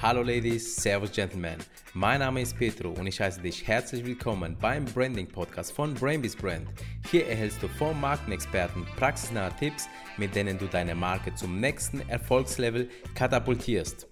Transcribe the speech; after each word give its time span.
Hallo 0.00 0.22
Ladies, 0.22 0.76
Servus 0.76 1.10
Gentlemen. 1.10 1.56
Mein 1.92 2.20
Name 2.20 2.40
ist 2.42 2.56
Petro 2.56 2.90
und 2.90 3.08
ich 3.08 3.20
heiße 3.20 3.40
dich 3.40 3.66
herzlich 3.66 4.06
willkommen 4.06 4.56
beim 4.60 4.84
Branding 4.84 5.26
Podcast 5.26 5.72
von 5.72 5.92
Brainbees 5.92 6.36
Brand. 6.36 6.68
Hier 7.10 7.26
erhältst 7.26 7.60
du 7.64 7.66
vom 7.66 8.00
Markenexperten 8.00 8.86
praxisnahe 8.96 9.50
Tipps, 9.58 9.88
mit 10.16 10.36
denen 10.36 10.56
du 10.56 10.66
deine 10.66 10.94
Marke 10.94 11.34
zum 11.34 11.58
nächsten 11.58 12.08
Erfolgslevel 12.08 12.88
katapultierst. 13.16 14.06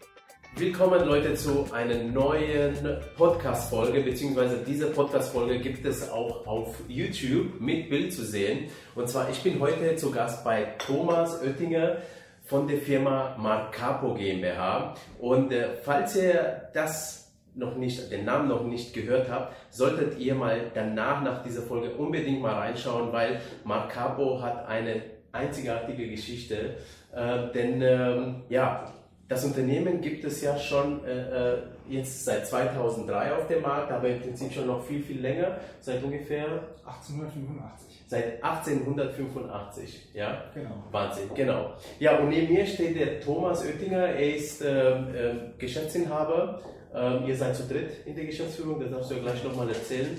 Willkommen 0.56 1.06
Leute 1.06 1.34
zu 1.34 1.68
einer 1.72 2.02
neuen 2.02 2.74
Podcast-Folge, 3.16 4.00
beziehungsweise 4.00 4.64
diese 4.66 4.86
Podcast-Folge 4.86 5.60
gibt 5.60 5.86
es 5.86 6.10
auch 6.10 6.48
auf 6.48 6.74
YouTube 6.88 7.60
mit 7.60 7.88
Bild 7.88 8.12
zu 8.12 8.24
sehen. 8.24 8.70
Und 8.96 9.08
zwar, 9.08 9.30
ich 9.30 9.40
bin 9.40 9.60
heute 9.60 9.94
zu 9.94 10.10
Gast 10.10 10.42
bei 10.42 10.64
Thomas 10.78 11.40
Oettinger 11.42 11.98
von 12.46 12.66
der 12.66 12.78
Firma 12.78 13.36
Marcapo 13.38 14.14
GmbH. 14.14 14.94
Und 15.18 15.52
äh, 15.52 15.74
falls 15.82 16.16
ihr 16.16 16.70
das 16.72 17.34
noch 17.54 17.76
nicht, 17.76 18.10
den 18.10 18.24
Namen 18.24 18.48
noch 18.48 18.64
nicht 18.64 18.94
gehört 18.94 19.30
habt, 19.30 19.54
solltet 19.70 20.18
ihr 20.18 20.34
mal 20.34 20.70
danach 20.74 21.22
nach 21.22 21.42
dieser 21.42 21.62
Folge 21.62 21.90
unbedingt 21.90 22.40
mal 22.40 22.54
reinschauen, 22.54 23.12
weil 23.12 23.40
Marcapo 23.64 24.40
hat 24.40 24.66
eine 24.68 25.02
einzigartige 25.32 26.08
Geschichte. 26.08 26.76
Äh, 27.12 27.52
denn 27.52 27.82
ähm, 27.82 28.42
ja, 28.48 28.92
das 29.28 29.44
Unternehmen 29.44 30.00
gibt 30.00 30.24
es 30.24 30.40
ja 30.42 30.56
schon 30.58 31.04
äh, 31.04 31.54
äh 31.54 31.58
jetzt 31.88 32.24
seit 32.24 32.46
2003 32.46 33.32
auf 33.36 33.46
dem 33.46 33.62
Markt, 33.62 33.92
aber 33.92 34.08
im 34.08 34.20
Prinzip 34.20 34.52
schon 34.52 34.66
noch 34.66 34.84
viel, 34.84 35.02
viel 35.02 35.20
länger, 35.20 35.58
seit 35.80 36.02
ungefähr 36.02 36.46
1885. 36.84 38.04
Seit 38.08 38.42
1885, 38.42 40.10
ja? 40.14 40.44
Genau. 40.54 40.82
Wahnsinn, 40.90 41.30
genau. 41.34 41.74
Ja, 41.98 42.18
und 42.18 42.28
neben 42.28 42.52
mir 42.52 42.66
steht 42.66 42.98
der 42.98 43.20
Thomas 43.20 43.64
Oettinger, 43.64 43.98
er 43.98 44.36
ist 44.36 44.62
äh, 44.62 44.90
äh, 44.90 45.34
Geschäftsinhaber. 45.58 46.60
Ähm, 46.94 47.24
ihr 47.26 47.36
seid 47.36 47.54
zu 47.54 47.64
dritt 47.64 48.06
in 48.06 48.14
der 48.14 48.24
Geschäftsführung, 48.24 48.80
das 48.80 48.90
darfst 48.90 49.10
du 49.10 49.16
ja 49.16 49.22
gleich 49.22 49.44
nochmal 49.44 49.68
erzählen. 49.68 50.18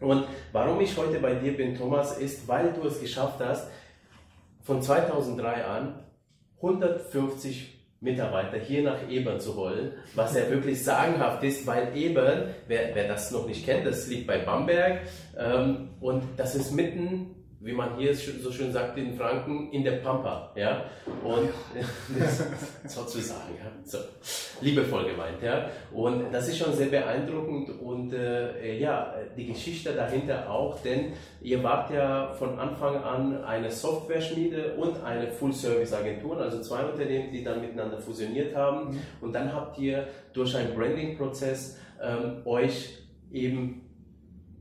Und 0.00 0.24
warum 0.50 0.80
ich 0.80 0.96
heute 0.96 1.20
bei 1.20 1.34
dir 1.34 1.56
bin, 1.56 1.76
Thomas, 1.76 2.18
ist, 2.18 2.46
weil 2.48 2.72
du 2.72 2.86
es 2.88 3.00
geschafft 3.00 3.38
hast, 3.40 3.68
von 4.62 4.82
2003 4.82 5.64
an 5.64 6.04
150 6.56 7.71
Mitarbeiter 8.02 8.58
hier 8.58 8.82
nach 8.82 9.08
Ebern 9.08 9.40
zu 9.40 9.56
holen, 9.56 9.92
was 10.14 10.34
ja 10.36 10.50
wirklich 10.50 10.82
sagenhaft 10.82 11.42
ist, 11.44 11.66
weil 11.66 11.96
Ebern, 11.96 12.50
wer, 12.66 12.94
wer 12.94 13.08
das 13.08 13.30
noch 13.30 13.46
nicht 13.46 13.64
kennt, 13.64 13.86
das 13.86 14.08
liegt 14.08 14.26
bei 14.26 14.38
Bamberg 14.38 15.02
ähm, 15.38 15.90
und 16.00 16.24
das 16.36 16.54
ist 16.54 16.72
mitten 16.72 17.41
wie 17.64 17.72
man 17.72 17.96
hier 17.96 18.14
so 18.14 18.50
schön 18.50 18.72
sagt 18.72 18.98
in 18.98 19.14
Franken, 19.16 19.70
in 19.70 19.84
der 19.84 19.92
Pampa, 19.92 20.52
ja, 20.56 20.84
und 21.22 21.48
sozusagen, 22.88 23.54
ja, 23.56 23.70
so, 23.84 23.98
liebevoll 24.60 25.04
gemeint, 25.04 25.40
ja, 25.42 25.70
und 25.92 26.32
das 26.32 26.48
ist 26.48 26.58
schon 26.58 26.72
sehr 26.72 26.88
beeindruckend 26.88 27.80
und 27.80 28.12
äh, 28.12 28.78
ja, 28.78 29.14
die 29.36 29.46
Geschichte 29.46 29.92
dahinter 29.92 30.50
auch, 30.50 30.80
denn 30.82 31.12
ihr 31.40 31.62
wart 31.62 31.92
ja 31.92 32.32
von 32.32 32.58
Anfang 32.58 32.96
an 32.96 33.44
eine 33.44 33.70
Software-Schmiede 33.70 34.74
und 34.74 35.02
eine 35.04 35.28
Full-Service-Agentur, 35.28 36.38
also 36.38 36.60
zwei 36.60 36.84
Unternehmen, 36.84 37.30
die 37.30 37.44
dann 37.44 37.60
miteinander 37.60 37.98
fusioniert 37.98 38.56
haben. 38.56 38.72
Mhm. 38.90 38.98
und 39.20 39.32
dann 39.32 39.52
habt 39.52 39.78
ihr 39.78 40.08
durch 40.32 40.56
einen 40.56 40.74
Branding-Prozess 40.74 41.78
ähm, 42.02 42.42
euch 42.44 42.98
eben 43.30 43.88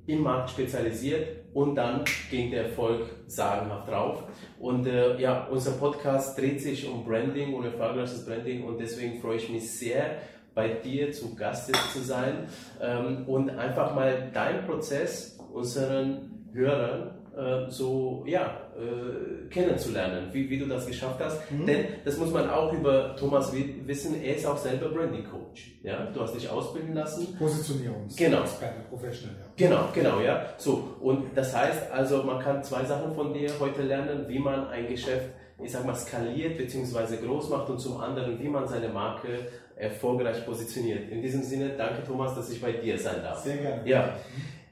im 0.05 0.21
Markt 0.21 0.51
spezialisiert 0.51 1.40
und 1.53 1.75
dann 1.75 2.03
ging 2.29 2.51
der 2.51 2.65
Erfolg 2.65 3.09
sagenhaft 3.27 3.89
drauf. 3.89 4.23
Und 4.59 4.87
äh, 4.87 5.19
ja, 5.19 5.47
unser 5.47 5.71
Podcast 5.71 6.37
dreht 6.37 6.61
sich 6.61 6.87
um 6.87 7.03
Branding 7.03 7.53
und 7.53 7.65
erfolgreiches 7.65 8.25
Branding 8.25 8.63
und 8.63 8.79
deswegen 8.79 9.19
freue 9.19 9.37
ich 9.37 9.49
mich 9.49 9.71
sehr, 9.71 10.17
bei 10.53 10.67
dir 10.67 11.11
zu 11.11 11.33
Gast 11.35 11.73
zu 11.93 11.99
sein 11.99 12.47
ähm, 12.81 13.23
und 13.27 13.49
einfach 13.51 13.95
mal 13.95 14.29
deinen 14.33 14.65
Prozess 14.65 15.39
unseren 15.53 16.49
Hörern 16.53 17.11
äh, 17.35 17.69
so 17.69 18.23
ja, 18.27 18.60
äh, 18.77 19.49
kennenzulernen, 19.49 20.29
wie, 20.31 20.49
wie 20.49 20.57
du 20.57 20.65
das 20.65 20.87
geschafft 20.87 21.19
hast. 21.19 21.51
Mhm. 21.51 21.65
Denn 21.65 21.85
das 22.05 22.17
muss 22.17 22.31
man 22.31 22.49
auch 22.49 22.71
über 22.73 23.15
Thomas 23.15 23.53
wissen, 23.53 24.21
er 24.21 24.35
ist 24.35 24.45
auch 24.45 24.57
selber 24.57 24.89
Branding 24.89 25.25
Coach. 25.25 25.79
Ja? 25.83 26.05
Du 26.05 26.21
hast 26.21 26.35
dich 26.35 26.49
ausbilden 26.49 26.93
lassen. 26.93 27.35
Positionierungs 27.37 28.15
genau. 28.15 28.43
Professional, 28.89 29.35
ja. 29.37 29.67
Genau, 29.67 29.89
genau, 29.93 30.21
ja. 30.21 30.45
So, 30.57 30.95
und 31.01 31.35
das 31.35 31.55
heißt 31.55 31.91
also, 31.91 32.23
man 32.23 32.39
kann 32.39 32.63
zwei 32.63 32.85
Sachen 32.85 33.13
von 33.13 33.33
dir 33.33 33.49
heute 33.59 33.81
lernen, 33.81 34.25
wie 34.27 34.39
man 34.39 34.67
ein 34.67 34.87
Geschäft, 34.87 35.29
ich 35.61 35.71
sag 35.71 35.85
mal, 35.85 35.95
skaliert 35.95 36.57
bzw. 36.57 37.17
groß 37.25 37.49
macht 37.49 37.69
und 37.69 37.79
zum 37.79 37.99
anderen, 37.99 38.39
wie 38.39 38.47
man 38.47 38.67
seine 38.67 38.89
Marke 38.89 39.47
erfolgreich 39.75 40.45
positioniert. 40.45 41.09
In 41.09 41.21
diesem 41.21 41.43
Sinne, 41.43 41.71
danke 41.77 42.03
Thomas, 42.03 42.35
dass 42.35 42.49
ich 42.51 42.61
bei 42.61 42.71
dir 42.71 42.97
sein 42.97 43.21
darf. 43.21 43.39
Sehr 43.39 43.57
gerne. 43.57 43.81
Ja. 43.89 44.15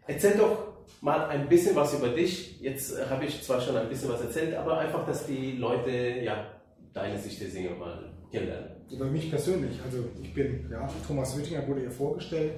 Erzähl 0.07 0.37
doch 0.37 0.68
mal 1.01 1.27
ein 1.29 1.47
bisschen 1.47 1.75
was 1.75 1.93
über 1.93 2.09
dich. 2.09 2.59
Jetzt 2.61 2.97
äh, 2.97 3.05
habe 3.09 3.25
ich 3.25 3.41
zwar 3.43 3.61
schon 3.61 3.75
ein 3.77 3.89
bisschen 3.89 4.09
was 4.09 4.21
erzählt, 4.21 4.55
aber 4.55 4.77
einfach, 4.79 5.05
dass 5.05 5.25
die 5.25 5.53
Leute 5.53 5.91
ja 5.91 6.45
deine 6.93 7.17
Sicht 7.17 7.41
der 7.41 7.49
Dinge 7.49 7.71
mal 7.71 8.11
kennenlernen. 8.31 8.69
Über 8.91 9.05
mich 9.05 9.29
persönlich, 9.29 9.79
also 9.83 10.03
ich 10.21 10.33
bin 10.33 10.67
ja, 10.71 10.87
Thomas 11.07 11.37
Wittinger, 11.37 11.67
wurde 11.67 11.83
ihr 11.83 11.91
vorgestellt, 11.91 12.53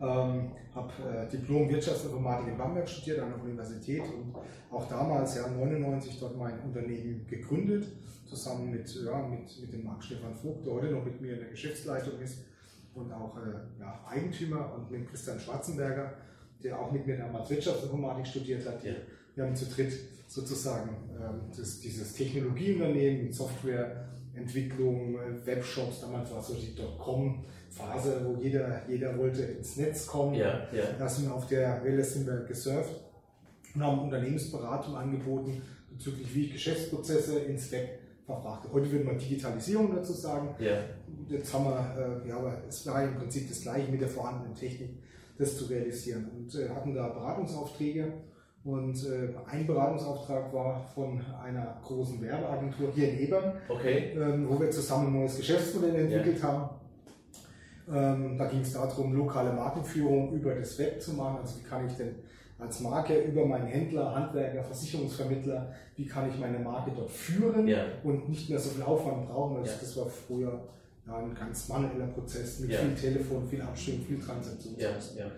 ähm, 0.00 0.52
habe 0.74 0.92
äh, 1.10 1.28
Diplom 1.28 1.68
Wirtschaftsinformatik 1.68 2.48
in 2.48 2.58
Bamberg 2.58 2.88
studiert 2.88 3.20
an 3.20 3.30
der 3.30 3.42
Universität 3.42 4.02
und 4.02 4.34
auch 4.70 4.88
damals, 4.88 5.36
ja 5.36 5.48
99, 5.48 6.18
dort 6.20 6.36
mein 6.36 6.60
Unternehmen 6.60 7.26
gegründet, 7.26 7.86
zusammen 8.26 8.70
mit, 8.70 8.88
ja, 8.94 9.26
mit, 9.26 9.60
mit 9.60 9.72
dem 9.72 9.84
Marc 9.84 10.04
Stefan 10.04 10.34
Vogt, 10.34 10.64
der 10.64 10.74
heute 10.74 10.86
noch 10.92 11.04
mit 11.04 11.20
mir 11.20 11.34
in 11.34 11.40
der 11.40 11.48
Geschäftsleitung 11.48 12.18
ist 12.20 12.44
und 12.94 13.12
auch 13.12 13.36
äh, 13.36 13.80
ja, 13.80 14.04
Eigentümer 14.08 14.74
und 14.74 14.90
mit 14.90 15.08
Christian 15.08 15.40
Schwarzenberger 15.40 16.14
der 16.62 16.78
auch 16.78 16.92
mit 16.92 17.06
mir 17.06 17.16
damals 17.16 17.50
Wirtschaftsinformatik 17.50 18.26
studiert 18.26 18.66
hat. 18.66 18.84
Ja. 18.84 18.92
Wir 19.34 19.44
haben 19.44 19.56
zu 19.56 19.66
dritt 19.66 19.92
sozusagen 20.26 20.90
ähm, 21.20 21.40
das, 21.56 21.80
dieses 21.80 22.12
Technologieunternehmen, 22.14 23.32
Softwareentwicklung, 23.32 25.16
äh, 25.16 25.46
Webshops, 25.46 26.00
damals 26.00 26.30
war 26.30 26.40
es 26.40 26.48
so 26.48 26.54
die 26.54 26.74
Dotcom-Phase, 26.74 28.22
wo 28.24 28.40
jeder, 28.40 28.82
jeder 28.88 29.16
wollte 29.18 29.42
ins 29.42 29.76
Netz 29.76 30.06
kommen. 30.06 30.34
Ja, 30.34 30.68
ja. 30.72 30.84
Da 30.98 31.08
sind 31.08 31.26
wir 31.26 31.34
auf 31.34 31.46
der 31.46 31.82
Welle 31.84 32.04
sind 32.04 32.26
wir 32.26 32.44
gesurft 32.44 32.94
und 33.74 33.82
haben 33.82 34.00
Unternehmensberatung 34.00 34.96
angeboten 34.96 35.62
bezüglich 35.90 36.34
wie 36.34 36.44
ich 36.46 36.52
Geschäftsprozesse 36.52 37.40
ins 37.40 37.70
Web 37.72 37.98
verbrachte. 38.24 38.68
Heute 38.72 38.90
würde 38.90 39.04
man 39.04 39.18
Digitalisierung 39.18 39.94
dazu 39.94 40.12
sagen. 40.12 40.54
Ja. 40.58 40.84
Jetzt 41.28 41.52
haben 41.52 41.64
wir, 41.64 42.22
äh, 42.24 42.28
ja, 42.28 42.36
aber 42.36 42.62
es 42.68 42.86
war 42.86 43.02
im 43.02 43.16
Prinzip 43.16 43.48
das 43.48 43.62
gleiche 43.62 43.90
mit 43.90 44.00
der 44.00 44.08
vorhandenen 44.08 44.54
Technik 44.54 44.90
das 45.40 45.56
zu 45.56 45.64
realisieren. 45.64 46.30
Und 46.36 46.54
äh, 46.54 46.68
hatten 46.68 46.94
da 46.94 47.08
Beratungsaufträge. 47.08 48.12
Und 48.62 48.94
äh, 49.06 49.30
ein 49.50 49.66
Beratungsauftrag 49.66 50.52
war 50.52 50.84
von 50.94 51.20
einer 51.42 51.80
großen 51.82 52.20
Werbeagentur 52.20 52.92
hier 52.94 53.10
in 53.10 53.20
Ebern, 53.20 53.54
okay. 53.68 54.12
ähm, 54.14 54.46
wo 54.48 54.60
wir 54.60 54.70
zusammen 54.70 55.06
ein 55.06 55.20
neues 55.20 55.38
Geschäftsmodell 55.38 55.94
entwickelt 55.94 56.40
ja. 56.40 56.42
haben. 56.42 56.70
Ähm, 57.90 58.36
da 58.36 58.46
ging 58.46 58.60
es 58.60 58.74
darum, 58.74 59.14
lokale 59.14 59.52
Markenführung 59.54 60.34
über 60.34 60.54
das 60.54 60.78
Web 60.78 61.00
zu 61.00 61.14
machen. 61.14 61.38
Also 61.40 61.58
wie 61.58 61.64
kann 61.64 61.86
ich 61.86 61.94
denn 61.94 62.16
als 62.58 62.80
Marke 62.80 63.18
über 63.22 63.46
meinen 63.46 63.66
Händler, 63.66 64.14
Handwerker, 64.14 64.62
Versicherungsvermittler, 64.62 65.72
wie 65.96 66.06
kann 66.06 66.28
ich 66.28 66.38
meine 66.38 66.58
Marke 66.58 66.92
dort 66.94 67.10
führen 67.10 67.66
ja. 67.66 67.84
und 68.04 68.28
nicht 68.28 68.50
mehr 68.50 68.58
so 68.58 68.68
viel 68.68 68.82
Aufwand 68.82 69.26
brauchen. 69.26 69.56
Also 69.56 69.70
ja. 69.70 69.78
Das 69.80 69.96
war 69.96 70.06
früher 70.06 70.68
ein 71.12 71.34
ganz 71.34 71.68
manueller 71.68 72.06
Prozess 72.08 72.60
mit 72.60 72.70
ja. 72.70 72.78
viel 72.78 72.94
Telefon, 72.94 73.46
viel 73.48 73.62
Abstimmung, 73.62 74.06
viel 74.06 74.20
Transaktion. 74.20 74.74
Ja, 74.78 74.90
ja. 75.16 75.30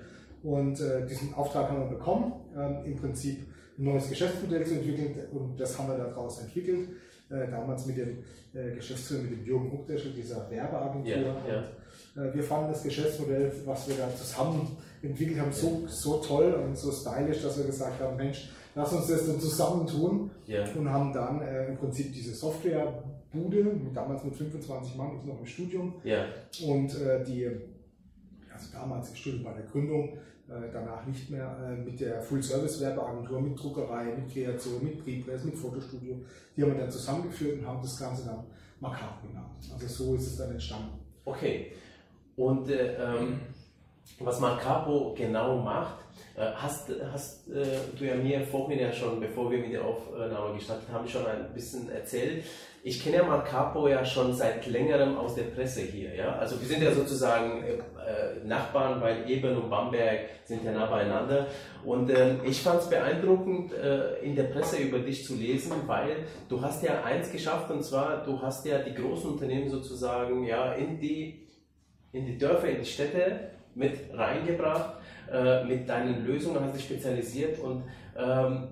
Und 0.42 0.80
äh, 0.80 1.06
diesen 1.06 1.32
Auftrag 1.34 1.70
haben 1.70 1.80
wir 1.80 1.96
bekommen, 1.96 2.32
ähm, 2.56 2.84
im 2.84 2.96
Prinzip 2.96 3.46
ein 3.78 3.84
neues 3.84 4.08
Geschäftsmodell 4.08 4.66
zu 4.66 4.74
entwickeln 4.74 5.14
und 5.32 5.58
das 5.58 5.78
haben 5.78 5.88
wir 5.88 5.96
daraus 5.96 6.40
entwickelt. 6.40 6.88
Äh, 7.32 7.50
damals 7.50 7.86
mit 7.86 7.96
dem 7.96 8.18
äh, 8.52 8.74
Geschäftsführer, 8.74 9.22
mit 9.22 9.32
dem 9.32 9.44
Jürgen 9.46 9.72
Huckdeschel, 9.72 10.12
dieser 10.12 10.50
Werbeagentur. 10.50 11.10
Ja, 11.10 11.32
und, 11.32 12.22
äh, 12.22 12.34
wir 12.34 12.42
fanden 12.42 12.72
das 12.72 12.82
Geschäftsmodell, 12.82 13.50
was 13.64 13.88
wir 13.88 13.96
da 13.96 14.14
zusammen 14.14 14.76
entwickelt 15.00 15.40
haben, 15.40 15.52
so, 15.52 15.84
so 15.86 16.18
toll 16.18 16.52
und 16.52 16.76
so 16.76 16.92
stylisch, 16.92 17.42
dass 17.42 17.56
wir 17.56 17.64
gesagt 17.64 18.00
haben, 18.02 18.16
Mensch, 18.16 18.50
lass 18.74 18.92
uns 18.92 19.06
das 19.06 19.26
dann 19.26 19.40
zusammen 19.40 19.86
tun 19.86 20.30
und 20.76 20.90
haben 20.90 21.12
dann 21.14 21.40
äh, 21.40 21.68
im 21.68 21.78
Prinzip 21.78 22.12
diese 22.12 22.34
Software 22.34 23.02
Bude, 23.32 23.80
damals 23.94 24.24
mit 24.24 24.34
25 24.36 24.96
Mann, 24.96 25.18
ich 25.18 25.24
noch 25.24 25.38
im 25.38 25.46
Studium. 25.46 25.94
Ja. 26.04 26.24
Und 26.66 27.00
äh, 27.00 27.24
die, 27.24 27.46
also 28.52 28.72
damals 28.72 29.10
im 29.10 29.16
Studium 29.16 29.44
bei 29.44 29.54
der 29.54 29.64
Gründung, 29.64 30.18
äh, 30.48 30.70
danach 30.72 31.06
nicht 31.06 31.30
mehr 31.30 31.56
äh, 31.62 31.76
mit 31.76 32.00
der 32.00 32.20
Full-Service-Werbeagentur, 32.20 33.40
mit 33.40 33.58
Druckerei, 33.58 34.04
mit 34.16 34.32
Kreation, 34.32 34.84
mit 34.84 35.02
Prepress, 35.02 35.44
mit 35.44 35.54
Fotostudio. 35.54 36.16
Die 36.56 36.62
haben 36.62 36.72
wir 36.72 36.80
dann 36.80 36.90
zusammengeführt 36.90 37.60
und 37.60 37.66
haben 37.66 37.80
das 37.80 37.98
Ganze 37.98 38.26
dann 38.26 38.44
Makap 38.80 39.22
genannt. 39.22 39.56
Also 39.72 39.86
so 39.86 40.14
ist 40.16 40.26
es 40.26 40.36
dann 40.36 40.50
entstanden. 40.50 40.98
Okay. 41.24 41.72
Und 42.36 42.68
äh, 42.68 42.94
ähm, 42.96 43.40
was 44.20 44.40
Marcapo 44.40 45.14
genau 45.16 45.58
macht, 45.58 46.02
äh, 46.34 46.50
hast, 46.54 46.90
hast 47.12 47.48
äh, 47.50 47.64
du 47.98 48.04
ja 48.06 48.14
mir 48.14 48.40
vorhin 48.46 48.78
ja 48.78 48.92
schon, 48.92 49.20
bevor 49.20 49.50
wir 49.50 49.58
mit 49.58 49.72
der 49.72 49.84
Aufnahme 49.84 50.54
gestartet 50.54 50.88
haben, 50.90 51.06
schon 51.06 51.26
ein 51.26 51.52
bisschen 51.52 51.90
erzählt. 51.90 52.44
Ich 52.84 53.02
kenne 53.02 53.18
ja 53.18 53.22
Marcapo 53.22 53.86
ja 53.86 54.04
schon 54.04 54.32
seit 54.32 54.66
längerem 54.66 55.16
aus 55.16 55.34
der 55.34 55.44
Presse 55.44 55.82
hier. 55.82 56.14
Ja? 56.14 56.36
Also 56.36 56.58
wir 56.58 56.66
sind 56.66 56.82
ja 56.82 56.90
sozusagen 56.90 57.62
äh, 57.62 58.44
Nachbarn, 58.44 59.00
weil 59.00 59.30
Eben 59.30 59.56
und 59.56 59.70
Bamberg 59.70 60.20
sind 60.44 60.64
ja 60.64 60.72
nah 60.72 60.86
beieinander. 60.86 61.46
Und 61.84 62.10
äh, 62.10 62.42
ich 62.44 62.60
fand 62.62 62.80
es 62.80 62.88
beeindruckend, 62.88 63.72
in 64.22 64.34
der 64.34 64.44
Presse 64.44 64.78
über 64.78 65.00
dich 65.00 65.24
zu 65.24 65.34
lesen, 65.34 65.72
weil 65.86 66.24
du 66.48 66.60
hast 66.60 66.82
ja 66.82 67.02
eins 67.04 67.30
geschafft, 67.30 67.70
und 67.70 67.84
zwar, 67.84 68.24
du 68.24 68.40
hast 68.40 68.64
ja 68.64 68.78
die 68.78 68.94
großen 68.94 69.32
Unternehmen 69.32 69.68
sozusagen 69.68 70.44
ja, 70.44 70.72
in, 70.72 70.98
die, 70.98 71.48
in 72.12 72.26
die 72.26 72.38
Dörfer, 72.38 72.68
in 72.68 72.80
die 72.80 72.86
Städte 72.86 73.50
mit 73.74 73.98
reingebracht, 74.12 74.94
äh, 75.30 75.64
mit 75.64 75.88
deinen 75.88 76.24
Lösungen 76.24 76.60
hast 76.60 76.74
dich 76.74 76.84
spezialisiert 76.84 77.58
und 77.60 77.84
ähm, 78.16 78.68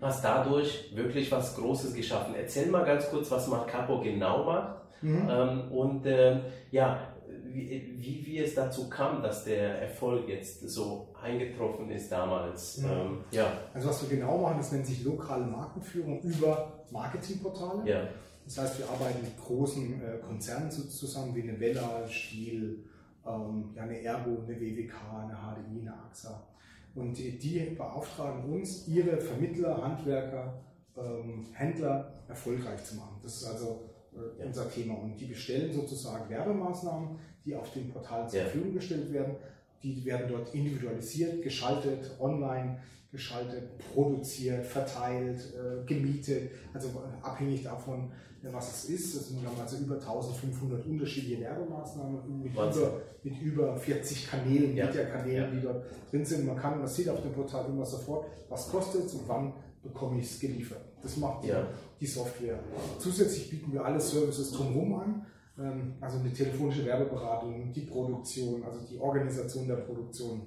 hast 0.00 0.24
dadurch 0.24 0.94
wirklich 0.94 1.30
was 1.32 1.56
Großes 1.56 1.94
geschaffen. 1.94 2.34
Erzähl 2.34 2.66
mal 2.70 2.84
ganz 2.84 3.08
kurz, 3.10 3.30
was 3.30 3.48
Marcapo 3.48 4.00
genau 4.00 4.44
macht 4.44 4.76
mhm. 5.02 5.28
ähm, 5.30 5.72
und 5.72 6.06
äh, 6.06 6.40
ja, 6.70 7.08
wie, 7.46 7.96
wie, 7.98 8.26
wie, 8.26 8.38
es 8.40 8.54
dazu 8.54 8.88
kam, 8.88 9.22
dass 9.22 9.44
der 9.44 9.80
Erfolg 9.82 10.28
jetzt 10.28 10.68
so 10.68 11.14
eingetroffen 11.22 11.90
ist 11.90 12.10
damals. 12.10 12.78
Mhm. 12.78 12.90
Ähm, 12.90 13.18
ja. 13.30 13.46
Also 13.72 13.88
was 13.88 14.02
wir 14.08 14.16
genau 14.16 14.38
machen, 14.38 14.56
das 14.58 14.72
nennt 14.72 14.86
sich 14.86 15.04
lokale 15.04 15.44
Markenführung 15.44 16.20
über 16.22 16.72
Marketingportale. 16.90 17.88
Ja. 17.88 18.08
Das 18.44 18.58
heißt, 18.58 18.78
wir 18.78 18.88
arbeiten 18.88 19.22
mit 19.22 19.38
großen 19.38 20.02
äh, 20.02 20.18
Konzernen 20.18 20.70
zusammen 20.70 21.34
wie 21.34 21.42
eine 21.42 21.58
Vella, 21.58 22.06
Stiel, 22.08 22.84
ähm, 23.26 23.70
ja, 23.74 23.82
eine 23.82 24.00
Ergo, 24.02 24.42
eine 24.42 24.60
WWK, 24.60 24.94
eine 25.22 25.34
HDI, 25.34 25.80
eine 25.80 25.94
AXA. 25.94 26.46
Und 26.94 27.16
die, 27.18 27.38
die 27.38 27.74
beauftragen 27.76 28.44
uns, 28.52 28.86
ihre 28.86 29.20
Vermittler, 29.20 29.82
Handwerker, 29.82 30.62
ähm, 30.96 31.44
Händler 31.52 32.24
erfolgreich 32.28 32.84
zu 32.84 32.96
machen. 32.96 33.18
Das 33.22 33.42
ist 33.42 33.44
also 33.44 33.90
äh, 34.12 34.44
unser 34.44 34.70
Thema. 34.70 34.94
Und 34.94 35.16
die 35.16 35.26
bestellen 35.26 35.72
sozusagen 35.72 36.28
Werbemaßnahmen, 36.30 37.18
die 37.44 37.54
auf 37.54 37.72
den 37.72 37.90
Portalen 37.90 38.28
zur. 38.28 38.40
Verfügung 38.42 38.74
gestellt 38.74 39.12
werden. 39.12 39.36
Die 39.82 40.04
werden 40.04 40.28
dort 40.28 40.54
individualisiert, 40.54 41.42
geschaltet, 41.42 42.16
online 42.18 42.78
geschaltet, 43.14 43.78
produziert, 43.94 44.66
verteilt, 44.66 45.38
äh, 45.54 45.86
gemietet, 45.86 46.50
also 46.74 46.88
abhängig 47.22 47.62
davon, 47.62 48.10
was 48.52 48.84
es 48.84 48.90
ist. 48.90 49.14
Es 49.14 49.28
sind 49.28 49.38
also 49.58 49.76
über 49.76 49.94
1500 49.94 50.84
unterschiedliche 50.84 51.40
Werbemaßnahmen 51.40 52.42
mit, 52.42 52.52
über, 52.52 53.00
mit 53.22 53.40
über 53.40 53.76
40 53.76 54.28
Kanälen, 54.28 54.76
ja. 54.76 54.86
Media-Kanälen, 54.86 55.44
ja. 55.44 55.50
die 55.50 55.60
dort 55.62 55.84
drin 56.10 56.24
sind. 56.24 56.46
Man 56.46 56.56
kann, 56.56 56.78
man 56.78 56.88
sieht 56.88 57.08
auf 57.08 57.22
dem 57.22 57.32
Portal 57.32 57.66
immer 57.66 57.86
sofort, 57.86 58.26
was 58.48 58.68
kostet 58.68 59.06
es 59.06 59.14
und 59.14 59.28
wann 59.28 59.54
bekomme 59.82 60.20
ich 60.20 60.26
es 60.26 60.40
geliefert. 60.40 60.84
Das 61.02 61.16
macht 61.16 61.44
ja. 61.44 61.66
die 62.00 62.06
Software. 62.06 62.58
Zusätzlich 62.98 63.50
bieten 63.50 63.72
wir 63.72 63.84
alle 63.84 64.00
Services 64.00 64.50
drumherum 64.50 64.94
an, 64.94 65.26
ähm, 65.58 65.94
also 66.00 66.18
eine 66.18 66.32
telefonische 66.32 66.84
Werbeberatung, 66.84 67.72
die 67.72 67.82
Produktion, 67.82 68.64
also 68.64 68.80
die 68.90 68.98
Organisation 68.98 69.68
der 69.68 69.76
Produktion, 69.76 70.46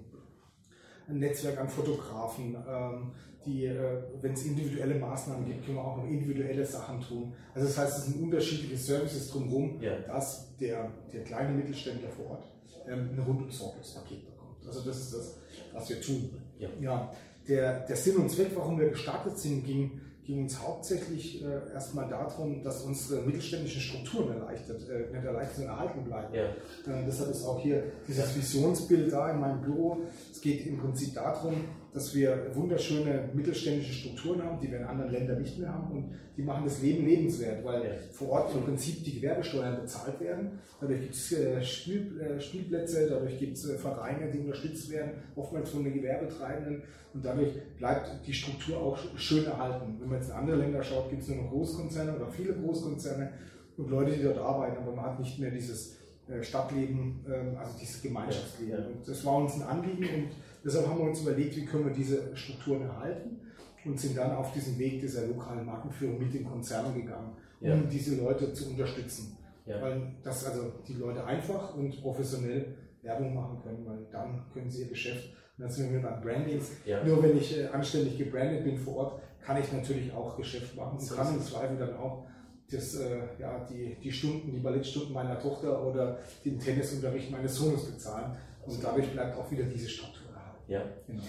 ein 1.07 1.19
Netzwerk 1.19 1.59
an 1.59 1.69
Fotografen, 1.69 2.56
ähm, 2.68 3.12
die, 3.45 3.65
äh, 3.65 4.04
wenn 4.21 4.33
es 4.33 4.45
individuelle 4.45 4.95
Maßnahmen 4.95 5.45
gibt, 5.45 5.65
können 5.65 5.77
wir 5.77 5.83
auch 5.83 5.98
noch 5.98 6.07
individuelle 6.07 6.65
Sachen 6.65 7.01
tun. 7.01 7.33
Also 7.54 7.68
das 7.68 7.77
heißt, 7.77 7.98
es 8.00 8.06
sind 8.06 8.21
unterschiedliche 8.21 8.77
Services 8.77 9.31
drumherum, 9.31 9.81
ja. 9.81 9.98
dass 10.00 10.56
der, 10.57 10.92
der 11.13 11.24
kleine 11.24 11.54
Mittelständler 11.54 12.09
vor 12.09 12.31
Ort 12.31 12.44
ähm, 12.88 13.09
ein 13.13 13.19
rundum 13.19 13.50
sorglos 13.50 13.94
Paket 13.94 14.25
bekommt. 14.25 14.65
Also 14.65 14.81
das 14.81 14.98
ist 14.98 15.13
das, 15.13 15.38
was 15.74 15.89
wir 15.89 16.01
tun. 16.01 16.30
Ja. 16.59 16.69
ja. 16.81 17.12
Der, 17.48 17.86
der 17.86 17.95
Sinn 17.95 18.18
und 18.18 18.30
Zweck, 18.30 18.51
warum 18.56 18.77
wir 18.77 18.89
gestartet 18.89 19.38
sind, 19.38 19.63
ging 19.65 20.01
ging 20.28 20.44
uns 20.44 20.62
hauptsächlich 20.62 21.42
äh, 21.42 21.74
erstmal 21.74 22.10
darum, 22.10 22.62
dass 22.62 22.84
unsere 22.84 23.22
mittelständischen 23.22 23.80
Strukturen 23.80 24.34
erleichtert, 24.34 24.82
äh, 24.90 25.10
nicht 25.14 25.24
erleichtert, 25.24 25.56
sondern 25.56 25.76
erhalten 25.76 26.04
bleiben. 26.04 26.34
Ja. 26.34 26.44
Äh, 26.44 27.06
deshalb 27.08 27.32
ist 27.32 27.46
auch 27.46 27.62
hier 27.62 27.82
dieses 28.06 28.36
Visionsbild 28.36 29.12
da 29.12 29.32
in 29.32 29.40
meinem 29.40 29.62
Büro. 29.62 30.02
Es 30.30 30.42
geht 30.42 30.68
im 30.68 30.78
Prinzip 30.80 31.14
darum, 31.14 31.54
dass 31.98 32.14
wir 32.14 32.52
wunderschöne 32.54 33.30
mittelständische 33.34 33.92
Strukturen 33.92 34.44
haben, 34.44 34.60
die 34.62 34.70
wir 34.72 34.82
in 34.82 34.86
anderen 34.86 35.12
Ländern 35.12 35.42
nicht 35.42 35.58
mehr 35.58 35.74
haben 35.74 35.92
und 35.92 36.12
die 36.38 36.44
machen 36.44 36.64
das 36.64 36.80
Leben 36.84 37.08
lebenswert, 37.08 37.66
weil 37.66 37.84
ja. 37.84 37.90
vor 38.12 38.30
Ort 38.30 38.54
im 38.54 38.62
Prinzip 38.62 39.04
die 39.04 39.16
Gewerbesteuern 39.16 39.82
bezahlt 39.82 40.20
werden. 40.20 40.60
Dadurch 40.80 41.02
gibt 41.02 41.16
es 41.16 41.32
äh, 41.32 41.64
Spiel, 41.64 42.22
äh, 42.22 42.40
Spielplätze, 42.40 43.10
dadurch 43.10 43.40
gibt 43.40 43.58
es 43.58 43.68
äh, 43.68 43.80
Vereine, 43.80 44.32
die 44.32 44.38
unterstützt 44.38 44.92
werden, 44.92 45.14
oftmals 45.36 45.72
von 45.72 45.84
den 45.84 45.96
Gewerbetreibenden 45.96 46.84
und 47.16 47.26
dadurch 47.26 47.54
bleibt 47.80 48.12
die 48.28 48.34
Struktur 48.34 48.78
auch 48.78 49.00
schön 49.16 49.46
erhalten. 49.46 49.98
Wenn 50.00 50.10
man 50.10 50.20
jetzt 50.20 50.30
in 50.30 50.36
andere 50.36 50.58
Länder 50.58 50.84
schaut, 50.84 51.10
gibt 51.10 51.24
es 51.24 51.30
nur 51.30 51.38
noch 51.38 51.50
Großkonzerne 51.50 52.16
oder 52.16 52.28
viele 52.28 52.54
Großkonzerne 52.54 53.32
und 53.78 53.90
Leute, 53.90 54.12
die 54.12 54.22
dort 54.22 54.38
arbeiten, 54.38 54.78
aber 54.78 54.96
man 54.96 55.06
hat 55.06 55.20
nicht 55.20 55.40
mehr 55.40 55.50
dieses 55.50 55.98
Stadtleben, 56.42 57.26
ähm, 57.28 57.58
also 57.58 57.72
dieses 57.80 58.02
Gemeinschaftsleben. 58.02 58.86
Und 58.86 59.08
das 59.08 59.26
war 59.26 59.38
uns 59.38 59.56
ein 59.56 59.64
Anliegen 59.64 60.04
und 60.14 60.30
Deshalb 60.63 60.88
haben 60.88 61.00
wir 61.00 61.06
uns 61.06 61.21
überlegt, 61.21 61.56
wie 61.56 61.65
können 61.65 61.86
wir 61.86 61.94
diese 61.94 62.36
Strukturen 62.36 62.83
erhalten 62.83 63.39
und 63.86 64.00
sind 64.00 64.18
dann 64.18 64.36
auf 64.36 64.51
diesen 64.54 64.77
Weg 64.77 65.00
dieser 65.00 65.27
lokalen 65.27 65.65
Markenführung 65.65 66.19
mit 66.19 66.33
den 66.33 66.45
Konzernen 66.45 66.94
gegangen, 66.94 67.36
um 67.62 67.68
ja. 67.68 67.77
diese 67.89 68.15
Leute 68.15 68.54
zu 68.54 68.69
unterstützen. 68.69 69.38
Ja. 69.65 69.81
Weil 69.81 70.13
das 70.24 70.45
also 70.45 70.74
die 70.88 70.94
Leute 70.94 71.24
einfach 71.25 71.75
und 71.75 72.01
professionell 72.01 72.75
Werbung 73.01 73.36
machen 73.36 73.62
können, 73.63 73.86
weil 73.86 74.06
dann 74.12 74.45
können 74.54 74.69
sie 74.69 74.83
ihr 74.83 74.89
Geschäft, 74.89 75.30
und 75.57 75.63
dann 75.63 75.71
sind 75.71 75.92
wir 75.92 76.01
beim 76.01 76.21
Branding. 76.21 76.62
Ja. 76.86 77.04
Nur 77.04 77.24
wenn 77.24 77.38
ich 77.38 77.57
äh, 77.57 77.68
anständig 77.68 78.18
gebrandet 78.18 78.63
bin 78.63 78.77
vor 78.77 78.95
Ort, 78.98 79.21
kann 79.42 79.59
ich 79.62 79.71
natürlich 79.71 80.12
auch 80.13 80.36
Geschäft 80.38 80.75
machen 80.75 81.00
und 81.00 81.09
kann 81.09 81.33
im 81.33 81.42
Zweifel 81.42 81.77
dann 81.77 81.95
auch 81.95 82.25
das, 82.69 82.95
äh, 82.95 83.19
ja, 83.39 83.65
die, 83.65 83.95
die 84.04 84.12
Stunden, 84.12 84.51
die 84.51 84.59
Ballettstunden 84.59 85.13
meiner 85.13 85.39
Tochter 85.39 85.86
oder 85.86 86.19
den 86.44 86.59
Tennisunterricht 86.59 87.31
meines 87.31 87.56
Sohnes 87.56 87.86
bezahlen. 87.86 88.38
Und 88.65 88.83
dadurch 88.83 89.09
bleibt 89.12 89.38
auch 89.38 89.50
wieder 89.50 89.63
diese 89.63 89.88
Struktur. 89.88 90.27
Ja. 90.68 90.84
Genau. 91.08 91.24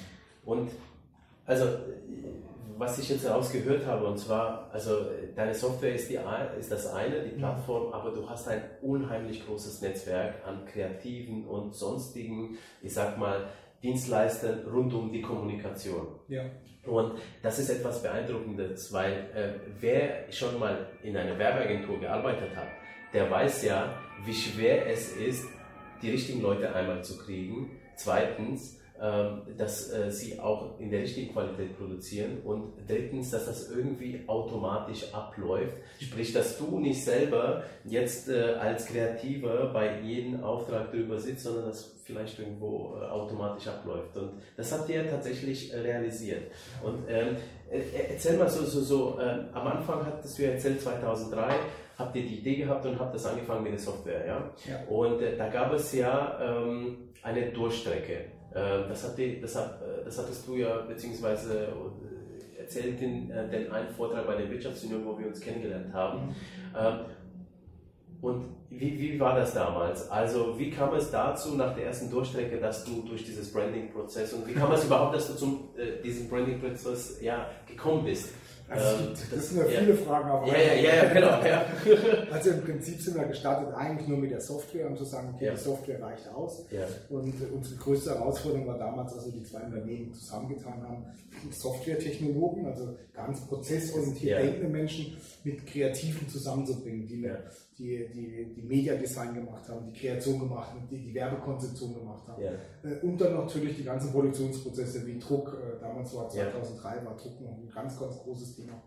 Und 0.44 0.70
also, 1.46 1.64
was 2.76 2.98
ich 2.98 3.08
jetzt 3.08 3.24
herausgehört 3.24 3.86
habe, 3.86 4.06
und 4.06 4.18
zwar, 4.18 4.70
also 4.72 5.06
deine 5.34 5.54
Software 5.54 5.94
ist, 5.94 6.10
die, 6.10 6.18
ist 6.58 6.70
das 6.70 6.86
eine, 6.92 7.22
die 7.24 7.36
Plattform, 7.36 7.92
aber 7.92 8.10
du 8.12 8.28
hast 8.28 8.48
ein 8.48 8.62
unheimlich 8.82 9.44
großes 9.46 9.80
Netzwerk 9.82 10.46
an 10.46 10.64
kreativen 10.64 11.46
und 11.46 11.74
sonstigen, 11.74 12.56
ich 12.82 12.94
sag 12.94 13.18
mal, 13.18 13.48
Dienstleistern 13.82 14.66
rund 14.66 14.92
um 14.92 15.12
die 15.12 15.22
Kommunikation. 15.22 16.06
Ja. 16.28 16.44
Und 16.84 17.18
das 17.42 17.58
ist 17.58 17.68
etwas 17.68 18.02
Beeindruckendes, 18.02 18.92
weil 18.92 19.12
äh, 19.34 19.60
wer 19.80 20.30
schon 20.32 20.58
mal 20.58 20.86
in 21.02 21.16
einer 21.16 21.38
Werbeagentur 21.38 22.00
gearbeitet 22.00 22.56
hat, 22.56 22.68
der 23.12 23.30
weiß 23.30 23.64
ja, 23.64 23.94
wie 24.24 24.34
schwer 24.34 24.86
es 24.86 25.16
ist, 25.16 25.46
die 26.02 26.10
richtigen 26.10 26.42
Leute 26.42 26.74
einmal 26.74 27.02
zu 27.04 27.18
kriegen. 27.18 27.70
Zweitens, 27.96 28.80
dass 29.56 29.92
äh, 29.92 30.10
sie 30.10 30.40
auch 30.40 30.78
in 30.80 30.90
der 30.90 31.02
richtigen 31.02 31.32
Qualität 31.32 31.78
produzieren 31.78 32.38
und 32.44 32.72
drittens, 32.86 33.30
dass 33.30 33.46
das 33.46 33.70
irgendwie 33.70 34.24
automatisch 34.26 35.12
abläuft, 35.12 35.76
sprich, 36.00 36.32
dass 36.32 36.58
du 36.58 36.80
nicht 36.80 37.04
selber 37.04 37.62
jetzt 37.84 38.28
äh, 38.28 38.54
als 38.54 38.86
Kreativer 38.86 39.72
bei 39.72 40.00
jedem 40.00 40.42
Auftrag 40.42 40.90
drüber 40.90 41.18
sitzt, 41.18 41.44
sondern 41.44 41.66
das 41.66 41.94
vielleicht 42.04 42.38
irgendwo 42.38 42.96
äh, 43.00 43.04
automatisch 43.04 43.68
abläuft 43.68 44.16
und 44.16 44.32
das 44.56 44.72
habt 44.72 44.88
ihr 44.88 45.08
tatsächlich 45.08 45.72
realisiert 45.72 46.50
und 46.82 47.04
ähm, 47.08 47.36
erzähl 48.10 48.36
mal 48.36 48.48
so, 48.48 48.64
so, 48.64 48.80
so 48.80 49.20
ähm, 49.20 49.46
am 49.52 49.66
Anfang 49.66 50.04
hattest 50.04 50.38
du 50.38 50.42
ja 50.42 50.50
erzählt 50.50 50.80
2003 50.80 51.54
habt 51.98 52.14
ihr 52.16 52.22
die 52.22 52.38
Idee 52.38 52.56
gehabt 52.56 52.86
und 52.86 52.98
habt 52.98 53.14
das 53.14 53.26
angefangen 53.26 53.64
mit 53.64 53.72
der 53.72 53.80
Software, 53.80 54.26
ja? 54.26 54.50
ja. 54.66 54.88
Und 54.88 55.20
äh, 55.20 55.36
da 55.36 55.48
gab 55.48 55.72
es 55.72 55.92
ja 55.92 56.38
ähm, 56.40 57.10
eine 57.22 57.50
Durchstrecke. 57.50 58.37
Ähm, 58.54 58.84
das, 58.88 59.04
hat 59.04 59.18
die, 59.18 59.40
das, 59.40 59.56
hat, 59.56 59.82
äh, 59.82 60.04
das 60.04 60.18
hattest 60.18 60.46
du 60.46 60.56
ja 60.56 60.78
beziehungsweise 60.82 61.68
äh, 61.68 62.60
erzählt 62.60 63.00
in 63.00 63.30
äh, 63.30 63.48
den 63.48 63.70
einen 63.70 63.88
Vortrag 63.90 64.26
bei 64.26 64.36
der 64.36 64.50
Wirtschaftsunion, 64.50 65.04
wo 65.04 65.18
wir 65.18 65.26
uns 65.26 65.40
kennengelernt 65.40 65.92
haben. 65.92 66.28
Mhm. 66.28 66.34
Ähm, 66.76 66.98
und 68.20 68.44
wie, 68.70 68.98
wie 68.98 69.20
war 69.20 69.36
das 69.36 69.54
damals? 69.54 70.10
Also 70.10 70.58
wie 70.58 70.70
kam 70.70 70.92
es 70.94 71.10
dazu 71.10 71.54
nach 71.54 71.74
der 71.74 71.86
ersten 71.86 72.10
Durchstrecke, 72.10 72.58
dass 72.58 72.84
du 72.84 73.02
durch 73.02 73.24
dieses 73.24 73.52
Branding-Prozess 73.52 74.32
und 74.32 74.46
wie 74.46 74.54
kam 74.54 74.72
es 74.72 74.84
überhaupt, 74.84 75.14
dass 75.14 75.28
du 75.28 75.34
zu 75.34 75.70
äh, 75.76 76.02
diesem 76.02 76.28
Branding-Prozess 76.28 77.20
ja, 77.22 77.48
gekommen 77.66 78.04
bist? 78.04 78.30
Also 78.70 79.14
das 79.34 79.48
sind 79.48 79.58
ja 79.58 79.64
viele 79.64 79.94
Fragen 79.94 80.30
auf 80.30 80.42
einmal. 80.44 80.60
Ja, 80.60 80.74
ja, 80.74 81.04
ja, 81.04 81.12
genau. 81.12 81.44
Ja. 81.44 81.64
Also 82.32 82.50
im 82.50 82.62
Prinzip 82.62 83.00
sind 83.00 83.16
wir 83.16 83.24
gestartet 83.24 83.74
eigentlich 83.74 84.08
nur 84.08 84.18
mit 84.18 84.30
der 84.30 84.40
Software, 84.40 84.86
um 84.86 84.96
zu 84.96 85.04
sagen, 85.04 85.32
okay, 85.34 85.46
ja. 85.46 85.52
die 85.52 85.58
Software 85.58 86.02
reicht 86.02 86.28
aus. 86.28 86.64
Ja. 86.70 86.86
Und 87.08 87.34
unsere 87.52 87.76
größte 87.76 88.10
Herausforderung 88.10 88.66
war 88.66 88.78
damals, 88.78 89.14
als 89.14 89.26
wir 89.26 89.32
die 89.32 89.44
zwei 89.44 89.60
Unternehmen 89.60 90.12
zusammengetan 90.12 90.82
haben, 90.82 91.06
Software-Technologen, 91.50 92.66
also 92.66 92.96
ganz 93.14 93.40
prozessorientiert 93.46 94.40
denkende 94.42 94.68
Menschen 94.68 95.16
mit 95.44 95.66
Kreativen 95.66 96.28
zusammenzubringen, 96.28 97.06
die, 97.06 97.30
die, 97.78 98.08
die, 98.12 98.54
die 98.54 98.62
Media-Design 98.62 99.34
gemacht 99.34 99.68
haben, 99.68 99.86
die 99.86 99.98
Kreation 99.98 100.40
gemacht 100.40 100.70
haben, 100.70 100.88
die, 100.90 100.98
die 100.98 101.14
Werbekonzeption 101.14 101.94
gemacht 101.94 102.26
haben. 102.26 102.42
Äh, 102.42 103.06
und 103.06 103.20
dann 103.20 103.34
natürlich 103.34 103.76
die 103.76 103.84
ganzen 103.84 104.10
Produktionsprozesse 104.10 105.06
wie 105.06 105.18
Druck. 105.18 105.56
Äh, 105.62 105.80
damals 105.80 106.14
war 106.14 106.28
2003 106.28 107.04
war 107.04 107.16
Druck 107.16 107.40
noch 107.40 107.56
ein 107.56 107.70
ganz, 107.72 107.98
ganz 107.98 108.18
großes 108.18 108.56
Thema. 108.56 108.82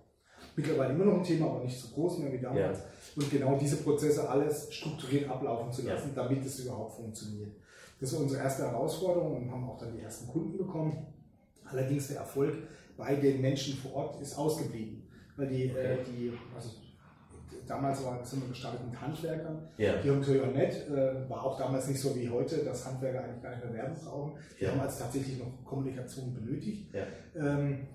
Mittlerweile 0.55 0.93
immer 0.93 1.05
noch 1.05 1.17
ein 1.19 1.23
Thema, 1.23 1.47
aber 1.47 1.63
nicht 1.63 1.79
so 1.79 1.93
groß 1.93 2.19
mehr 2.19 2.33
wie 2.33 2.39
damals. 2.39 2.79
Ja. 2.79 2.85
Und 3.15 3.31
genau 3.31 3.57
diese 3.57 3.77
Prozesse 3.77 4.29
alles 4.29 4.73
strukturiert 4.73 5.29
ablaufen 5.29 5.71
zu 5.71 5.83
lassen, 5.83 6.11
ja. 6.13 6.23
damit 6.23 6.45
es 6.45 6.59
überhaupt 6.59 6.95
funktioniert. 6.95 7.55
Das 7.99 8.13
war 8.13 8.21
unsere 8.21 8.41
erste 8.41 8.63
Herausforderung 8.63 9.37
und 9.37 9.51
haben 9.51 9.69
auch 9.69 9.77
dann 9.77 9.95
die 9.95 10.01
ersten 10.01 10.27
Kunden 10.27 10.57
bekommen. 10.57 11.05
Allerdings 11.63 12.09
der 12.09 12.17
Erfolg 12.17 12.55
bei 12.97 13.15
den 13.15 13.39
Menschen 13.39 13.77
vor 13.77 13.93
Ort 13.93 14.21
ist 14.21 14.37
ausgeblieben. 14.37 15.07
Weil 15.37 15.47
die, 15.47 15.65
äh, 15.67 15.69
okay. 15.69 15.93
äh, 15.93 15.97
die 16.05 16.33
also 16.53 16.71
damals 17.71 18.03
war, 18.03 18.23
sind 18.23 18.41
wir 18.41 18.49
gestartet 18.49 18.81
mit 18.85 18.99
Handwerkern. 18.99 19.67
Ja. 19.77 19.97
Die 19.97 20.09
haben 20.09 20.19
natürlich 20.19 20.41
auch 20.41 20.53
nett, 20.53 20.89
äh, 20.89 21.29
war 21.29 21.45
auch 21.45 21.57
damals 21.57 21.87
nicht 21.87 21.99
so 21.99 22.15
wie 22.15 22.29
heute, 22.29 22.57
dass 22.57 22.85
Handwerker 22.85 23.23
eigentlich 23.23 23.41
gar 23.41 23.51
nicht 23.51 23.63
mehr 23.63 23.73
Werbung 23.73 23.97
brauchen. 24.03 24.33
Die 24.59 24.65
ja. 24.65 24.71
haben 24.71 24.81
also 24.81 25.03
tatsächlich 25.03 25.39
noch 25.39 25.63
Kommunikation 25.63 26.33
benötigt. 26.33 26.93
Ja. 26.93 27.03
Ähm, 27.35 27.87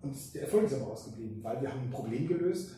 und 0.00 0.34
der 0.34 0.42
Erfolg 0.42 0.64
ist 0.64 0.74
aber 0.74 0.92
ausgeblieben, 0.92 1.42
weil 1.42 1.60
wir 1.60 1.70
haben 1.70 1.82
ein 1.82 1.90
Problem 1.90 2.26
gelöst, 2.26 2.76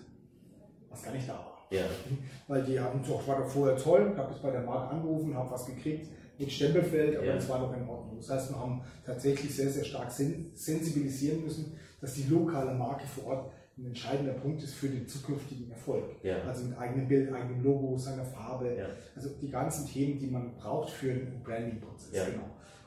was 0.88 1.02
gar 1.04 1.12
nicht 1.12 1.28
da 1.28 1.34
war. 1.34 1.66
Ja. 1.70 1.84
Weil 2.48 2.64
die 2.64 2.80
haben 2.80 3.00
doch, 3.06 3.28
war 3.28 3.38
doch 3.38 3.46
vorher 3.46 3.76
toll, 3.76 4.12
habe 4.16 4.32
jetzt 4.32 4.42
bei 4.42 4.50
der 4.50 4.62
Marke 4.62 4.94
angerufen, 4.94 5.36
habe 5.36 5.50
was 5.52 5.66
gekriegt 5.66 6.08
mit 6.36 6.50
Stempelfeld, 6.50 7.16
aber 7.16 7.26
ja. 7.26 7.34
das 7.34 7.48
war 7.48 7.60
doch 7.60 7.76
in 7.76 7.86
Ordnung. 7.86 8.16
Das 8.16 8.30
heißt, 8.30 8.50
wir 8.50 8.58
haben 8.58 8.80
tatsächlich 9.04 9.54
sehr, 9.54 9.70
sehr 9.70 9.84
stark 9.84 10.10
sensibilisieren 10.10 11.44
müssen, 11.44 11.76
dass 12.00 12.14
die 12.14 12.24
lokale 12.24 12.74
Marke 12.74 13.06
vor 13.06 13.26
Ort 13.26 13.52
ein 13.80 13.86
entscheidender 13.86 14.34
Punkt 14.34 14.62
ist 14.62 14.74
für 14.74 14.88
den 14.88 15.08
zukünftigen 15.08 15.70
Erfolg. 15.70 16.04
Ja. 16.22 16.42
Also 16.42 16.64
mit 16.64 16.78
eigenem 16.78 17.08
Bild, 17.08 17.32
eigenem 17.32 17.62
Logo, 17.64 17.96
seiner 17.96 18.24
Farbe, 18.24 18.76
ja. 18.76 18.86
also 19.16 19.30
die 19.40 19.50
ganzen 19.50 19.86
Themen, 19.86 20.18
die 20.18 20.26
man 20.26 20.54
braucht 20.56 20.90
für 20.90 21.10
einen 21.10 21.40
Branding-Prozess. 21.42 22.12
Ja. 22.12 22.24
Genau. 22.26 22.44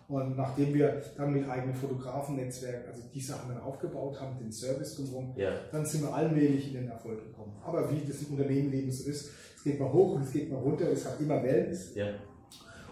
Und 0.08 0.38
nachdem 0.38 0.74
wir 0.74 1.02
dann 1.18 1.34
mit 1.34 1.50
eigenem 1.50 1.74
Fotografennetzwerk, 1.74 2.88
also 2.88 3.02
die 3.12 3.22
Sachen 3.22 3.50
dann 3.50 3.62
aufgebaut 3.62 4.20
haben, 4.20 4.38
den 4.38 4.52
Service 4.52 4.96
drumherum, 4.96 5.34
ja. 5.36 5.52
dann 5.72 5.86
sind 5.86 6.04
wir 6.04 6.14
allmählich 6.14 6.68
in 6.68 6.82
den 6.82 6.90
Erfolg 6.90 7.24
gekommen. 7.24 7.56
Aber 7.66 7.90
wie 7.90 8.06
das 8.06 8.22
im 8.22 8.34
Unternehmenleben 8.34 8.92
so 8.92 9.10
ist, 9.10 9.32
es 9.56 9.64
geht 9.64 9.80
mal 9.80 9.92
hoch 9.92 10.16
und 10.16 10.24
es 10.24 10.32
geht 10.32 10.52
mal 10.52 10.60
runter, 10.60 10.92
es 10.92 11.06
hat 11.06 11.20
immer 11.20 11.42
Wellen. 11.42 11.76
Ja. 11.96 12.08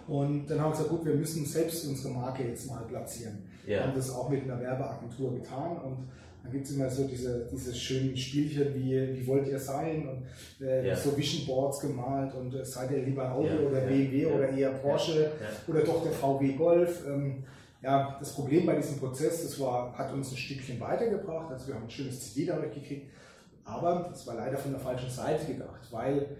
Und 0.07 0.47
dann 0.47 0.59
haben 0.59 0.69
wir 0.69 0.71
gesagt, 0.71 0.89
gut, 0.89 1.05
wir 1.05 1.15
müssen 1.15 1.45
selbst 1.45 1.87
unsere 1.87 2.13
Marke 2.13 2.43
jetzt 2.43 2.69
mal 2.69 2.83
platzieren. 2.87 3.43
Ja. 3.65 3.69
Wir 3.69 3.83
haben 3.87 3.95
das 3.95 4.09
auch 4.09 4.29
mit 4.29 4.43
einer 4.43 4.59
Werbeagentur 4.59 5.33
getan 5.35 5.77
und 5.77 6.07
dann 6.43 6.51
gibt 6.51 6.65
es 6.65 6.75
immer 6.75 6.89
so 6.89 7.07
diese, 7.07 7.47
diese 7.51 7.73
schönen 7.73 8.17
Spielchen 8.17 8.73
wie, 8.73 9.15
wie 9.15 9.27
wollt 9.27 9.47
ihr 9.47 9.59
sein? 9.59 10.07
Und 10.07 10.65
äh, 10.65 10.87
ja. 10.87 10.95
so 10.95 11.15
Vision 11.15 11.45
Boards 11.45 11.79
gemalt 11.79 12.33
und 12.33 12.55
äh, 12.55 12.65
seid 12.65 12.91
ihr 12.91 13.03
lieber 13.03 13.31
Auto 13.31 13.47
ja, 13.47 13.59
oder 13.59 13.81
BMW 13.81 14.25
oder 14.25 14.49
eher 14.49 14.71
Porsche 14.71 15.31
oder 15.67 15.81
doch 15.81 16.03
der 16.03 16.13
VW 16.13 16.53
Golf. 16.53 17.05
Ähm, 17.07 17.43
ja, 17.83 18.17
das 18.19 18.33
Problem 18.33 18.65
bei 18.65 18.75
diesem 18.75 18.99
Prozess, 18.99 19.43
das 19.43 19.59
war, 19.59 19.97
hat 19.97 20.13
uns 20.13 20.31
ein 20.31 20.37
Stückchen 20.37 20.79
weitergebracht. 20.79 21.51
Also 21.51 21.67
wir 21.67 21.75
haben 21.75 21.83
ein 21.83 21.89
schönes 21.89 22.33
CD 22.33 22.47
dadurch 22.47 22.73
gekriegt, 22.73 23.11
aber 23.63 24.07
das 24.09 24.25
war 24.25 24.35
leider 24.35 24.57
von 24.57 24.71
der 24.71 24.79
falschen 24.79 25.09
Seite 25.09 25.45
gedacht, 25.51 25.81
weil 25.91 26.37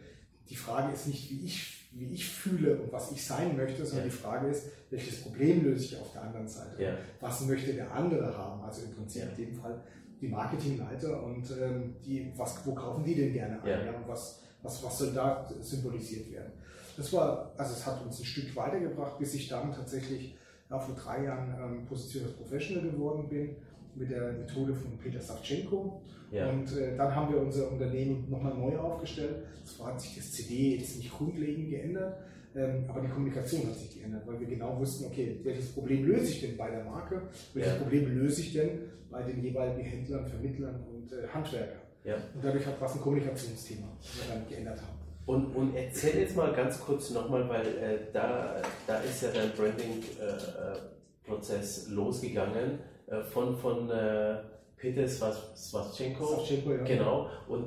die 0.49 0.55
Frage 0.55 0.93
ist 0.93 1.07
nicht, 1.07 1.29
wie 1.31 1.45
ich, 1.45 1.80
wie 1.93 2.13
ich 2.13 2.29
fühle 2.29 2.77
und 2.77 2.91
was 2.91 3.11
ich 3.11 3.25
sein 3.25 3.55
möchte, 3.57 3.85
sondern 3.85 4.07
ja. 4.07 4.11
die 4.11 4.17
Frage 4.17 4.47
ist, 4.47 4.67
welches 4.89 5.21
Problem 5.21 5.63
löse 5.63 5.85
ich 5.85 5.99
auf 5.99 6.11
der 6.13 6.23
anderen 6.23 6.47
Seite? 6.47 6.81
Ja. 6.81 6.93
Was 7.19 7.41
möchte 7.41 7.73
der 7.73 7.91
andere 7.93 8.35
haben? 8.37 8.61
Also 8.63 8.83
im 8.83 8.93
Prinzip 8.93 9.23
ja. 9.23 9.29
in 9.29 9.35
dem 9.35 9.53
Fall 9.53 9.83
die 10.21 10.27
Marketingleiter 10.27 11.23
und 11.23 11.49
ähm, 11.59 11.95
die, 12.05 12.31
was, 12.37 12.65
wo 12.65 12.73
kaufen 12.73 13.03
die 13.03 13.15
denn 13.15 13.33
gerne 13.33 13.61
ein? 13.61 13.85
Ja. 13.85 13.91
und 13.93 14.07
was, 14.07 14.41
was, 14.61 14.83
was 14.83 14.97
soll 14.99 15.11
da 15.13 15.49
symbolisiert 15.59 16.31
werden? 16.31 16.53
Das 16.95 17.11
war, 17.13 17.51
also 17.57 17.73
es 17.73 17.85
hat 17.85 18.01
uns 18.05 18.19
ein 18.19 18.25
Stück 18.25 18.55
weitergebracht, 18.55 19.17
bis 19.17 19.33
ich 19.33 19.47
dann 19.47 19.73
tatsächlich 19.73 20.37
ja, 20.69 20.79
vor 20.79 20.95
drei 20.95 21.25
Jahren 21.25 21.53
ähm, 21.59 21.85
Positioners 21.85 22.33
Professional 22.33 22.89
geworden 22.89 23.27
bin 23.27 23.55
mit 23.95 24.11
der 24.11 24.33
Methode 24.33 24.73
von 24.73 24.97
Peter 24.97 25.19
Savchenko. 25.19 26.01
Ja. 26.31 26.49
Und 26.49 26.77
äh, 26.77 26.95
dann 26.95 27.15
haben 27.15 27.33
wir 27.33 27.41
unser 27.41 27.71
Unternehmen 27.71 28.29
nochmal 28.29 28.53
neu 28.53 28.77
aufgestellt. 28.77 29.43
Zwar 29.65 29.87
hat 29.87 30.01
sich 30.01 30.15
das 30.15 30.31
CD 30.31 30.77
jetzt 30.77 30.97
nicht 30.97 31.11
grundlegend 31.11 31.69
geändert, 31.69 32.17
ähm, 32.55 32.85
aber 32.87 33.01
die 33.01 33.09
Kommunikation 33.09 33.67
hat 33.67 33.75
sich 33.75 33.95
geändert, 33.95 34.25
weil 34.25 34.39
wir 34.39 34.47
genau 34.47 34.79
wussten, 34.79 35.05
okay, 35.05 35.39
welches 35.43 35.73
Problem 35.73 36.05
löse 36.05 36.31
ich 36.31 36.41
denn 36.41 36.57
bei 36.57 36.69
der 36.69 36.83
Marke, 36.83 37.21
welches 37.53 37.73
ja. 37.73 37.79
Problem 37.79 38.17
löse 38.17 38.41
ich 38.41 38.53
denn 38.53 38.69
bei 39.09 39.23
den 39.23 39.43
jeweiligen 39.43 39.81
Händlern, 39.81 40.25
Vermittlern 40.25 40.85
und 40.89 41.11
äh, 41.11 41.27
Handwerkern. 41.27 41.81
Ja. 42.03 42.15
Und 42.33 42.43
dadurch 42.43 42.65
hat 42.65 42.79
was 42.79 42.95
ein 42.95 43.01
Kommunikationsthema, 43.01 43.89
das 44.01 44.17
wir 44.17 44.23
dann 44.33 44.47
geändert 44.47 44.81
haben. 44.81 44.97
Und, 45.25 45.53
und 45.55 45.75
erzähl 45.75 46.21
jetzt 46.21 46.35
mal 46.35 46.51
ganz 46.53 46.79
kurz 46.79 47.11
nochmal, 47.11 47.47
weil 47.47 47.67
äh, 47.77 47.99
da, 48.11 48.59
da 48.87 49.01
ist 49.01 49.21
ja 49.21 49.29
dein 49.31 49.51
Branding-Prozess 49.51 51.87
äh, 51.87 51.91
losgegangen 51.91 52.71
äh, 52.71 52.79
von, 53.23 53.57
von 53.57 53.89
äh, 53.89 54.37
Peter 54.77 55.07
Swaschenko. 55.07 56.43
Ja. 56.67 56.83
Genau. 56.83 57.29
Und 57.47 57.65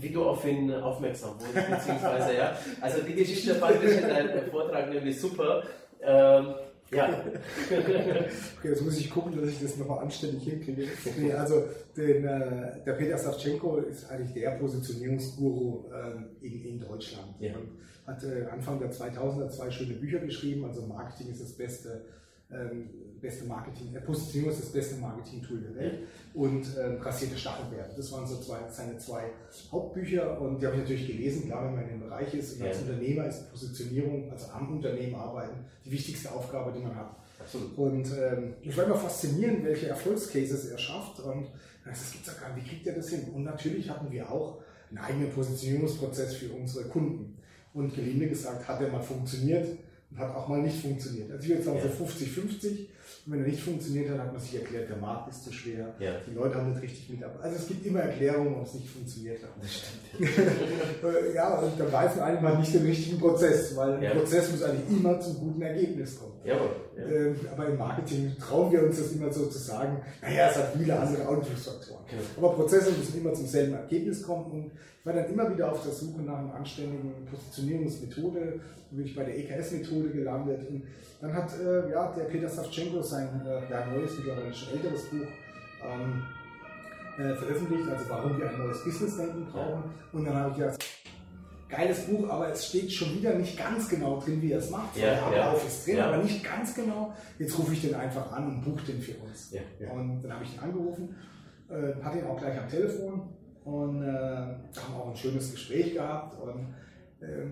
wie 0.00 0.10
du 0.10 0.24
auf 0.24 0.44
ihn 0.46 0.72
aufmerksam 0.72 1.34
wurdest, 1.38 1.70
beziehungsweise, 1.70 2.36
ja. 2.36 2.56
Also 2.80 3.02
die 3.02 3.14
Geschichte 3.14 3.54
fand 3.54 3.82
ich 3.84 3.98
in 3.98 4.08
deinem 4.08 4.50
Vortrag 4.50 4.90
nämlich 4.90 5.20
super. 5.20 5.62
Ähm, 6.00 6.54
ja. 6.90 7.08
okay, 7.70 8.68
jetzt 8.68 8.82
muss 8.82 8.98
ich 8.98 9.10
gucken, 9.10 9.38
dass 9.38 9.50
ich 9.50 9.60
das 9.60 9.76
nochmal 9.76 10.00
anständig 10.00 10.44
hinkriege. 10.44 10.86
Nee, 11.18 11.32
also 11.32 11.64
den, 11.96 12.24
äh, 12.24 12.82
der 12.84 12.92
Peter 12.92 13.18
Savchenko 13.18 13.78
ist 13.78 14.10
eigentlich 14.10 14.32
der 14.32 14.52
Positionierungsguru 14.52 15.90
ähm, 15.92 16.26
in, 16.40 16.64
in 16.64 16.80
Deutschland. 16.80 17.34
Ja. 17.40 17.54
Und 17.54 17.70
hat 18.06 18.22
äh, 18.22 18.46
Anfang 18.50 18.78
der 18.78 18.90
2000er 18.90 19.48
zwei 19.50 19.70
schöne 19.70 19.94
Bücher 19.94 20.18
geschrieben. 20.18 20.64
Also 20.64 20.82
Marketing 20.82 21.30
ist 21.30 21.42
das 21.42 21.52
beste 21.52 22.04
ähm, 22.50 22.90
beste 23.20 23.46
Marketing, 23.46 23.94
äh, 23.94 24.00
Positionierung 24.00 24.52
ist 24.52 24.62
das 24.62 24.72
beste 24.72 24.96
Marketing-Tool 24.96 25.60
der 25.60 25.74
Welt 25.76 25.98
und 26.34 26.66
ähm, 26.78 27.00
rasierte 27.00 27.36
Stachelbeeren. 27.36 27.90
Das 27.96 28.12
waren 28.12 28.26
so 28.26 28.36
zwei, 28.36 28.58
seine 28.70 28.98
zwei 28.98 29.24
Hauptbücher 29.72 30.40
und 30.40 30.60
die 30.60 30.66
habe 30.66 30.76
ich 30.76 30.82
natürlich 30.82 31.06
gelesen, 31.06 31.46
klar, 31.46 31.64
wenn 31.64 31.74
man 31.74 31.84
in 31.84 31.90
dem 31.90 32.00
Bereich 32.00 32.34
ist. 32.34 32.54
Und 32.54 32.60
ja. 32.60 32.66
als 32.66 32.80
Unternehmer 32.80 33.26
ist 33.26 33.50
Positionierung, 33.50 34.30
also 34.30 34.50
am 34.52 34.76
Unternehmen 34.76 35.14
arbeiten, 35.14 35.64
die 35.84 35.90
wichtigste 35.90 36.30
Aufgabe, 36.30 36.72
die 36.72 36.84
man 36.84 36.94
hat. 36.94 37.16
Absolut. 37.40 37.76
Und 37.78 38.12
ähm, 38.12 38.54
ich 38.62 38.76
war 38.76 38.84
immer 38.84 38.96
faszinierend, 38.96 39.64
welche 39.64 39.88
Erfolgscases 39.88 40.66
er 40.66 40.78
schafft 40.78 41.20
und 41.20 41.48
das 41.84 42.12
gibt's 42.12 42.28
ja 42.28 42.34
gar 42.34 42.54
nicht, 42.54 42.64
wie 42.64 42.70
kriegt 42.70 42.86
er 42.86 42.94
das 42.94 43.10
hin? 43.10 43.24
Und 43.34 43.44
natürlich 43.44 43.90
hatten 43.90 44.10
wir 44.10 44.30
auch 44.30 44.60
einen 44.90 44.98
eigenen 44.98 45.30
Positionierungsprozess 45.30 46.34
für 46.36 46.52
unsere 46.52 46.88
Kunden. 46.88 47.38
Und 47.72 47.94
gelinde 47.94 48.28
gesagt, 48.28 48.68
hat 48.68 48.80
er 48.80 48.88
mal 48.88 49.02
funktioniert 49.02 49.66
hat 50.16 50.34
auch 50.34 50.48
mal 50.48 50.62
nicht 50.62 50.80
funktioniert. 50.80 51.30
Also 51.30 51.42
ich 51.42 51.48
würde 51.50 51.62
sagen, 51.62 51.80
so 51.82 52.04
50-50 52.04 52.70
und 52.70 52.88
wenn 53.26 53.40
er 53.40 53.46
nicht 53.46 53.62
funktioniert 53.62 54.10
hat, 54.10 54.18
hat 54.18 54.32
man 54.32 54.40
sich 54.40 54.54
erklärt, 54.54 54.90
der 54.90 54.98
Markt 54.98 55.30
ist 55.30 55.44
zu 55.44 55.52
schwer, 55.52 55.94
ja. 55.98 56.12
die 56.28 56.34
Leute 56.34 56.56
haben 56.56 56.70
nicht 56.70 56.82
richtig 56.82 57.08
mitgearbeitet. 57.08 57.44
Also 57.44 57.56
es 57.56 57.68
gibt 57.68 57.86
immer 57.86 58.00
Erklärungen, 58.00 58.50
warum 58.50 58.64
es 58.64 58.74
nicht 58.74 58.90
funktioniert 58.90 59.42
hat. 59.42 59.50
Das 59.62 59.72
stimmt. 59.72 61.34
ja, 61.34 61.58
und 61.58 61.80
da 61.80 61.90
weiß 61.90 62.16
man 62.16 62.24
eigentlich 62.24 62.40
mal 62.42 62.58
nicht 62.58 62.74
den 62.74 62.84
richtigen 62.84 63.18
Prozess, 63.18 63.74
weil 63.76 64.02
ja. 64.02 64.10
ein 64.10 64.18
Prozess 64.18 64.50
muss 64.50 64.62
eigentlich 64.62 64.98
immer 64.98 65.18
zum 65.20 65.38
guten 65.38 65.62
Ergebnis 65.62 66.18
kommen. 66.18 66.34
Jawohl, 66.44 66.68
ja. 66.98 67.04
ähm, 67.04 67.36
aber 67.50 67.66
im 67.68 67.78
Marketing 67.78 68.36
trauen 68.38 68.70
wir 68.70 68.82
uns 68.82 68.98
das 68.98 69.12
immer 69.12 69.32
so 69.32 69.46
zu 69.46 69.58
sagen, 69.58 70.02
naja, 70.20 70.50
es 70.50 70.56
hat 70.56 70.74
viele 70.76 70.98
andere 70.98 71.26
Einflussfaktoren. 71.26 72.04
Okay. 72.04 72.16
Aber 72.36 72.52
Prozesse 72.52 72.92
müssen 72.92 73.18
immer 73.18 73.32
zum 73.32 73.46
selben 73.46 73.72
Ergebnis 73.72 74.22
kommen 74.22 74.52
und 74.52 74.70
ich 75.00 75.06
war 75.06 75.14
dann 75.14 75.30
immer 75.30 75.50
wieder 75.50 75.70
auf 75.70 75.82
der 75.82 75.92
Suche 75.92 76.22
nach 76.22 76.38
einer 76.38 76.54
anständigen 76.54 77.26
Positionierungsmethode, 77.30 78.60
bin 78.90 79.04
ich 79.04 79.14
bei 79.14 79.24
der 79.24 79.38
EKS-Methode 79.38 80.10
gelandet 80.10 80.68
und 80.68 80.82
dann 81.20 81.34
hat 81.34 81.50
äh, 81.58 81.90
ja, 81.90 82.12
der 82.12 82.24
Peter 82.24 82.48
Savchenko 82.48 83.02
sein 83.14 83.46
äh, 83.46 83.70
ja, 83.70 83.86
neues, 83.86 84.16
mittlerweile 84.16 84.52
schon 84.52 84.74
älteres 84.74 85.04
Buch 85.10 85.26
ähm, 85.82 86.22
äh, 87.18 87.34
veröffentlicht, 87.34 87.88
also 87.88 88.04
warum 88.08 88.38
wir 88.38 88.50
ein 88.50 88.58
neues 88.58 88.82
Business-Denken 88.84 89.46
brauchen. 89.46 89.84
Und 90.12 90.24
dann 90.24 90.34
habe 90.34 90.50
ich 90.50 90.56
gedacht, 90.56 90.84
geiles 91.68 92.06
Buch, 92.06 92.28
aber 92.28 92.50
es 92.50 92.66
steht 92.66 92.92
schon 92.92 93.14
wieder 93.14 93.34
nicht 93.34 93.56
ganz 93.56 93.88
genau 93.88 94.20
drin, 94.20 94.40
wie 94.42 94.52
er 94.52 94.58
es 94.58 94.70
macht. 94.70 94.96
Ja, 94.96 95.10
der 95.10 95.22
Ablauf 95.22 95.62
ja. 95.62 95.68
ist 95.68 95.86
drin, 95.86 95.96
ja. 95.96 96.06
aber 96.06 96.22
nicht 96.22 96.44
ganz 96.44 96.74
genau. 96.74 97.14
Jetzt 97.38 97.58
rufe 97.58 97.72
ich 97.72 97.82
den 97.82 97.94
einfach 97.94 98.32
an 98.32 98.46
und 98.46 98.62
buche 98.62 98.84
den 98.86 99.00
für 99.00 99.14
uns. 99.18 99.52
Ja, 99.52 99.60
ja. 99.80 99.90
Und 99.90 100.22
dann 100.22 100.34
habe 100.34 100.44
ich 100.44 100.54
ihn 100.54 100.60
angerufen, 100.60 101.14
äh, 101.68 102.02
hatte 102.02 102.18
ihn 102.18 102.26
auch 102.26 102.38
gleich 102.38 102.58
am 102.58 102.68
Telefon 102.68 103.28
und 103.64 104.02
äh, 104.02 104.06
haben 104.06 104.94
auch 104.98 105.10
ein 105.10 105.16
schönes 105.16 105.52
Gespräch 105.52 105.94
gehabt. 105.94 106.36
Und 106.40 106.74
äh, 107.20 107.46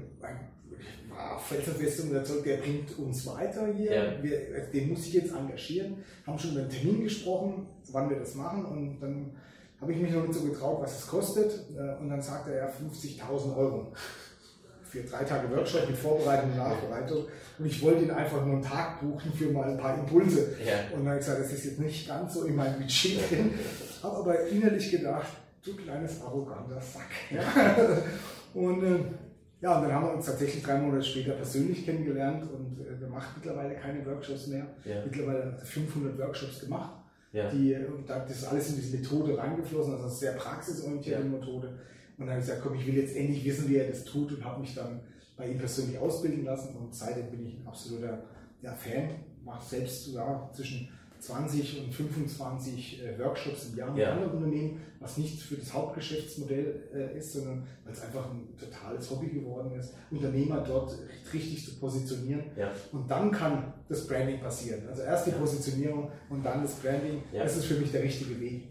war 1.08 1.38
felsenfest 1.38 2.04
überzeugt, 2.04 2.46
der 2.46 2.56
bringt 2.58 2.98
uns 2.98 3.26
weiter 3.26 3.66
hier. 3.72 3.94
Ja. 3.94 4.22
Wir, 4.22 4.38
den 4.72 4.90
muss 4.90 5.06
ich 5.06 5.14
jetzt 5.14 5.32
engagieren. 5.32 5.96
Haben 6.26 6.38
schon 6.38 6.52
über 6.52 6.60
einen 6.60 6.70
Termin 6.70 7.04
gesprochen, 7.04 7.66
wann 7.90 8.10
wir 8.10 8.18
das 8.18 8.34
machen 8.34 8.64
und 8.64 9.00
dann 9.00 9.32
habe 9.80 9.92
ich 9.92 9.98
mich 9.98 10.12
noch 10.12 10.22
nicht 10.22 10.34
so 10.34 10.44
getraut, 10.44 10.80
was 10.80 11.00
es 11.00 11.06
kostet. 11.08 11.52
Äh, 11.76 12.00
und 12.00 12.08
dann 12.08 12.22
sagte 12.22 12.54
er 12.54 12.72
50.000 12.72 13.56
Euro 13.56 13.92
für 14.84 15.02
drei 15.02 15.24
Tage 15.24 15.50
Workshop 15.50 15.88
mit 15.88 15.98
Vorbereitung 15.98 16.50
und 16.50 16.58
Nachbereitung. 16.58 17.24
Und 17.58 17.66
ich 17.66 17.82
wollte 17.82 18.04
ihn 18.04 18.10
einfach 18.10 18.44
nur 18.44 18.54
einen 18.54 18.62
Tag 18.62 19.00
buchen 19.00 19.32
für 19.32 19.50
mal 19.50 19.70
ein 19.70 19.78
paar 19.78 19.98
Impulse. 19.98 20.54
Ja. 20.64 20.94
Und 20.94 21.00
dann 21.00 21.08
habe 21.08 21.20
ich 21.20 21.26
gesagt, 21.26 21.40
das 21.40 21.52
ist 21.52 21.64
jetzt 21.64 21.80
nicht 21.80 22.06
ganz 22.06 22.34
so 22.34 22.44
in 22.44 22.54
meinem 22.54 22.78
Budget 22.78 23.30
drin. 23.30 23.54
Habe 24.02 24.16
aber 24.18 24.46
innerlich 24.48 24.90
gedacht, 24.90 25.28
du 25.64 25.74
kleines 25.74 26.20
arroganter 26.20 26.80
Sack. 26.80 27.10
Ja. 27.30 27.76
Und 28.54 28.84
äh, 28.84 28.98
ja, 29.62 29.76
und 29.76 29.85
dann 29.85 29.92
haben 29.92 30.07
wir 30.07 30.14
uns 30.14 30.26
tatsächlich 30.26 30.62
drei 30.62 30.78
Monate 30.78 31.04
später 31.04 31.33
persönlich 31.35 31.85
kennengelernt 31.85 32.42
und 32.50 32.81
äh, 32.81 33.00
wir 33.00 33.07
machen 33.07 33.35
mittlerweile 33.37 33.76
keine 33.76 34.04
Workshops 34.04 34.49
mehr. 34.49 34.66
Ja. 34.85 35.04
Mittlerweile 35.04 35.57
500 35.62 36.19
Workshops 36.19 36.61
gemacht. 36.61 36.97
Ja. 37.33 37.49
Die, 37.49 37.75
und 37.76 38.11
das 38.11 38.31
ist 38.31 38.45
alles 38.45 38.71
in 38.71 38.76
diese 38.76 38.97
Methode 38.97 39.38
reingeflossen, 39.38 39.92
also 39.92 40.04
eine 40.04 40.12
sehr 40.12 40.33
praxisorientierte 40.33 41.23
ja. 41.23 41.28
Methode. 41.28 41.69
Und 42.19 42.26
dann 42.26 42.31
habe 42.31 42.40
ich 42.40 42.47
gesagt, 42.47 42.62
komm, 42.62 42.75
ich 42.75 42.87
will 42.87 42.97
jetzt 42.97 43.16
endlich 43.16 43.45
wissen, 43.45 43.69
wie 43.69 43.76
er 43.76 43.88
das 43.88 44.04
tut 44.04 44.33
und 44.33 44.45
habe 44.45 44.61
mich 44.61 44.75
dann 44.75 45.00
bei 45.37 45.49
ihm 45.49 45.59
persönlich 45.59 45.97
ausbilden 45.97 46.45
lassen 46.45 46.76
und 46.76 46.95
seitdem 46.95 47.31
bin 47.31 47.47
ich 47.47 47.61
ein 47.61 47.66
absoluter 47.66 48.19
ja, 48.61 48.75
Fan, 48.75 49.11
mache 49.45 49.64
selbst 49.64 50.09
ja, 50.09 50.50
zwischen 50.52 50.88
20 51.22 51.84
und 51.84 51.94
25 51.94 53.00
äh, 53.00 53.18
Workshops 53.18 53.68
im 53.70 53.78
Jahr 53.78 53.92
mit 53.92 54.02
ja. 54.02 54.12
anderen 54.12 54.32
Unternehmen, 54.32 54.80
was 54.98 55.16
nicht 55.18 55.40
für 55.40 55.54
das 55.54 55.72
Hauptgeschäftsmodell 55.72 56.88
äh, 56.92 57.16
ist, 57.16 57.32
sondern 57.32 57.64
weil 57.84 57.92
es 57.92 58.02
einfach 58.02 58.28
ein 58.28 58.48
totales 58.58 59.08
Hobby 59.08 59.28
geworden 59.28 59.72
ist, 59.78 59.94
Unternehmer 60.10 60.64
dort 60.66 60.98
richtig 61.32 61.64
zu 61.64 61.78
positionieren. 61.78 62.42
Ja. 62.56 62.72
Und 62.90 63.08
dann 63.08 63.30
kann 63.30 63.72
das 63.88 64.04
Branding 64.06 64.40
passieren. 64.40 64.82
Also 64.88 65.02
erst 65.02 65.28
die 65.28 65.30
ja. 65.30 65.36
Positionierung 65.36 66.10
und 66.28 66.44
dann 66.44 66.62
das 66.62 66.74
Branding. 66.74 67.22
Das 67.32 67.56
ist 67.56 67.66
für 67.66 67.74
mich 67.74 67.92
der 67.92 68.02
richtige 68.02 68.40
Weg. 68.40 68.64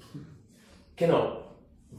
Genau. 0.97 1.37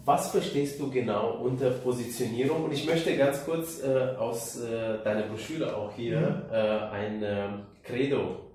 Was 0.04 0.30
verstehst 0.30 0.80
du 0.80 0.90
genau 0.90 1.38
unter 1.42 1.70
Positionierung? 1.70 2.64
Und 2.64 2.72
ich 2.72 2.86
möchte 2.86 3.16
ganz 3.16 3.44
kurz 3.44 3.82
äh, 3.82 4.16
aus 4.16 4.60
äh, 4.60 5.02
deiner 5.02 5.22
Broschüre 5.28 5.74
auch 5.76 5.94
hier 5.94 6.20
mhm. 6.20 6.52
äh, 6.52 6.56
ein 6.56 7.22
ähm, 7.22 7.62
Credo 7.82 8.51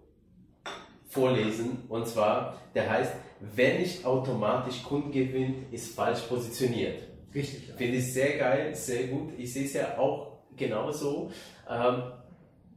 vorlesen. 1.18 1.84
Und 1.90 2.08
zwar, 2.08 2.58
der 2.76 2.90
heißt, 2.90 3.14
wer 3.56 3.80
nicht 3.80 4.06
automatisch 4.06 4.84
Kunden 4.84 5.12
gewinnt, 5.12 5.74
ist 5.74 5.96
falsch 5.96 6.22
positioniert. 6.22 7.04
Richtig. 7.34 7.70
Ja. 7.70 7.76
Finde 7.76 7.98
ich 7.98 8.14
sehr 8.14 8.38
geil, 8.38 8.76
sehr 8.76 9.08
gut. 9.08 9.34
Ich 9.38 9.54
sehe 9.54 9.66
es 9.66 9.74
ja 9.74 9.98
auch 9.98 10.38
genauso. 10.56 11.32
Ähm, 11.70 12.04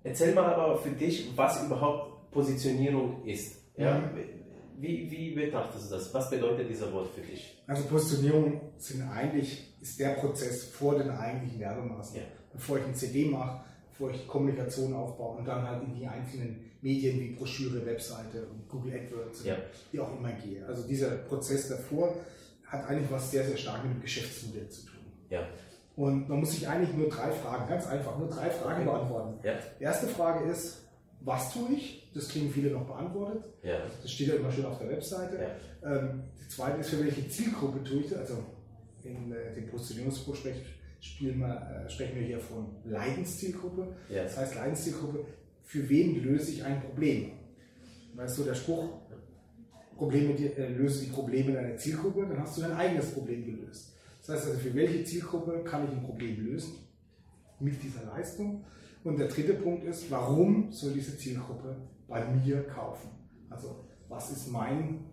erzähl 0.02 0.34
mal 0.34 0.52
aber 0.54 0.76
für 0.78 0.90
dich, 0.90 1.30
was 1.36 1.64
überhaupt 1.64 2.30
Positionierung 2.30 3.24
ist. 3.24 3.56
Ja? 3.76 3.98
Mhm. 3.98 4.40
Wie, 4.78 5.10
wie 5.10 5.34
betrachtest 5.34 5.90
du 5.90 5.94
das? 5.94 6.14
Was 6.14 6.30
bedeutet 6.30 6.68
dieser 6.68 6.90
Wort 6.92 7.08
für 7.14 7.20
dich? 7.20 7.62
Also 7.66 7.84
Positionierung 7.84 8.60
sind 8.78 9.02
eigentlich, 9.02 9.74
ist 9.80 10.00
der 10.00 10.14
Prozess 10.14 10.64
vor 10.64 10.96
den 10.96 11.10
eigentlichen 11.10 11.60
Werbemaßnahmen. 11.60 12.28
Ja. 12.28 12.34
Bevor 12.52 12.78
ich 12.78 12.84
ein 12.84 12.94
CD 12.94 13.26
mache, 13.26 13.60
bevor 14.00 14.14
ich 14.14 14.26
Kommunikation 14.26 14.94
aufbaue 14.94 15.38
und 15.38 15.46
dann 15.46 15.68
halt 15.68 15.82
in 15.82 15.94
die 15.94 16.06
einzelnen 16.06 16.70
Medien 16.80 17.20
wie 17.20 17.34
Broschüre, 17.34 17.84
Webseite 17.84 18.46
und 18.46 18.66
Google 18.66 18.94
AdWords, 18.94 19.44
ja. 19.44 19.56
wie 19.92 20.00
auch 20.00 20.18
immer 20.18 20.32
gehe. 20.32 20.64
Also 20.66 20.86
dieser 20.86 21.10
Prozess 21.10 21.68
davor 21.68 22.14
hat 22.64 22.88
eigentlich 22.88 23.10
was 23.10 23.30
sehr, 23.30 23.44
sehr 23.44 23.58
stark 23.58 23.84
mit 23.84 23.94
dem 23.94 24.00
Geschäftsmodell 24.00 24.68
zu 24.70 24.86
tun. 24.86 25.00
Ja. 25.28 25.46
Und 25.96 26.30
man 26.30 26.40
muss 26.40 26.52
sich 26.52 26.66
eigentlich 26.66 26.96
nur 26.96 27.10
drei 27.10 27.30
Fragen, 27.30 27.68
ganz 27.68 27.86
einfach, 27.86 28.16
nur 28.18 28.28
drei 28.28 28.48
Fragen 28.48 28.86
beantworten. 28.86 29.38
Ja. 29.42 29.58
Die 29.78 29.84
erste 29.84 30.06
Frage 30.06 30.48
ist, 30.50 30.86
was 31.20 31.52
tue 31.52 31.74
ich? 31.74 32.10
Das 32.14 32.28
kriegen 32.28 32.50
viele 32.50 32.70
noch 32.70 32.86
beantwortet. 32.86 33.44
Ja. 33.62 33.80
Das 34.00 34.10
steht 34.10 34.28
ja 34.28 34.36
immer 34.36 34.50
schön 34.50 34.64
auf 34.64 34.78
der 34.78 34.88
Webseite. 34.88 35.36
Ja. 35.82 35.94
Ähm, 35.94 36.22
die 36.42 36.48
zweite 36.48 36.80
ist, 36.80 36.88
für 36.88 37.04
welche 37.04 37.28
Zielgruppe 37.28 37.84
tue 37.84 38.00
ich 38.00 38.08
das? 38.08 38.20
Also 38.20 38.38
in 39.02 39.30
äh, 39.32 39.52
dem 39.54 39.68
Positionierungsspruch 39.68 40.36
sprechen 40.36 40.64
wir, 41.18 41.30
äh, 41.30 41.90
sprechen 41.90 42.16
wir 42.16 42.26
hier 42.26 42.40
von 42.40 42.76
Leidenszielgruppe. 42.84 43.96
Ja. 44.08 44.24
Das 44.24 44.36
heißt, 44.36 44.54
Leidenszielgruppe 44.54 45.24
für 45.70 45.88
wen 45.88 46.20
löse 46.22 46.50
ich 46.50 46.64
ein 46.64 46.80
Problem? 46.80 47.30
Weißt 48.14 48.38
du, 48.38 48.42
der 48.42 48.56
Spruch, 48.56 48.88
Probleme, 49.96 50.34
die, 50.34 50.46
äh, 50.46 50.68
löse 50.68 51.04
die 51.04 51.12
Probleme 51.12 51.52
deiner 51.52 51.76
Zielgruppe, 51.76 52.26
dann 52.26 52.40
hast 52.40 52.56
du 52.56 52.62
dein 52.62 52.72
eigenes 52.72 53.12
Problem 53.12 53.44
gelöst. 53.44 53.94
Das 54.18 54.30
heißt 54.30 54.48
also, 54.48 54.58
für 54.58 54.74
welche 54.74 55.04
Zielgruppe 55.04 55.62
kann 55.62 55.84
ich 55.84 55.90
ein 55.90 56.02
Problem 56.02 56.44
lösen? 56.44 56.74
Mit 57.60 57.80
dieser 57.82 58.04
Leistung. 58.04 58.64
Und 59.04 59.18
der 59.18 59.28
dritte 59.28 59.54
Punkt 59.54 59.84
ist, 59.84 60.10
warum 60.10 60.72
soll 60.72 60.92
diese 60.92 61.16
Zielgruppe 61.16 61.76
bei 62.08 62.24
mir 62.26 62.64
kaufen? 62.64 63.10
Also, 63.48 63.84
was 64.08 64.32
ist 64.32 64.48
mein, 64.48 65.04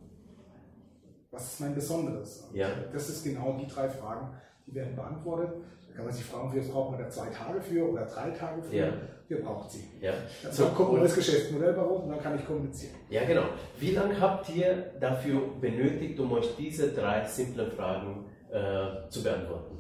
was 1.30 1.54
ist 1.54 1.60
mein 1.60 1.76
Besonderes? 1.76 2.50
Ja. 2.54 2.70
Das 2.92 3.10
ist 3.10 3.24
genau 3.24 3.60
die 3.60 3.68
drei 3.68 3.90
Fragen, 3.90 4.36
die 4.66 4.74
werden 4.74 4.96
beantwortet. 4.96 5.54
Kann 5.98 6.06
man 6.06 6.14
sich 6.14 6.24
fragen, 6.24 6.56
jetzt 6.56 6.72
braucht 6.72 6.92
man 6.92 7.02
da 7.02 7.10
zwei 7.10 7.28
Tage 7.28 7.60
für 7.60 7.92
oder 7.92 8.06
drei 8.06 8.30
Tage 8.30 8.62
für. 8.62 8.76
Ja 8.76 8.94
ihr 9.30 9.42
braucht 9.42 9.72
sie. 9.72 9.84
Ja. 10.02 10.14
Dann 10.44 10.52
so, 10.52 10.66
kommt 10.68 10.90
ein 10.92 11.00
neues 11.00 11.16
Geschäftsmodell 11.16 11.76
uns 11.76 12.04
und 12.04 12.10
dann 12.10 12.22
kann 12.22 12.38
ich 12.38 12.46
kommunizieren. 12.46 12.96
Ja, 13.10 13.26
genau. 13.26 13.44
Wie 13.80 13.92
lange 13.92 14.20
habt 14.20 14.50
ihr 14.56 14.92
dafür 15.00 15.42
benötigt, 15.60 16.20
um 16.20 16.32
euch 16.34 16.56
diese 16.58 16.92
drei 16.94 17.26
simplen 17.26 17.72
Fragen 17.72 18.26
äh, 18.50 19.10
zu 19.10 19.24
beantworten? 19.24 19.78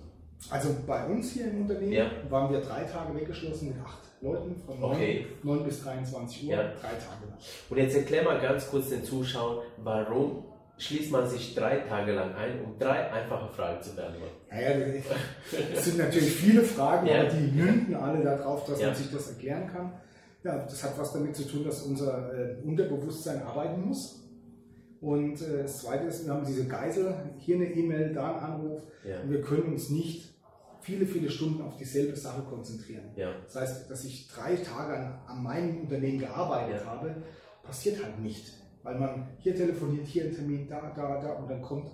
Also 0.49 0.69
bei 0.85 1.05
uns 1.07 1.31
hier 1.31 1.45
im 1.45 1.61
Unternehmen 1.61 1.93
ja. 1.93 2.11
waren 2.29 2.51
wir 2.51 2.61
drei 2.61 2.83
Tage 2.83 3.15
weggeschlossen 3.15 3.69
mit 3.69 3.77
acht 3.83 3.99
Leuten 4.21 4.55
von 4.65 4.83
okay. 4.83 5.25
9, 5.43 5.57
9 5.57 5.65
bis 5.65 5.83
23 5.83 6.43
Uhr, 6.43 6.51
ja. 6.51 6.57
drei 6.63 6.89
Tage 6.89 7.27
lang. 7.27 7.37
Und 7.69 7.77
jetzt 7.77 7.95
erklär 7.95 8.23
mal 8.23 8.39
ganz 8.39 8.69
kurz 8.69 8.89
den 8.89 9.03
Zuschauern, 9.03 9.59
warum 9.77 10.45
schließt 10.77 11.11
man 11.11 11.27
sich 11.27 11.55
drei 11.55 11.79
Tage 11.79 12.13
lang 12.13 12.35
ein, 12.35 12.63
um 12.63 12.77
drei 12.77 13.11
einfache 13.11 13.51
Fragen 13.53 13.81
zu 13.81 13.95
beantworten. 13.95 14.35
Naja, 14.49 15.01
das 15.73 15.85
sind 15.85 15.97
natürlich 15.97 16.31
viele 16.31 16.61
Fragen, 16.61 17.07
ja. 17.07 17.21
aber 17.21 17.29
die 17.29 17.51
münden 17.51 17.95
alle 17.95 18.23
darauf, 18.23 18.65
dass 18.65 18.79
ja. 18.79 18.87
man 18.87 18.95
sich 18.95 19.11
das 19.11 19.29
erklären 19.29 19.67
kann. 19.67 19.93
Ja, 20.43 20.59
das 20.59 20.83
hat 20.83 20.97
was 20.97 21.11
damit 21.13 21.35
zu 21.35 21.43
tun, 21.43 21.63
dass 21.63 21.81
unser 21.81 22.31
äh, 22.33 22.57
Unterbewusstsein 22.63 23.41
arbeiten 23.41 23.81
muss. 23.87 24.23
Und 25.01 25.41
äh, 25.41 25.63
das 25.63 25.79
Zweite 25.79 26.05
ist, 26.05 26.25
wir 26.25 26.33
haben 26.33 26.45
diese 26.45 26.65
Geisel, 26.65 27.13
hier 27.39 27.55
eine 27.55 27.65
E-Mail, 27.65 28.13
da 28.13 28.35
ein 28.35 28.43
Anruf. 28.43 28.83
Ja. 29.03 29.21
Und 29.21 29.31
wir 29.31 29.41
können 29.41 29.73
uns 29.73 29.89
nicht 29.89 30.35
viele, 30.81 31.05
viele 31.05 31.29
Stunden 31.29 31.61
auf 31.63 31.75
dieselbe 31.75 32.15
Sache 32.15 32.43
konzentrieren. 32.43 33.05
Ja. 33.15 33.33
Das 33.45 33.55
heißt, 33.55 33.91
dass 33.91 34.05
ich 34.05 34.27
drei 34.27 34.55
Tage 34.55 34.95
an, 34.95 35.19
an 35.27 35.43
meinem 35.43 35.81
Unternehmen 35.81 36.19
gearbeitet 36.19 36.85
habe, 36.85 37.15
passiert 37.63 38.01
halt 38.01 38.19
nicht 38.19 38.53
weil 38.87 38.97
man 38.97 39.27
hier 39.39 39.53
telefoniert, 39.53 40.07
hier 40.07 40.23
ein 40.23 40.33
Termin, 40.33 40.65
da, 40.69 40.93
da, 40.95 41.19
da 41.19 41.33
und 41.33 41.49
dann 41.49 41.61
kommt 41.61 41.91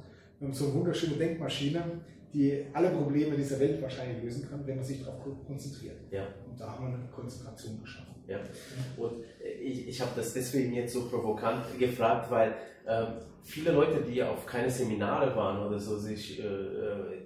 so 0.51 0.65
eine 0.65 0.73
wunderschöne 0.75 1.15
Denkmaschine, 1.15 1.83
die 2.31 2.65
alle 2.71 2.91
Probleme 2.91 3.35
dieser 3.35 3.59
Welt 3.59 3.81
wahrscheinlich 3.81 4.21
lösen 4.23 4.47
kann, 4.47 4.65
wenn 4.67 4.75
man 4.75 4.85
sich 4.85 5.03
darauf 5.03 5.23
konzentriert. 5.47 5.95
Ja. 6.11 6.27
Und 6.47 6.59
da 6.59 6.71
haben 6.71 6.87
wir 6.87 6.93
eine 6.93 7.07
Konzentration 7.07 7.81
geschaffen. 7.81 8.13
Ja. 8.27 8.39
Und 8.97 9.23
ich, 9.61 9.87
ich 9.87 10.01
habe 10.01 10.11
das 10.15 10.33
deswegen 10.33 10.73
jetzt 10.73 10.93
so 10.93 11.09
provokant 11.09 11.79
gefragt, 11.79 12.29
weil 12.29 12.53
ähm, 12.87 13.07
viele 13.41 13.71
Leute, 13.71 14.01
die 14.01 14.21
auf 14.21 14.45
keine 14.45 14.69
Seminare 14.69 15.35
waren 15.35 15.65
oder 15.65 15.79
so, 15.79 15.97
sich 15.97 16.39
äh, 16.39 16.45
äh 16.45 17.23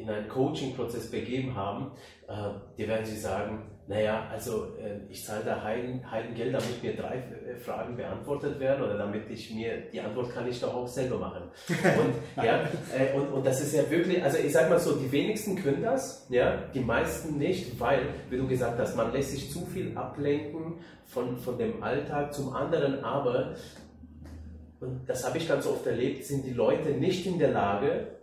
in 0.00 0.10
einen 0.10 0.28
Coaching-Prozess 0.28 1.10
begeben 1.10 1.56
haben, 1.56 1.92
äh, 2.28 2.32
die 2.76 2.86
werden 2.86 3.06
sich 3.06 3.22
sagen, 3.22 3.71
naja, 3.88 4.28
also 4.30 4.66
äh, 4.80 5.00
ich 5.10 5.24
zahle 5.24 5.44
da 5.44 5.62
Heiden, 5.62 6.08
Heidengeld, 6.08 6.54
damit 6.54 6.82
mir 6.82 6.94
drei 6.94 7.16
äh, 7.16 7.56
Fragen 7.56 7.96
beantwortet 7.96 8.60
werden 8.60 8.84
oder 8.84 8.96
damit 8.96 9.28
ich 9.28 9.52
mir, 9.52 9.90
die 9.92 10.00
Antwort 10.00 10.30
kann 10.32 10.46
ich 10.48 10.60
doch 10.60 10.72
auch 10.72 10.86
selber 10.86 11.18
machen. 11.18 11.42
Und, 11.68 12.44
ja, 12.44 12.60
äh, 12.96 13.16
und, 13.16 13.32
und 13.32 13.44
das 13.46 13.60
ist 13.60 13.74
ja 13.74 13.88
wirklich, 13.90 14.22
also 14.22 14.38
ich 14.38 14.52
sag 14.52 14.70
mal 14.70 14.78
so, 14.78 14.94
die 14.94 15.10
wenigsten 15.10 15.56
können 15.56 15.82
das, 15.82 16.26
ja, 16.30 16.58
die 16.72 16.80
meisten 16.80 17.38
nicht, 17.38 17.78
weil, 17.80 18.06
wie 18.30 18.36
du 18.36 18.46
gesagt 18.46 18.78
hast, 18.78 18.96
man 18.96 19.12
lässt 19.12 19.32
sich 19.32 19.50
zu 19.50 19.66
viel 19.66 19.96
ablenken 19.96 20.74
von, 21.06 21.36
von 21.38 21.58
dem 21.58 21.82
Alltag 21.82 22.32
zum 22.32 22.54
anderen, 22.54 23.02
aber, 23.02 23.56
und 24.80 25.08
das 25.08 25.26
habe 25.26 25.38
ich 25.38 25.48
ganz 25.48 25.66
oft 25.66 25.86
erlebt, 25.86 26.24
sind 26.24 26.46
die 26.46 26.52
Leute 26.52 26.90
nicht 26.90 27.26
in 27.26 27.38
der 27.38 27.50
Lage, 27.50 28.18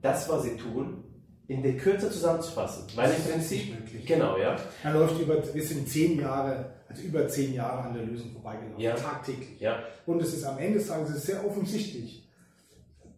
das, 0.00 0.28
was 0.28 0.42
sie 0.44 0.56
tun, 0.56 1.04
in 1.48 1.62
der 1.62 1.76
Kürze 1.76 2.10
zusammenzufassen. 2.10 2.84
Weil 2.94 3.12
im 3.12 3.22
Prinzip, 3.22 4.06
genau, 4.06 4.38
ja. 4.38 4.56
Er 4.82 4.92
läuft 4.92 5.20
über, 5.20 5.42
wir 5.54 5.62
sind 5.62 5.88
zehn 5.88 6.20
Jahre, 6.20 6.72
also 6.88 7.02
über 7.02 7.28
zehn 7.28 7.54
Jahre 7.54 7.88
an 7.88 7.94
der 7.94 8.04
Lösung 8.04 8.32
vorbeigelaufen, 8.32 8.80
ja. 8.80 8.94
tagtäglich. 8.94 9.60
Ja. 9.60 9.80
Und 10.06 10.22
es 10.22 10.34
ist 10.34 10.44
am 10.44 10.58
Ende 10.58 10.78
es 10.78 10.88
ist 10.88 11.26
sehr 11.26 11.44
offensichtlich, 11.44 12.28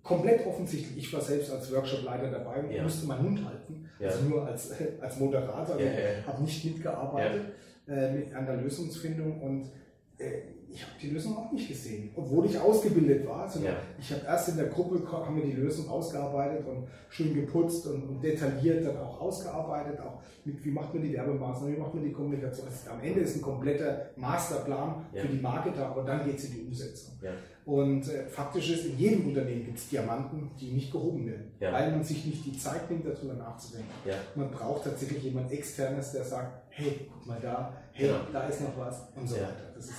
komplett 0.03 0.47
offensichtlich. 0.47 1.05
Ich 1.05 1.13
war 1.13 1.21
selbst 1.21 1.51
als 1.51 1.73
Workshopleiter 1.73 2.31
dabei 2.31 2.61
und 2.61 2.73
ja. 2.73 2.83
musste 2.83 3.07
meinen 3.07 3.25
Mund 3.25 3.45
halten, 3.45 3.89
ja. 3.99 4.09
also 4.09 4.25
nur 4.25 4.47
als, 4.47 4.71
als 5.01 5.19
Moderator, 5.19 5.55
also 5.55 5.85
ja, 5.85 6.27
habe 6.27 6.43
nicht 6.43 6.65
mitgearbeitet 6.65 7.43
äh, 7.89 8.13
mit, 8.13 8.35
an 8.35 8.47
der 8.47 8.57
Lösungsfindung 8.57 9.41
und 9.43 9.71
äh, 10.19 10.54
ich 10.75 10.83
habe 10.83 10.93
die 11.01 11.11
Lösung 11.11 11.37
auch 11.37 11.53
nicht 11.53 11.69
gesehen, 11.69 12.11
obwohl 12.17 12.47
ich 12.47 12.59
ausgebildet 12.59 13.25
war. 13.29 13.45
Also 13.45 13.61
ja. 13.61 13.77
Ich 13.97 14.13
habe 14.13 14.23
erst 14.27 14.49
in 14.49 14.57
der 14.57 14.67
Gruppe 14.67 15.01
haben 15.09 15.37
wir 15.37 15.45
die 15.45 15.53
Lösung 15.53 15.89
ausgearbeitet 15.89 16.67
und 16.67 16.89
schön 17.11 17.33
geputzt 17.33 17.87
und, 17.87 18.03
und, 18.03 18.21
detailliert 18.21 18.85
dann 18.85 18.97
auch 18.97 19.21
ausgearbeitet, 19.21 20.01
auch 20.01 20.21
mit 20.45 20.65
wie 20.65 20.73
macht 20.73 20.93
man 20.93 21.05
die 21.05 21.13
Werbemaßnahmen, 21.13 21.77
wie 21.77 21.81
macht 21.81 21.95
man 21.95 22.03
die 22.03 22.11
Kommunikation. 22.11 22.67
Ist, 22.67 22.89
am 22.89 23.01
Ende 23.01 23.21
ist 23.21 23.37
ein 23.37 23.43
kompletter 23.43 24.11
Masterplan 24.17 25.07
ja. 25.13 25.23
für 25.23 25.29
die 25.29 25.41
Marke 25.41 25.71
da 25.77 25.91
und 25.91 26.07
dann 26.07 26.25
geht 26.25 26.39
es 26.39 26.47
in 26.47 26.55
die 26.55 26.63
Umsetzung. 26.63 27.15
Ja. 27.23 27.31
Und 27.65 28.09
äh, 28.09 28.27
faktisch 28.27 28.71
ist, 28.71 28.85
in 28.85 28.99
jedem 28.99 29.29
Unternehmen 29.29 29.65
gibt 29.65 29.79
es 29.79 29.89
Diamanten, 29.89 30.51
die 30.61 30.73
nicht 30.73 30.91
gehoben 30.93 31.25
werden, 31.27 31.53
weil 31.61 31.93
man 31.93 32.03
sich 32.03 32.27
nicht 32.27 32.45
die 32.45 32.59
Zeit 32.59 32.91
nimmt, 32.91 33.07
darüber 33.07 33.35
nachzudenken. 33.35 33.89
Man 34.35 34.51
braucht 34.51 34.85
tatsächlich 34.85 35.23
jemand 35.23 35.51
externes, 35.53 36.13
der 36.13 36.25
sagt, 36.25 36.65
hey, 36.71 37.09
guck 37.11 37.27
mal 37.27 37.39
da, 37.41 37.73
hey, 37.93 38.11
da 38.33 38.47
ist 38.49 38.61
noch 38.61 38.77
was 38.77 39.07
und 39.17 39.29
so 39.29 39.37
weiter. 39.37 39.73
Das 39.75 39.87
ist 39.87 39.95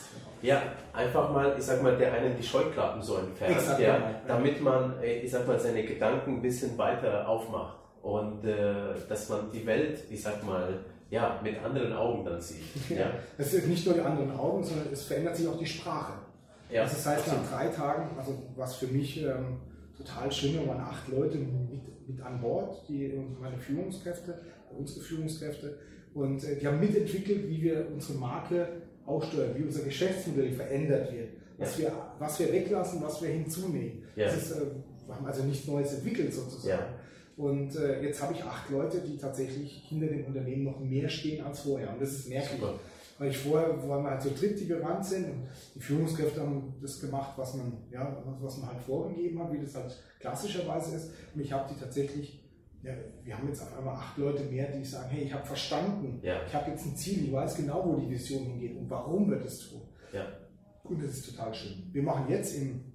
ja, 0.46 0.62
einfach 0.94 1.32
mal, 1.32 1.56
ich 1.58 1.64
sag 1.64 1.82
mal, 1.82 1.98
der 1.98 2.14
einen 2.14 2.38
die 2.38 2.44
Scheuklappen 2.44 3.02
so 3.02 3.18
entfernt, 3.18 3.80
ja, 3.80 3.80
ja, 3.80 4.22
damit 4.28 4.62
man, 4.62 5.02
äh, 5.02 5.20
ich 5.20 5.32
sag 5.32 5.48
mal, 5.48 5.60
seine 5.60 5.84
Gedanken 5.84 6.36
ein 6.36 6.42
bisschen 6.42 6.78
weiter 6.78 7.28
aufmacht 7.28 7.78
und 8.02 8.46
äh, 8.46 8.74
dass 9.10 9.30
man 9.30 9.52
die 9.52 9.66
Welt, 9.66 10.00
ich 10.10 10.22
sag 10.22 10.44
mal, 10.46 10.80
ja, 11.10 11.40
mit 11.44 11.64
anderen 11.64 11.94
Augen 11.94 12.26
dann 12.26 12.42
sieht. 12.42 12.64
Ja. 12.90 13.12
Es 13.38 13.52
sind 13.52 13.68
nicht 13.68 13.86
nur 13.86 13.96
die 13.96 14.02
anderen 14.02 14.38
Augen, 14.38 14.64
sondern 14.64 14.88
es 14.92 15.04
verändert 15.04 15.36
sich 15.36 15.48
auch 15.48 15.58
die 15.58 15.66
Sprache. 15.66 16.14
Ja, 16.70 16.84
also 16.84 16.96
das 16.96 17.06
heißt, 17.06 17.28
nach 17.28 17.50
drei 17.50 17.68
Tagen, 17.68 18.18
also 18.18 18.44
was 18.56 18.76
für 18.76 18.88
mich 18.88 19.24
ähm, 19.24 19.58
total 19.98 20.32
schön 20.32 20.58
war, 20.60 20.76
waren 20.76 20.82
acht 20.86 21.08
Leute 21.08 21.38
mit, 21.38 22.08
mit 22.08 22.22
an 22.22 22.42
Bord, 22.42 22.88
die 22.88 23.14
meine 23.40 23.58
Führungskräfte, 23.58 24.40
unsere 24.76 25.02
Führungskräfte, 25.02 25.78
und 26.14 26.44
äh, 26.44 26.56
die 26.56 26.66
haben 26.66 26.80
mitentwickelt, 26.80 27.50
wie 27.50 27.62
wir 27.62 27.88
unsere 27.94 28.18
Marke 28.18 28.68
aussteuern, 29.06 29.52
wie 29.56 29.64
unser 29.64 29.84
Geschäftsmodell 29.84 30.52
verändert 30.52 31.12
wird, 31.14 31.30
was, 31.58 31.78
wir, 31.78 31.92
was 32.20 32.40
wir 32.40 32.52
weglassen, 32.52 33.02
was 33.02 33.22
wir 33.22 33.30
hinzunehmen. 33.30 34.04
Das 34.16 34.38
ist, 34.38 34.52
äh, 34.52 34.62
wir 35.06 35.16
haben 35.16 35.26
also 35.26 35.44
nichts 35.44 35.68
Neues 35.68 35.94
entwickelt 35.94 36.34
sozusagen. 36.34 36.94
Und 37.38 37.76
äh, 37.76 38.02
jetzt 38.02 38.22
habe 38.22 38.34
ich 38.34 38.44
acht 38.44 38.70
Leute, 38.70 39.02
die 39.02 39.18
tatsächlich 39.18 39.86
hinter 39.88 40.08
dem 40.08 40.26
Unternehmen 40.26 40.64
noch 40.64 40.80
mehr 40.80 41.10
stehen 41.10 41.44
als 41.44 41.62
vorher. 41.62 41.92
Und 41.92 42.02
das 42.02 42.14
ist 42.14 42.30
merklich. 42.30 42.60
Super. 42.60 42.80
Weil 43.18 43.30
ich 43.30 43.38
vorher, 43.38 43.70
weil 43.88 44.04
wir 44.04 44.10
halt 44.10 44.22
so 44.22 44.30
dritt, 44.38 44.60
die 44.60 44.68
gerannt 44.68 45.06
sind 45.06 45.26
und 45.26 45.48
die 45.74 45.80
Führungskräfte 45.80 46.42
haben 46.42 46.74
das 46.82 47.00
gemacht, 47.00 47.32
was 47.38 47.56
man, 47.56 47.72
ja, 47.90 48.22
was 48.42 48.58
man 48.58 48.70
halt 48.70 48.82
vorgegeben 48.82 49.42
hat, 49.42 49.54
wie 49.54 49.60
das 49.60 49.74
halt 49.76 49.96
klassischerweise 50.20 50.98
ist. 50.98 51.12
Und 51.34 51.42
ich 51.42 51.52
habe 51.52 51.74
die 51.74 51.80
tatsächlich 51.80 52.45
ja, 52.86 52.94
wir 53.24 53.38
haben 53.38 53.48
jetzt 53.48 53.64
auf 53.64 53.78
einmal 53.78 53.96
acht 53.96 54.18
Leute 54.18 54.44
mehr, 54.44 54.72
die 54.72 54.86
sagen, 54.86 55.10
hey, 55.10 55.24
ich 55.24 55.34
habe 55.34 55.46
verstanden, 55.46 56.20
ja. 56.22 56.42
ich 56.46 56.54
habe 56.54 56.70
jetzt 56.70 56.86
ein 56.86 56.96
Ziel, 56.96 57.26
ich 57.26 57.34
weiß 57.34 57.56
genau, 57.56 57.84
wo 57.84 57.96
die 58.00 58.10
Vision 58.10 58.44
hingeht 58.44 58.78
und 58.78 58.90
warum 58.90 59.30
wir 59.30 59.40
das 59.40 59.60
tun. 59.60 59.82
Ja. 60.14 60.28
Und 60.84 61.02
das 61.04 61.14
ist 61.14 61.32
total 61.32 61.54
schön. 61.54 61.90
Wir 61.92 62.04
machen 62.04 62.26
jetzt 62.30 62.56
im, 62.56 62.94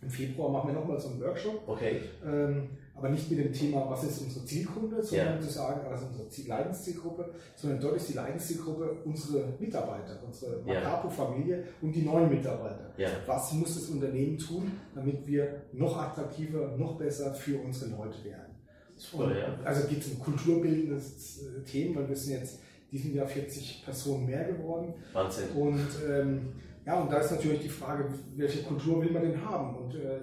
im 0.00 0.08
Februar 0.08 0.50
machen 0.50 0.68
wir 0.68 0.80
nochmal 0.80 1.00
so 1.00 1.08
einen 1.08 1.20
Workshop. 1.20 1.62
Okay. 1.66 2.02
Ähm, 2.24 2.70
aber 2.94 3.08
nicht 3.08 3.28
mit 3.28 3.40
dem 3.40 3.52
Thema, 3.52 3.90
was 3.90 4.04
ist 4.04 4.22
unsere 4.22 4.44
Zielgruppe, 4.44 5.02
sondern 5.02 5.34
ja. 5.34 5.40
zu 5.40 5.50
sagen, 5.50 5.80
was 5.90 6.02
ist 6.02 6.08
unsere 6.16 6.48
Leidenszielgruppe, 6.48 7.34
sondern 7.56 7.80
dort 7.80 7.96
ist 7.96 8.08
die 8.08 8.12
Leidenszielgruppe 8.12 8.98
unsere 9.04 9.52
Mitarbeiter, 9.58 10.22
unsere 10.24 10.62
Macapo-Familie 10.62 11.64
und 11.82 11.92
die 11.92 12.02
neuen 12.02 12.30
Mitarbeiter. 12.30 12.92
Ja. 12.96 13.08
Was 13.26 13.52
muss 13.52 13.74
das 13.74 13.88
Unternehmen 13.88 14.38
tun, 14.38 14.70
damit 14.94 15.26
wir 15.26 15.62
noch 15.72 16.00
attraktiver, 16.00 16.76
noch 16.76 16.96
besser 16.96 17.34
für 17.34 17.60
unsere 17.60 17.90
Leute 17.90 18.22
werden? 18.22 18.54
Super, 18.96 19.36
ja. 19.36 19.58
Also 19.64 19.88
geht 19.88 20.00
es 20.00 20.12
um 20.12 20.18
kulturbildendes 20.18 21.42
äh, 21.42 21.62
Themen, 21.64 21.96
weil 21.96 22.08
wir 22.08 22.16
sind 22.16 22.40
jetzt 22.40 22.60
diesem 22.90 23.14
Jahr 23.14 23.26
40 23.26 23.84
Personen 23.84 24.26
mehr 24.26 24.44
geworden. 24.44 24.94
Wahnsinn. 25.12 25.48
Und 25.56 25.86
ähm, 26.08 26.52
ja, 26.86 27.00
und 27.00 27.10
da 27.10 27.18
ist 27.18 27.32
natürlich 27.32 27.62
die 27.62 27.68
Frage, 27.68 28.08
welche 28.36 28.62
Kultur 28.62 29.02
will 29.02 29.10
man 29.10 29.22
denn 29.22 29.44
haben 29.44 29.76
und 29.76 29.94
äh, 29.94 30.20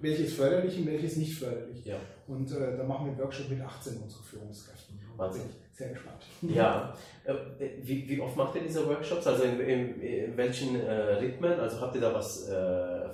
welches 0.00 0.34
förderlich 0.34 0.78
und 0.78 0.86
welches 0.86 1.16
nicht 1.16 1.38
förderlich. 1.38 1.84
Ja. 1.84 1.96
Und 2.26 2.50
äh, 2.52 2.76
da 2.76 2.84
machen 2.84 3.06
wir 3.06 3.12
einen 3.12 3.20
Workshop 3.20 3.48
mit 3.48 3.60
18 3.60 3.96
unserer 4.02 4.22
Führungskräften. 4.22 4.98
Wahnsinn 5.16 5.42
sehr 5.78 5.90
gespannt. 5.90 6.24
Ja, 6.42 6.92
äh, 7.24 7.34
wie, 7.82 8.08
wie 8.08 8.20
oft 8.20 8.36
macht 8.36 8.56
ihr 8.56 8.62
diese 8.62 8.86
Workshops? 8.86 9.26
Also 9.26 9.44
in, 9.44 9.60
in, 9.60 10.00
in 10.00 10.36
welchen 10.36 10.80
äh, 10.80 11.14
Rhythmen? 11.14 11.58
Also 11.58 11.80
habt 11.80 11.94
ihr 11.94 12.00
da 12.00 12.12
was 12.12 12.48
äh, 12.48 12.52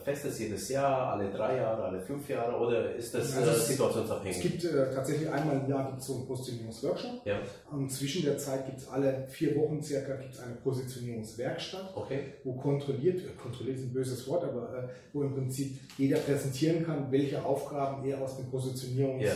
Festes 0.00 0.38
jedes 0.38 0.68
Jahr, 0.68 1.12
alle 1.12 1.30
drei 1.30 1.57
Jahre, 1.57 1.85
alle 1.85 2.00
fünf 2.00 2.28
Jahre 2.28 2.57
oder 2.59 2.94
ist 2.94 3.14
das 3.14 3.37
also 3.37 3.50
äh, 3.50 3.54
situationsabhängig? 3.54 4.37
Es 4.37 4.42
gibt 4.42 4.64
äh, 4.64 4.94
tatsächlich 4.94 5.30
einmal 5.30 5.61
im 5.61 5.68
Jahr 5.68 5.96
so 5.98 6.16
einen 6.16 6.26
Positionierungsworkshop. 6.26 7.26
Ja. 7.26 7.40
Und 7.70 7.90
zwischen 7.90 8.24
der 8.24 8.38
Zeit 8.38 8.66
gibt 8.66 8.78
es 8.78 8.88
alle 8.88 9.26
vier 9.28 9.57
Wochen 9.57 9.83
circa 9.83 10.14
gibt's 10.16 10.40
eine 10.40 10.54
Positionierungswerkstatt, 10.57 11.92
okay. 11.94 12.35
wo 12.44 12.54
kontrolliert, 12.54 13.20
äh, 13.20 13.40
kontrolliert 13.40 13.78
ist 13.78 13.85
ein 13.85 13.92
böses 13.92 14.28
Wort, 14.28 14.44
aber 14.44 14.88
wo 15.12 15.22
im 15.22 15.35
Prinzip 15.35 15.78
jeder 15.98 16.18
präsentieren 16.18 16.85
kann, 16.85 17.11
welche 17.11 17.44
Aufgaben 17.44 18.04
er 18.07 18.20
aus 18.20 18.37
dem 18.37 18.50
Positionierungs 18.50 19.24
ja 19.24 19.33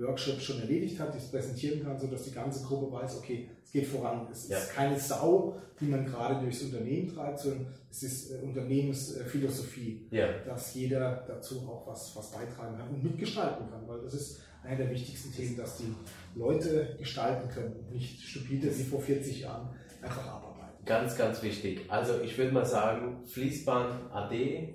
Workshop 0.00 0.40
schon 0.40 0.60
erledigt 0.60 0.98
hat, 1.00 1.14
das 1.14 1.30
präsentieren 1.30 1.82
kann, 1.82 1.98
sodass 1.98 2.24
die 2.24 2.32
ganze 2.32 2.64
Gruppe 2.64 2.92
weiß, 2.92 3.18
okay, 3.18 3.50
es 3.64 3.72
geht 3.72 3.86
voran. 3.86 4.26
Es 4.30 4.48
ja. 4.48 4.58
ist 4.58 4.72
keine 4.72 4.98
Sau, 4.98 5.56
die 5.80 5.86
man 5.86 6.06
gerade 6.06 6.40
durchs 6.40 6.62
Unternehmen 6.62 7.12
treibt, 7.12 7.38
sondern 7.40 7.66
es 7.90 8.02
ist 8.02 8.30
äh, 8.30 8.38
Unternehmensphilosophie, 8.42 10.06
ja. 10.10 10.38
dass 10.44 10.74
jeder 10.74 11.24
dazu 11.26 11.60
auch 11.68 11.86
was, 11.86 12.14
was 12.16 12.30
beitragen 12.30 12.76
kann 12.76 12.88
und 12.88 13.02
mitgestalten 13.02 13.68
kann, 13.70 13.86
weil 13.86 14.00
das 14.00 14.14
ist 14.14 14.40
einer 14.62 14.76
der 14.76 14.90
wichtigsten 14.90 15.32
Themen, 15.32 15.56
dass 15.56 15.78
die 15.78 15.94
Leute 16.34 16.96
gestalten 16.98 17.48
können 17.48 17.74
und 17.74 17.92
nicht 17.92 18.20
stupide 18.20 18.76
wie 18.76 18.84
vor 18.84 19.00
40 19.00 19.40
Jahren 19.40 19.68
einfach 20.02 20.26
arbeiten. 20.26 20.47
Ganz, 20.88 21.18
ganz 21.18 21.42
wichtig. 21.42 21.82
Also 21.88 22.14
ich 22.24 22.38
würde 22.38 22.52
mal 22.52 22.64
sagen, 22.64 23.22
Fließband 23.26 24.10
AD, 24.10 24.74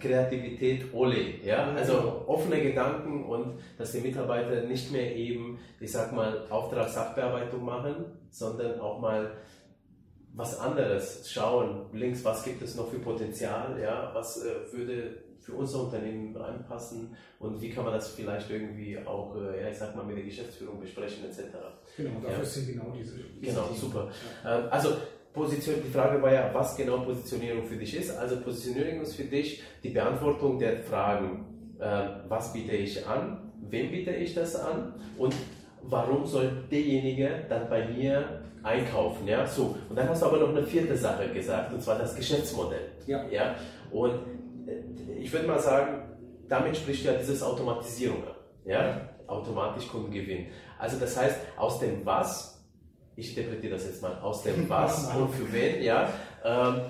Kreativität 0.00 0.94
Ole. 0.94 1.44
Ja? 1.44 1.72
Also 1.74 2.24
offene 2.26 2.62
Gedanken 2.62 3.26
und 3.26 3.58
dass 3.76 3.92
die 3.92 4.00
Mitarbeiter 4.00 4.62
nicht 4.62 4.90
mehr 4.90 5.14
eben, 5.14 5.58
ich 5.78 5.92
sag 5.92 6.12
mal, 6.12 6.46
Auftragssachbearbeitung 6.48 7.62
machen, 7.62 8.06
sondern 8.30 8.80
auch 8.80 8.98
mal 8.98 9.32
was 10.34 10.58
anderes 10.58 11.30
schauen. 11.30 11.84
Links, 11.92 12.24
was 12.24 12.42
gibt 12.44 12.62
es 12.62 12.74
noch 12.74 12.88
für 12.88 12.98
Potenzial? 12.98 13.78
Ja? 13.78 14.10
Was 14.14 14.42
äh, 14.42 14.72
würde 14.72 15.22
für 15.42 15.52
unser 15.52 15.82
Unternehmen 15.82 16.34
reinpassen 16.34 17.14
und 17.40 17.60
wie 17.60 17.68
kann 17.68 17.84
man 17.84 17.92
das 17.92 18.08
vielleicht 18.08 18.48
irgendwie 18.48 18.96
auch, 19.04 19.36
äh, 19.36 19.60
ja, 19.60 19.68
ich 19.68 19.76
sag 19.76 19.94
mal, 19.94 20.04
mit 20.04 20.16
der 20.16 20.24
Geschäftsführung 20.24 20.80
besprechen 20.80 21.24
etc. 21.24 21.40
Genau, 21.96 22.20
dafür 22.20 22.38
ja. 22.38 22.44
sind 22.44 22.68
genau 22.68 22.94
diese. 22.96 23.16
genau, 23.40 23.68
super. 23.74 24.08
Ja. 24.44 24.60
Ähm, 24.60 24.68
also 24.70 24.90
Position, 25.32 25.76
die 25.84 25.90
Frage 25.90 26.20
war 26.20 26.32
ja, 26.32 26.50
was 26.52 26.76
genau 26.76 26.98
Positionierung 26.98 27.64
für 27.64 27.76
dich 27.76 27.96
ist. 27.96 28.16
Also 28.16 28.40
Positionierung 28.40 29.00
ist 29.00 29.14
für 29.14 29.24
dich 29.24 29.62
die 29.82 29.90
Beantwortung 29.90 30.58
der 30.58 30.78
Fragen, 30.78 31.46
äh, 31.78 32.08
was 32.28 32.52
biete 32.52 32.72
ich 32.72 33.06
an, 33.06 33.52
wem 33.70 33.90
biete 33.90 34.10
ich 34.10 34.34
das 34.34 34.56
an 34.56 34.94
und 35.16 35.34
warum 35.82 36.26
soll 36.26 36.64
derjenige 36.70 37.46
dann 37.48 37.68
bei 37.68 37.86
mir 37.86 38.42
einkaufen. 38.62 39.26
Ja? 39.26 39.46
So. 39.46 39.76
Und 39.88 39.96
dann 39.96 40.08
hast 40.08 40.22
du 40.22 40.26
aber 40.26 40.38
noch 40.38 40.50
eine 40.50 40.62
vierte 40.62 40.96
Sache 40.96 41.28
gesagt, 41.28 41.72
und 41.72 41.82
zwar 41.82 41.98
das 41.98 42.14
Geschäftsmodell. 42.14 42.92
Ja. 43.06 43.26
Ja? 43.28 43.56
Und 43.90 44.14
äh, 44.66 45.18
ich 45.18 45.32
würde 45.32 45.46
mal 45.46 45.58
sagen, 45.58 46.02
damit 46.48 46.76
spricht 46.76 47.04
ja 47.04 47.14
dieses 47.14 47.42
Automatisierung 47.42 48.22
an. 48.22 48.34
Ja? 48.66 49.08
Automatisch 49.26 49.88
Kundengewinn. 49.88 50.48
Also 50.78 50.98
das 50.98 51.16
heißt, 51.16 51.38
aus 51.56 51.78
dem 51.80 52.04
Was 52.04 52.51
ich 53.16 53.36
interpretiere 53.36 53.74
das 53.74 53.84
jetzt 53.84 54.02
mal 54.02 54.18
aus 54.18 54.42
dem 54.42 54.68
Was 54.68 55.14
und 55.14 55.30
für 55.34 55.52
wen, 55.52 55.82
ja, 55.82 56.12
ähm, 56.44 56.82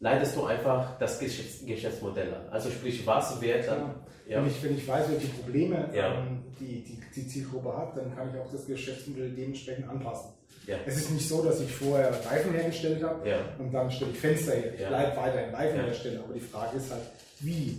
leitest 0.00 0.36
du 0.36 0.44
einfach 0.44 0.98
das 0.98 1.18
Geschäfts 1.18 1.64
Geschäftsmodell 1.64 2.32
an. 2.34 2.48
Also 2.50 2.70
sprich, 2.70 3.06
was 3.06 3.40
wird 3.40 3.66
dann. 3.66 3.94
Ja. 4.28 4.42
Wenn, 4.42 4.50
ich, 4.50 4.62
wenn 4.62 4.76
ich 4.76 4.86
weiß, 4.86 5.10
welche 5.10 5.28
Probleme 5.28 5.88
ja. 5.94 6.18
ähm, 6.18 6.44
die, 6.60 6.84
die, 6.84 7.00
die 7.16 7.26
Zielgruppe 7.26 7.74
hat, 7.74 7.96
dann 7.96 8.14
kann 8.14 8.28
ich 8.30 8.38
auch 8.38 8.50
das 8.52 8.66
Geschäftsmodell 8.66 9.30
dementsprechend 9.30 9.88
anpassen. 9.88 10.32
Ja. 10.66 10.76
Es 10.84 10.98
ist 10.98 11.10
nicht 11.10 11.26
so, 11.26 11.42
dass 11.42 11.62
ich 11.62 11.72
vorher 11.72 12.10
Reifen 12.26 12.52
hergestellt 12.52 13.02
habe 13.02 13.26
und 13.58 13.72
dann 13.72 13.90
stelle 13.90 14.10
ich 14.10 14.18
Fenster 14.18 14.52
her. 14.52 14.74
Ich 14.74 14.86
bleibe 14.86 15.16
weiterhin 15.16 15.54
Reifenhersteller, 15.54 16.20
aber 16.24 16.34
die 16.34 16.40
Frage 16.40 16.76
ist 16.76 16.90
halt, 16.90 17.04
wie? 17.40 17.78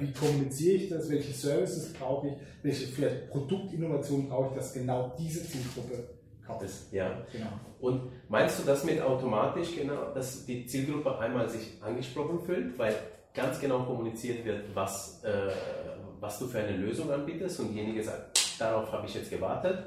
Wie 0.00 0.12
kommuniziere 0.12 0.74
ich 0.74 0.88
das? 0.90 1.08
Welche 1.08 1.32
Services 1.32 1.94
brauche 1.94 2.28
ich? 2.28 2.34
Welche 2.62 2.86
vielleicht 2.88 3.30
Produktinnovation 3.30 4.28
brauche 4.28 4.50
ich, 4.50 4.60
dass 4.60 4.74
genau 4.74 5.14
diese 5.18 5.48
Zielgruppe 5.48 6.15
ist. 6.62 6.92
Ja. 6.92 7.10
Genau. 7.32 7.48
Und 7.80 8.10
meinst 8.28 8.58
du 8.58 8.64
das 8.64 8.84
mit 8.84 9.00
automatisch 9.00 9.74
genau, 9.76 10.12
dass 10.14 10.46
die 10.46 10.66
Zielgruppe 10.66 11.18
einmal 11.18 11.48
sich 11.48 11.80
angesprochen 11.82 12.40
fühlt, 12.40 12.78
weil 12.78 12.94
ganz 13.34 13.60
genau 13.60 13.84
kommuniziert 13.84 14.44
wird, 14.44 14.74
was, 14.74 15.22
äh, 15.24 15.50
was 16.20 16.38
du 16.38 16.46
für 16.46 16.58
eine 16.58 16.76
Lösung 16.76 17.10
anbietest 17.12 17.60
und 17.60 17.74
derjenige 17.74 18.02
sagt, 18.02 18.60
darauf 18.60 18.90
habe 18.92 19.06
ich 19.06 19.14
jetzt 19.14 19.30
gewartet? 19.30 19.78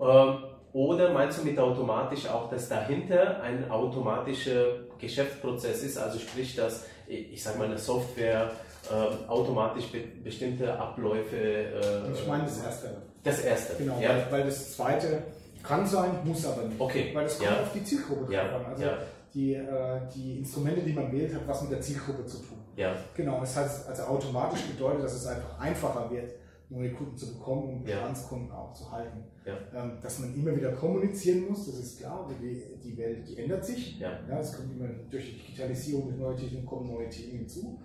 Ähm, 0.00 0.44
oder 0.72 1.12
meinst 1.12 1.40
du 1.40 1.44
mit 1.44 1.58
automatisch 1.58 2.28
auch, 2.28 2.48
dass 2.48 2.68
dahinter 2.68 3.42
ein 3.42 3.70
automatischer 3.70 4.84
Geschäftsprozess 4.98 5.82
ist, 5.82 5.98
also 5.98 6.18
sprich, 6.18 6.54
dass 6.54 6.86
ich 7.06 7.42
sage 7.42 7.58
mal 7.58 7.64
eine 7.64 7.78
Software 7.78 8.52
äh, 8.88 9.28
automatisch 9.28 9.86
be 9.90 10.00
bestimmte 10.22 10.78
Abläufe. 10.78 11.36
Äh, 11.36 12.12
ich 12.12 12.26
meine 12.26 12.44
das 12.44 12.62
erste. 12.62 13.02
Das 13.22 13.40
erste. 13.40 13.74
Genau, 13.76 14.00
ja. 14.00 14.10
weil, 14.10 14.26
weil 14.30 14.44
das 14.44 14.76
zweite 14.76 15.22
kann 15.62 15.86
sein, 15.86 16.10
muss 16.24 16.44
aber 16.46 16.64
nicht. 16.64 16.80
Okay. 16.80 17.10
Weil 17.14 17.26
es 17.26 17.38
kommt 17.38 17.50
ja. 17.50 17.60
auf 17.60 17.72
die 17.72 17.84
Zielgruppe 17.84 18.32
ja. 18.32 18.56
an. 18.56 18.66
Also 18.66 18.82
ja. 18.82 18.98
die, 19.34 19.54
äh, 19.54 20.00
die 20.14 20.38
Instrumente, 20.38 20.82
die 20.82 20.92
man 20.92 21.12
wählt, 21.12 21.34
hat 21.34 21.46
was 21.46 21.62
mit 21.62 21.72
der 21.72 21.80
Zielgruppe 21.80 22.24
zu 22.26 22.38
tun. 22.38 22.58
Ja. 22.76 22.96
Genau, 23.14 23.40
das 23.40 23.56
heißt 23.56 23.88
also 23.88 24.02
automatisch 24.04 24.62
bedeutet, 24.62 25.04
dass 25.04 25.14
es 25.14 25.26
einfach 25.26 25.58
einfacher 25.60 26.10
wird, 26.10 26.32
neue 26.70 26.92
Kunden 26.92 27.16
zu 27.16 27.34
bekommen 27.34 27.68
und 27.68 27.84
Bestandskunden 27.84 28.50
auch 28.52 28.72
zu 28.72 28.90
halten. 28.90 29.24
Ja. 29.44 29.58
Ähm, 29.74 29.98
dass 30.00 30.20
man 30.20 30.34
immer 30.34 30.54
wieder 30.54 30.72
kommunizieren 30.72 31.48
muss, 31.48 31.66
das 31.66 31.76
ist 31.76 31.98
klar, 31.98 32.28
die, 32.40 32.62
die 32.82 32.96
Welt 32.96 33.28
die 33.28 33.38
ändert 33.38 33.64
sich. 33.64 33.98
Ja. 33.98 34.20
Ja, 34.28 34.38
es 34.38 34.56
kommt 34.56 34.72
immer 34.72 34.88
durch 35.10 35.24
die 35.26 35.38
Digitalisierung 35.38 36.06
mit 36.08 36.18
neuen 36.18 36.36
Techniken 36.36 36.66
kommen 36.66 36.92
neue 36.92 37.08
Themen 37.08 37.38
hinzu. 37.38 37.80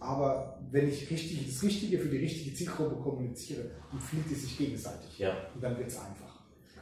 Aber 0.00 0.60
wenn 0.70 0.88
ich 0.88 1.10
richtig, 1.10 1.46
das 1.46 1.62
Richtige 1.62 1.98
für 1.98 2.08
die 2.08 2.18
richtige 2.18 2.54
Zielgruppe 2.54 2.96
kommuniziere, 2.96 3.70
empfiehlt 3.90 4.30
es 4.30 4.42
sich 4.42 4.56
gegenseitig. 4.56 5.18
Ja. 5.18 5.34
Und 5.54 5.62
dann 5.62 5.76
wird 5.76 5.88
es 5.88 5.98
einfach. 5.98 6.27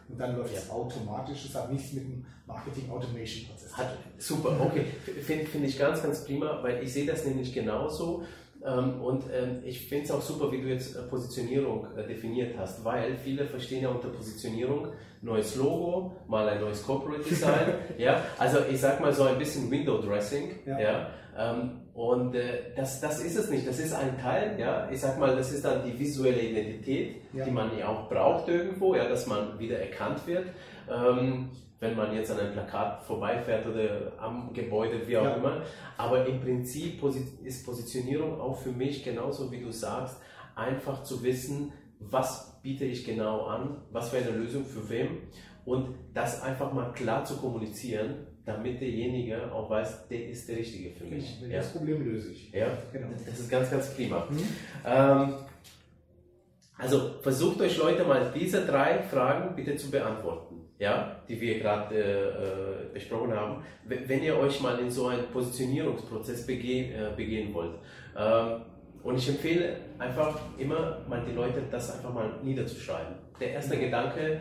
Und 0.08 0.20
dann 0.20 0.36
läuft 0.36 0.56
es 0.56 0.70
automatisch. 0.70 1.44
Das 1.44 1.62
hat 1.62 1.72
nichts 1.72 1.92
mit 1.92 2.04
dem 2.04 2.24
Marketing-Automation-Prozess 2.46 3.70
zu 3.70 3.76
tun. 3.76 3.86
Super, 4.18 4.60
okay. 4.60 4.84
Finde 5.22 5.46
find 5.46 5.64
ich 5.64 5.78
ganz, 5.78 6.02
ganz 6.02 6.24
prima, 6.24 6.62
weil 6.62 6.82
ich 6.82 6.92
sehe 6.92 7.06
das 7.06 7.24
nämlich 7.24 7.52
genauso. 7.52 8.22
Ähm, 8.64 9.00
und 9.00 9.24
ähm, 9.32 9.62
ich 9.64 9.86
finde 9.86 10.04
es 10.04 10.10
auch 10.10 10.22
super, 10.22 10.50
wie 10.50 10.60
du 10.60 10.68
jetzt 10.68 10.96
äh, 10.96 11.02
Positionierung 11.02 11.86
äh, 11.96 12.06
definiert 12.06 12.56
hast, 12.58 12.84
weil 12.84 13.16
viele 13.16 13.46
verstehen 13.46 13.82
ja 13.82 13.90
unter 13.90 14.08
Positionierung 14.08 14.88
neues 15.22 15.56
Logo, 15.56 16.16
mal 16.28 16.48
ein 16.48 16.60
neues 16.60 16.84
Corporate 16.84 17.22
Design. 17.22 17.74
ja, 17.98 18.22
also 18.38 18.58
ich 18.70 18.80
sag 18.80 19.00
mal 19.00 19.12
so 19.12 19.24
ein 19.24 19.38
bisschen 19.38 19.70
Window 19.70 20.00
Dressing. 20.00 20.56
Ja. 20.64 20.80
ja 20.80 21.10
ähm, 21.36 21.80
und 21.96 22.34
äh, 22.34 22.74
das, 22.76 23.00
das 23.00 23.24
ist 23.24 23.36
es 23.36 23.50
nicht. 23.50 23.66
Das 23.66 23.78
ist 23.78 23.92
ein 23.94 24.18
Teil. 24.18 24.58
Ja, 24.60 24.88
ich 24.90 25.00
sag 25.00 25.18
mal, 25.18 25.34
das 25.34 25.52
ist 25.52 25.64
dann 25.64 25.82
die 25.82 25.98
visuelle 25.98 26.40
Identität, 26.40 27.22
ja. 27.32 27.44
die 27.44 27.50
man 27.50 27.76
ja 27.76 27.88
auch 27.88 28.08
braucht 28.08 28.48
irgendwo, 28.48 28.94
ja, 28.94 29.08
dass 29.08 29.26
man 29.26 29.58
wieder 29.58 29.78
erkannt 29.78 30.26
wird 30.26 30.46
wenn 31.78 31.96
man 31.96 32.14
jetzt 32.14 32.30
an 32.30 32.40
einem 32.40 32.52
Plakat 32.52 33.02
vorbeifährt 33.02 33.66
oder 33.66 34.12
am 34.18 34.52
Gebäude, 34.52 35.06
wie 35.06 35.16
auch 35.18 35.24
ja. 35.24 35.34
immer. 35.34 35.62
Aber 35.96 36.26
im 36.26 36.40
Prinzip 36.40 37.02
ist 37.44 37.66
Positionierung 37.66 38.40
auch 38.40 38.58
für 38.58 38.72
mich 38.72 39.04
genauso 39.04 39.50
wie 39.50 39.60
du 39.60 39.70
sagst, 39.70 40.20
einfach 40.54 41.02
zu 41.02 41.22
wissen, 41.22 41.72
was 41.98 42.60
biete 42.62 42.84
ich 42.84 43.04
genau 43.04 43.46
an, 43.46 43.82
was 43.90 44.12
wäre 44.12 44.28
eine 44.28 44.38
Lösung 44.38 44.64
für 44.64 44.88
wem 44.88 45.28
und 45.64 45.94
das 46.14 46.42
einfach 46.42 46.72
mal 46.72 46.92
klar 46.92 47.24
zu 47.24 47.36
kommunizieren, 47.36 48.26
damit 48.46 48.80
derjenige 48.80 49.52
auch 49.52 49.68
weiß, 49.68 50.08
der 50.08 50.28
ist 50.30 50.48
der 50.48 50.56
Richtige 50.56 50.90
für 50.90 51.04
mich. 51.04 51.40
Genau, 51.40 51.54
das 51.54 51.72
Problem 51.72 52.04
löse 52.04 52.32
ich. 52.32 52.52
Ja, 52.52 52.68
genau. 52.92 53.08
das 53.26 53.40
ist 53.40 53.50
ganz, 53.50 53.70
ganz 53.70 53.94
prima. 53.94 54.26
Mhm. 54.30 54.42
Ähm, 54.86 55.34
also 56.78 57.14
versucht 57.20 57.60
euch 57.60 57.76
Leute 57.76 58.04
mal 58.04 58.32
diese 58.34 58.64
drei 58.64 59.02
Fragen 59.02 59.54
bitte 59.54 59.76
zu 59.76 59.90
beantworten 59.90 60.56
ja, 60.78 61.16
die 61.28 61.40
wir 61.40 61.58
gerade 61.58 61.94
äh, 61.96 62.92
besprochen 62.92 63.32
haben, 63.32 63.62
wenn 63.84 64.22
ihr 64.22 64.36
euch 64.36 64.60
mal 64.60 64.78
in 64.78 64.90
so 64.90 65.06
einen 65.06 65.26
Positionierungsprozess 65.32 66.46
begehen, 66.46 66.92
äh, 66.92 67.10
begehen 67.16 67.52
wollt. 67.54 67.74
Ähm, 68.16 68.62
und 69.02 69.16
ich 69.16 69.28
empfehle 69.28 69.76
einfach 69.98 70.38
immer 70.58 70.98
mal 71.08 71.22
die 71.26 71.32
Leute, 71.32 71.62
das 71.70 71.94
einfach 71.94 72.12
mal 72.12 72.40
niederzuschreiben. 72.42 73.14
Der 73.40 73.52
erste 73.52 73.76
Gedanke, 73.76 74.40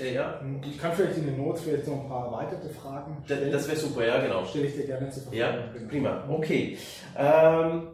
äh, 0.00 0.14
ja. 0.14 0.40
Ich 0.64 0.78
kann 0.78 0.92
vielleicht 0.92 1.18
in 1.18 1.26
den 1.26 1.38
Notes 1.38 1.62
vielleicht 1.62 1.86
noch 1.86 2.02
ein 2.02 2.08
paar 2.08 2.26
erweiterte 2.26 2.68
Fragen 2.70 3.22
stellen. 3.24 3.52
Das, 3.52 3.62
das 3.62 3.68
wäre 3.68 3.88
super, 3.88 4.06
ja, 4.06 4.20
genau. 4.20 4.44
Stelle 4.44 4.66
ich 4.66 4.74
dir 4.74 4.86
gerne 4.86 5.10
zur 5.10 5.22
Verfügung. 5.22 5.38
Ja, 5.38 5.66
genau. 5.72 5.88
prima. 5.88 6.24
Okay. 6.28 6.78
Ähm, 7.16 7.88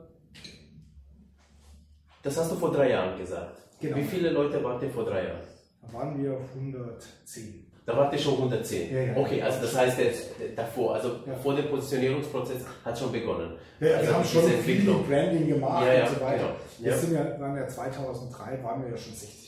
das 2.23 2.37
hast 2.37 2.53
du 2.53 2.57
vor 2.57 2.73
drei 2.73 2.91
Jahren 2.91 3.19
gesagt. 3.19 3.59
Genau. 3.81 3.97
Wie 3.97 4.05
viele 4.05 4.31
Leute 4.31 4.63
wart 4.63 4.83
ihr 4.83 4.91
vor 4.91 5.05
drei 5.05 5.25
Jahren? 5.25 5.41
Da 5.83 5.93
waren 5.93 6.23
wir 6.23 6.39
110. 6.55 7.67
Da 7.87 7.97
wart 7.97 8.13
ihr 8.13 8.19
schon 8.19 8.35
110. 8.35 8.93
Ja, 8.93 9.01
ja. 9.01 9.17
Okay, 9.17 9.41
also 9.41 9.63
das 9.63 9.75
heißt 9.75 9.99
jetzt 9.99 10.31
davor, 10.55 10.97
also 10.97 11.09
ja. 11.27 11.35
vor 11.43 11.55
dem 11.55 11.71
Positionierungsprozess 11.71 12.59
hat 12.85 12.99
schon 12.99 13.11
begonnen. 13.11 13.55
Ja, 13.81 13.97
also 13.97 14.09
wir 14.09 14.15
haben 14.15 14.25
schon 14.25 14.43
viel 14.63 14.85
Branding 15.09 15.49
gemacht 15.49 15.87
und 15.87 16.15
so 16.15 16.21
weiter. 16.21 16.37
Genau. 16.37 16.57
Wir 16.81 16.93
sind 16.99 17.15
ja, 17.15 17.41
waren 17.41 17.57
ja 17.57 17.67
2003, 17.67 18.63
waren 18.63 18.83
wir 18.83 18.91
ja 18.91 18.97
schon 18.99 19.15
60 19.15 19.48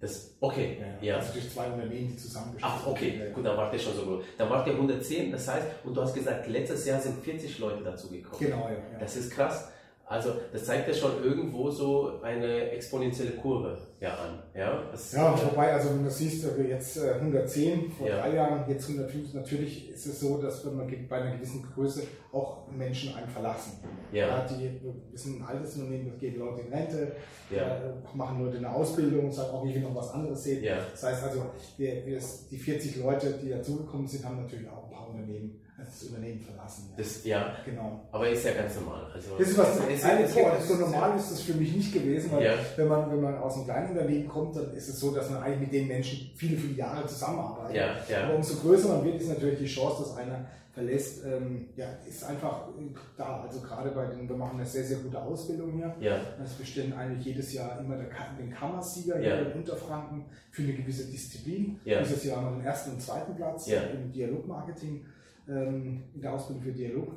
Das, 0.00 0.34
okay, 0.40 0.78
ja. 1.02 1.16
Also 1.16 1.34
durch 1.34 1.52
zwei 1.52 1.66
Unternehmen, 1.66 2.08
die 2.08 2.16
zusammengestellt 2.16 2.74
Ach, 2.74 2.86
okay, 2.86 3.20
gut, 3.34 3.44
dann 3.44 3.56
wart 3.56 3.72
ihr 3.74 3.78
schon 3.78 3.94
so 3.94 4.02
gut. 4.02 4.24
Dann 4.38 4.48
wart 4.48 4.66
ihr 4.66 4.72
110, 4.72 5.30
das 5.30 5.46
heißt, 5.46 5.66
und 5.84 5.94
du 5.94 6.00
hast 6.00 6.14
gesagt, 6.14 6.46
letztes 6.48 6.86
Jahr 6.86 6.98
sind 7.00 7.22
40 7.22 7.58
Leute 7.58 7.84
dazugekommen. 7.84 8.38
Genau, 8.38 8.68
ja. 8.68 8.98
Das 8.98 9.16
ist 9.16 9.30
krass. 9.30 9.70
Also 10.10 10.32
das 10.52 10.64
zeigt 10.64 10.88
ja 10.88 10.92
schon 10.92 11.22
irgendwo 11.22 11.70
so 11.70 12.20
eine 12.20 12.72
exponentielle 12.72 13.30
Kurve 13.30 13.78
ja, 14.00 14.08
an. 14.16 14.42
Ja, 14.52 14.82
das, 14.90 15.12
ja 15.12 15.38
wobei, 15.40 15.72
also 15.72 15.90
wenn 15.90 16.02
du 16.02 16.10
siehst, 16.10 16.44
jetzt 16.68 17.00
110 17.00 17.62
äh, 17.62 17.90
vor 17.90 18.08
ja. 18.08 18.18
drei 18.18 18.34
Jahren, 18.34 18.68
jetzt 18.68 18.88
150, 18.88 19.34
natürlich 19.34 19.88
ist 19.92 20.06
es 20.06 20.18
so, 20.18 20.38
dass 20.38 20.66
wenn 20.66 20.78
man 20.78 21.08
bei 21.08 21.16
einer 21.16 21.36
gewissen 21.36 21.62
Größe 21.62 22.02
auch 22.32 22.66
Menschen 22.72 23.14
einen 23.14 23.28
verlassen. 23.28 23.84
Ja. 24.10 24.26
ja 24.26 24.48
die 24.48 24.80
wissen 25.12 25.40
ein 25.40 25.46
altes 25.46 25.76
Unternehmen, 25.76 26.10
das 26.10 26.18
geht 26.18 26.36
Leute 26.36 26.62
in 26.62 26.72
Rente, 26.72 27.12
ja. 27.48 27.76
äh, 27.76 27.92
machen 28.12 28.44
Leute 28.44 28.58
eine 28.58 28.74
Ausbildung 28.74 29.26
und 29.26 29.32
sagen 29.32 29.50
auch, 29.52 29.64
ich 29.64 29.76
will 29.76 29.82
noch 29.82 29.94
was 29.94 30.10
anderes 30.10 30.42
sehen. 30.42 30.64
Ja. 30.64 30.78
Das 30.90 31.04
heißt 31.04 31.22
also, 31.22 31.52
wir, 31.76 32.04
die 32.50 32.58
40 32.58 32.96
Leute, 32.96 33.38
die 33.40 33.50
dazugekommen 33.50 34.08
sind, 34.08 34.24
haben 34.24 34.42
natürlich 34.42 34.68
auch 34.68 34.86
ein 34.86 34.90
paar 34.90 35.08
Unternehmen 35.08 35.60
das 35.84 36.02
Unternehmen 36.04 36.40
verlassen. 36.40 36.88
Ja. 36.90 36.96
Das, 36.96 37.24
ja, 37.24 37.56
genau. 37.64 38.00
Aber 38.12 38.28
ist 38.28 38.44
ja 38.44 38.52
ganz 38.52 38.74
normal. 38.76 39.06
Also, 39.14 39.36
das 39.38 39.48
ist 39.48 39.58
was, 39.58 39.76
es, 39.88 40.04
es, 40.04 40.36
es, 40.36 40.68
so 40.68 40.74
normal 40.74 41.16
ist 41.16 41.32
das 41.32 41.40
für 41.40 41.54
mich 41.54 41.74
nicht 41.74 41.92
gewesen, 41.92 42.30
weil 42.32 42.44
ja. 42.44 42.54
wenn, 42.76 42.88
man, 42.88 43.10
wenn 43.10 43.20
man 43.20 43.38
aus 43.38 43.54
einem 43.56 43.64
kleinen 43.64 43.90
Unternehmen 43.90 44.28
kommt, 44.28 44.56
dann 44.56 44.72
ist 44.74 44.88
es 44.88 45.00
so, 45.00 45.14
dass 45.14 45.30
man 45.30 45.42
eigentlich 45.42 45.60
mit 45.60 45.72
den 45.72 45.88
Menschen 45.88 46.30
viele, 46.36 46.56
viele 46.56 46.74
Jahre 46.74 47.06
zusammenarbeitet. 47.06 47.76
Ja, 47.76 47.96
ja. 48.08 48.24
Aber 48.24 48.36
umso 48.36 48.56
größer 48.56 48.88
man 48.88 49.04
wird, 49.04 49.20
ist 49.20 49.28
natürlich 49.28 49.58
die 49.58 49.66
Chance, 49.66 50.02
dass 50.02 50.16
einer 50.16 50.46
verlässt, 50.72 51.24
ähm, 51.24 51.68
ja, 51.76 51.86
ist 52.08 52.24
einfach 52.24 52.68
da. 53.16 53.42
Also 53.42 53.60
gerade 53.60 53.90
bei 53.90 54.06
den, 54.06 54.28
wir 54.28 54.36
machen 54.36 54.58
eine 54.58 54.66
sehr, 54.66 54.84
sehr 54.84 54.98
gute 54.98 55.20
Ausbildung 55.20 55.72
hier. 55.72 55.94
Ja. 56.00 56.20
Es 56.42 56.52
bestellen 56.52 56.92
eigentlich 56.92 57.26
jedes 57.26 57.52
Jahr 57.52 57.78
immer 57.80 57.96
den 57.96 58.50
Kammersieger 58.50 59.20
ja. 59.20 59.36
hier 59.36 59.52
in 59.52 59.60
Unterfranken 59.60 60.26
für 60.50 60.62
eine 60.62 60.74
gewisse 60.74 61.10
Disziplin. 61.10 61.80
Ja. 61.84 62.00
Dieses 62.00 62.24
Jahr 62.24 62.38
haben 62.38 62.56
wir 62.56 62.62
den 62.62 62.66
ersten 62.66 62.92
und 62.92 63.02
zweiten 63.02 63.34
Platz 63.34 63.66
ja. 63.66 63.82
im 63.82 64.12
Dialogmarketing 64.12 65.04
ähm, 65.48 66.02
in 66.14 66.20
der 66.20 66.32
Ausbildung 66.32 66.62
für 66.62 66.72
Dialog, 66.72 67.08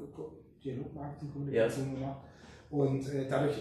Dialogmarketing-Kommunikation 0.64 1.88
ja. 1.88 1.94
gemacht. 1.94 2.22
Und 2.70 3.08
äh, 3.14 3.28
dadurch 3.30 3.56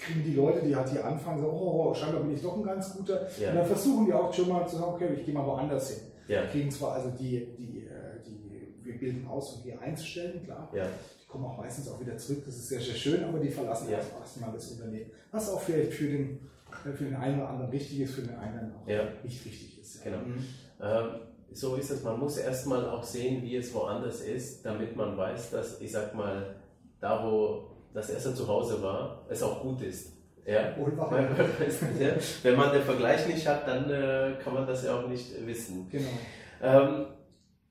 kriegen 0.00 0.24
die 0.24 0.34
Leute, 0.34 0.64
die 0.66 0.74
halt 0.74 0.88
hier 0.88 1.04
anfangen, 1.04 1.40
so, 1.40 1.46
oh, 1.46 1.90
oh, 1.90 1.94
scheinbar 1.94 2.22
bin 2.22 2.34
ich 2.34 2.40
doch 2.40 2.56
ein 2.56 2.62
ganz 2.62 2.96
guter. 2.96 3.26
Ja. 3.38 3.50
Und 3.50 3.56
dann 3.56 3.66
versuchen 3.66 4.06
die 4.06 4.14
auch 4.14 4.32
schon 4.32 4.48
mal 4.48 4.66
zu 4.66 4.76
sagen, 4.76 4.94
okay, 4.94 5.08
ich 5.14 5.26
gehe 5.26 5.34
mal 5.34 5.44
woanders 5.44 5.90
hin. 5.90 6.00
Ja. 6.26 6.46
Kriegen 6.46 6.70
zwar 6.70 6.94
also 6.94 7.10
die, 7.10 7.54
die, 7.58 7.86
äh, 7.86 8.22
die, 8.26 8.72
wir 8.82 8.98
bilden 8.98 9.26
aus, 9.26 9.56
um 9.56 9.62
die 9.62 9.74
einzustellen, 9.74 10.42
klar. 10.42 10.70
Ja. 10.74 10.86
Die 10.86 11.26
kommen 11.28 11.44
auch 11.44 11.58
meistens 11.58 11.88
auch 11.88 12.00
wieder 12.00 12.16
zurück, 12.16 12.44
das 12.46 12.56
ist 12.56 12.68
sehr, 12.68 12.80
sehr 12.80 12.94
schön, 12.94 13.24
aber 13.24 13.38
die 13.38 13.50
verlassen 13.50 13.90
ja. 13.90 13.98
erstmal 13.98 14.52
das 14.52 14.70
Unternehmen. 14.70 15.10
Was 15.30 15.50
auch 15.50 15.60
vielleicht 15.60 15.92
für 15.92 16.08
den, 16.08 16.40
für 16.94 17.04
den 17.04 17.14
einen 17.14 17.38
oder 17.40 17.50
anderen 17.50 17.70
richtig 17.70 18.00
ist, 18.00 18.14
für 18.14 18.22
den 18.22 18.36
einen 18.36 18.72
auch 18.74 18.88
ja. 18.88 19.04
nicht 19.22 19.44
richtig 19.44 19.80
ist. 19.80 20.02
Genau. 20.02 20.18
Mhm. 20.18 20.44
Ähm, 20.80 21.20
so 21.52 21.76
ist 21.76 21.90
es. 21.90 22.02
Man 22.02 22.18
muss 22.18 22.36
erstmal 22.36 22.88
auch 22.88 23.02
sehen, 23.02 23.42
wie 23.42 23.56
es 23.56 23.72
woanders 23.74 24.20
ist, 24.20 24.64
damit 24.64 24.96
man 24.96 25.16
weiß, 25.16 25.50
dass, 25.50 25.80
ich 25.80 25.92
sag 25.92 26.14
mal, 26.14 26.56
da 27.00 27.24
wo 27.24 27.70
das 27.94 28.10
erste 28.10 28.34
Zuhause 28.34 28.82
war, 28.82 29.24
es 29.28 29.42
auch 29.42 29.62
gut 29.62 29.80
ist. 29.82 30.12
Ja. 30.44 30.74
Wenn 32.42 32.56
man 32.56 32.72
den 32.72 32.82
Vergleich 32.82 33.26
nicht 33.26 33.46
hat, 33.48 33.66
dann 33.66 33.90
äh, 33.90 34.34
kann 34.42 34.54
man 34.54 34.66
das 34.66 34.84
ja 34.84 34.98
auch 34.98 35.08
nicht 35.08 35.44
wissen. 35.44 35.88
Genau. 35.90 36.08
Ähm, 36.62 37.06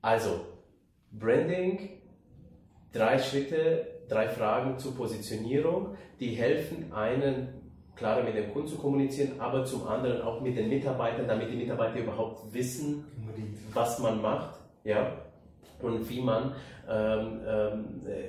also, 0.02 0.40
Branding, 1.10 2.02
drei 2.92 3.18
Schritte, 3.18 3.86
drei 4.08 4.28
Fragen 4.28 4.78
zur 4.78 4.94
Positionierung, 4.94 5.96
die 6.20 6.34
helfen 6.34 6.92
einen 6.92 7.65
klarer 7.96 8.22
mit 8.22 8.36
dem 8.36 8.52
Kunden 8.52 8.68
zu 8.68 8.76
kommunizieren, 8.76 9.40
aber 9.40 9.64
zum 9.64 9.88
anderen 9.88 10.20
auch 10.22 10.40
mit 10.40 10.56
den 10.56 10.68
Mitarbeitern, 10.68 11.26
damit 11.26 11.50
die 11.50 11.56
Mitarbeiter 11.56 11.98
überhaupt 11.98 12.52
wissen, 12.52 13.04
was 13.72 13.98
man 13.98 14.20
macht, 14.20 14.60
ja, 14.84 15.16
und 15.80 16.08
wie 16.08 16.20
man, 16.20 16.54
ähm, 16.88 17.40
ähm, 17.46 17.84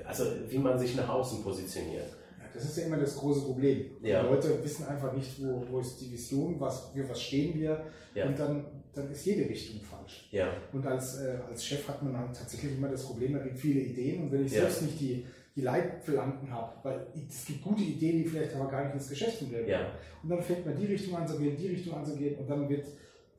also 0.06 0.24
wie 0.50 0.58
man 0.58 0.80
sich 0.80 0.96
nach 0.96 1.10
außen 1.10 1.44
positioniert. 1.44 2.08
Ja, 2.40 2.46
das 2.54 2.64
ist 2.64 2.78
ja 2.78 2.86
immer 2.86 2.98
das 2.98 3.16
große 3.16 3.42
Problem. 3.42 3.86
Ja. 4.02 4.22
Die 4.22 4.28
Leute 4.28 4.64
wissen 4.64 4.86
einfach 4.88 5.14
nicht, 5.14 5.42
wo, 5.42 5.64
wo 5.70 5.80
ist 5.80 6.00
die 6.02 6.12
Vision, 6.12 6.60
was, 6.60 6.90
für 6.94 7.08
was 7.08 7.22
stehen 7.22 7.60
wir, 7.60 7.84
ja. 8.16 8.26
und 8.26 8.40
dann, 8.40 8.66
dann 8.94 9.12
ist 9.12 9.26
jede 9.26 9.50
Richtung 9.50 9.82
falsch. 9.82 10.28
Ja. 10.32 10.48
Und 10.74 10.86
als, 10.86 11.20
äh, 11.20 11.38
als 11.48 11.66
Chef 11.66 11.88
hat 11.88 12.02
man 12.02 12.18
halt 12.18 12.36
tatsächlich 12.36 12.74
immer 12.74 12.90
das 12.90 13.06
Problem, 13.06 13.34
man 13.34 13.44
gibt 13.44 13.60
viele 13.60 13.82
Ideen 13.82 14.24
und 14.24 14.32
wenn 14.32 14.46
ich 14.46 14.52
selbst 14.52 14.82
nicht 14.82 15.00
die 15.00 15.26
die 15.58 15.64
Leitplanken 15.64 16.52
habe, 16.52 16.74
weil 16.84 17.08
es 17.28 17.46
gibt 17.46 17.64
gute 17.64 17.82
Ideen, 17.82 18.24
die 18.24 18.30
vielleicht 18.30 18.56
aber 18.56 18.70
gar 18.70 18.86
nicht 18.86 18.94
ins 18.94 19.10
Geschäftsmodell 19.10 19.68
ja. 19.68 19.88
Und 20.22 20.30
dann 20.30 20.42
fängt 20.42 20.66
man 20.66 20.78
die 20.78 20.86
Richtung 20.86 21.18
an 21.18 21.28
zu 21.28 21.40
gehen, 21.40 21.58
die 21.58 21.68
Richtung 21.68 21.96
an 21.96 22.06
zu 22.06 22.16
gehen 22.16 22.38
und 22.38 22.48
dann 22.48 22.70
wird 22.70 22.86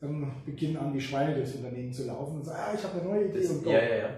dann 0.01 0.33
beginnen 0.45 0.77
an 0.77 0.93
die 0.93 1.01
Schweine 1.01 1.35
durchs 1.35 1.55
Unternehmen 1.55 1.93
zu 1.93 2.07
laufen 2.07 2.37
und 2.37 2.45
sagen, 2.45 2.59
ah, 2.61 2.75
ich 2.77 2.83
habe 2.83 3.01
eine 3.01 3.09
neue 3.09 3.29
Idee 3.29 3.41
das, 3.41 3.51
und 3.51 3.65
go. 3.65 3.71
Ja, 3.71 3.83
ja, 3.83 3.97
ja. 3.97 4.11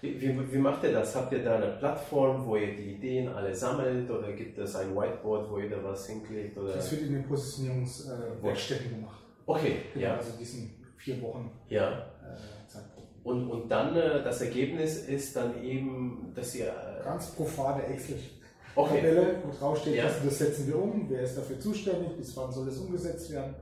Wie, 0.00 0.20
wie, 0.20 0.52
wie, 0.52 0.58
macht 0.58 0.82
ihr 0.84 0.92
das? 0.92 1.14
Habt 1.14 1.32
ihr 1.32 1.42
da 1.42 1.56
eine 1.56 1.76
Plattform, 1.78 2.46
wo 2.46 2.56
ihr 2.56 2.74
die 2.74 2.94
Ideen 2.94 3.28
alle 3.28 3.54
sammelt 3.54 4.10
oder 4.10 4.32
gibt 4.32 4.58
es 4.58 4.74
ein 4.74 4.94
Whiteboard, 4.94 5.50
wo 5.50 5.58
ihr 5.58 5.70
da 5.70 5.82
was 5.82 6.06
hinklickt? 6.06 6.56
Oder? 6.56 6.74
Das 6.74 6.90
wird 6.90 7.02
in 7.02 7.14
den 7.14 7.24
Positionierungswerkstätten 7.24 8.86
äh, 8.86 8.94
gemacht. 8.94 9.22
Okay, 9.46 9.76
genau, 9.94 10.06
ja. 10.06 10.16
Also 10.16 10.36
diesen 10.36 10.84
vier 10.96 11.22
Wochen 11.22 11.50
ja. 11.68 12.10
Und, 13.28 13.50
und 13.50 13.68
dann 13.68 13.94
äh, 13.94 14.22
das 14.24 14.40
Ergebnis 14.40 15.04
ist 15.06 15.36
dann 15.36 15.62
eben, 15.62 16.32
dass 16.34 16.54
ihr. 16.54 16.68
Äh, 16.68 17.04
Ganz 17.04 17.26
profane 17.32 17.84
Excel. 17.86 18.18
Okay. 18.74 18.96
Tabelle, 18.96 19.36
wo 19.44 19.52
draufsteht, 19.52 19.96
ja. 19.96 20.04
das, 20.04 20.24
das 20.24 20.38
setzen 20.38 20.66
wir 20.68 20.78
um, 20.78 21.06
wer 21.10 21.22
ist 21.22 21.36
dafür 21.36 21.60
zuständig, 21.60 22.16
bis 22.16 22.34
wann 22.36 22.50
soll 22.50 22.66
das 22.66 22.78
umgesetzt 22.78 23.30
werden. 23.32 23.54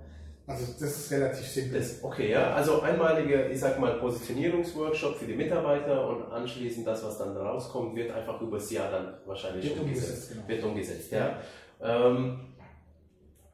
Also 0.47 0.73
das 0.79 0.97
ist 0.97 1.11
relativ 1.11 1.47
simpel. 1.47 1.81
Das, 1.81 2.05
okay, 2.05 2.31
ja. 2.31 2.55
Also 2.55 2.81
einmalige, 2.81 3.49
ich 3.49 3.59
sag 3.59 3.81
mal, 3.81 3.95
Positionierungsworkshop 3.99 5.17
für 5.17 5.27
die 5.27 5.35
Mitarbeiter 5.35 6.09
und 6.09 6.31
anschließend 6.31 6.87
das, 6.87 7.03
was 7.05 7.19
dann 7.19 7.37
rauskommt, 7.37 7.97
wird 7.97 8.13
einfach 8.13 8.41
übers 8.41 8.71
Jahr 8.71 8.91
dann 8.91 9.15
wahrscheinlich 9.27 9.65
wird 9.65 9.81
umgesetzt. 9.81 10.11
umgesetzt 10.11 10.33
genau. 10.33 10.49
Wird 10.49 10.65
umgesetzt, 10.65 11.13
ja. 11.13 11.39
ja. 11.81 12.07
Ähm, 12.07 12.41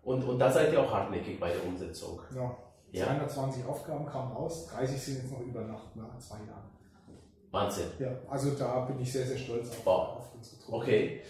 und, 0.03 0.25
und 0.25 0.39
da 0.39 0.51
seid 0.51 0.73
ihr 0.73 0.81
auch 0.81 0.93
hartnäckig 0.93 1.41
bei 1.41 1.49
der 1.49 1.65
Umsetzung. 1.65 2.21
Ja. 2.35 2.55
220 2.93 3.63
ja. 3.63 3.69
Aufgaben 3.69 4.07
kamen 4.07 4.33
raus, 4.33 4.67
30 4.67 5.01
sind 5.01 5.17
jetzt 5.23 5.33
noch 5.33 5.41
über 5.41 5.63
Nacht, 5.63 5.97
nach 5.97 6.19
zwei 6.19 6.37
Jahren. 6.37 6.71
Wahnsinn. 7.51 7.87
Ja, 7.99 8.09
also 8.29 8.51
da 8.53 8.81
bin 8.81 9.01
ich 9.01 9.13
sehr, 9.13 9.27
sehr 9.27 9.37
stolz 9.37 9.71
auf, 9.71 9.87
wow. 9.87 10.17
auf 10.19 10.35
unsere 10.35 10.61
Truppe. 10.61 10.77
Okay. 10.79 11.21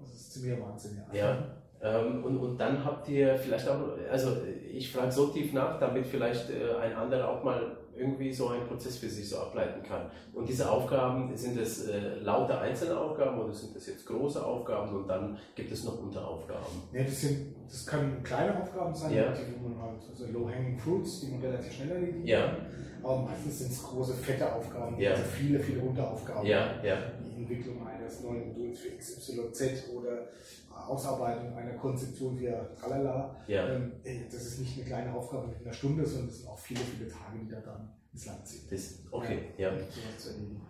Das 0.00 0.12
ist 0.12 0.32
ziemlich 0.32 0.60
Wahnsinn, 0.60 1.00
ja. 1.12 1.18
ja. 1.18 1.38
Ähm, 1.82 2.24
und, 2.24 2.36
und 2.38 2.58
dann 2.58 2.84
habt 2.84 3.08
ihr 3.08 3.36
vielleicht 3.36 3.68
auch, 3.68 3.80
also 4.10 4.36
ich 4.72 4.92
frage 4.92 5.10
so 5.10 5.28
tief 5.28 5.52
nach, 5.52 5.78
damit 5.78 6.06
vielleicht 6.06 6.50
äh, 6.50 6.74
ein 6.80 6.94
anderer 6.94 7.28
auch 7.28 7.42
mal 7.42 7.76
irgendwie 7.96 8.32
so 8.32 8.48
einen 8.48 8.66
Prozess 8.66 8.96
für 8.98 9.08
sich 9.08 9.28
so 9.28 9.38
ableiten 9.38 9.82
kann. 9.82 10.10
Und 10.32 10.48
diese 10.48 10.70
Aufgaben, 10.70 11.36
sind 11.36 11.58
es 11.58 11.88
äh, 11.88 12.16
lauter 12.20 12.60
einzelne 12.60 12.98
Aufgaben 12.98 13.40
oder 13.40 13.52
sind 13.52 13.76
das 13.76 13.86
jetzt 13.86 14.06
große 14.06 14.44
Aufgaben 14.44 14.94
und 14.94 15.08
dann 15.08 15.38
gibt 15.54 15.70
es 15.70 15.84
noch 15.84 15.98
Unteraufgaben? 15.98 16.82
Ja, 16.92 17.04
das, 17.04 17.20
sind, 17.20 17.54
das 17.68 17.86
können 17.86 18.22
kleine 18.22 18.60
Aufgaben 18.60 18.94
sein, 18.94 19.14
ja. 19.14 19.32
die 19.32 19.62
man 19.62 19.80
halt, 19.80 20.00
also 20.08 20.26
Low-Hanging 20.26 20.78
Fruits, 20.78 21.20
die 21.20 21.32
man 21.32 21.40
relativ 21.40 21.72
schnell 21.72 21.90
erledigen 21.90 22.26
ja. 22.26 22.46
kann. 22.46 22.66
Aber 23.02 23.22
meistens 23.22 23.58
sind 23.58 23.72
es 23.72 23.82
große, 23.82 24.14
fette 24.14 24.52
Aufgaben, 24.52 24.98
ja. 24.98 25.10
also 25.10 25.24
viele, 25.24 25.58
viele 25.58 25.80
Unteraufgaben. 25.80 26.46
Ja, 26.46 26.82
ja. 26.82 26.96
Die 27.26 27.42
Entwicklung 27.42 27.86
eines 27.86 28.22
neuen 28.22 28.48
Moduls 28.48 28.78
für 28.78 28.90
XYZ 28.96 29.90
oder 29.94 30.28
Ausarbeitung 30.88 31.54
einer 31.56 31.74
Konzeption 31.74 32.38
wie 32.38 32.52
Tralala. 32.78 33.36
Ja. 33.46 33.68
Ähm, 33.68 33.92
das 34.30 34.42
ist 34.42 34.60
nicht 34.60 34.76
eine 34.76 34.86
kleine 34.86 35.14
Aufgabe 35.14 35.48
mit 35.48 35.60
einer 35.60 35.72
Stunde, 35.72 36.06
sondern 36.06 36.28
es 36.28 36.38
sind 36.38 36.48
auch 36.48 36.58
viele, 36.58 36.80
viele 36.80 37.08
Tage, 37.08 37.38
die 37.42 37.48
da 37.48 37.60
dann 37.60 37.88
ins 38.12 38.26
Land 38.26 38.46
ziehen. 38.46 38.62
Das, 38.70 38.98
okay, 39.10 39.38
ja. 39.56 39.70
ja. 39.70 39.80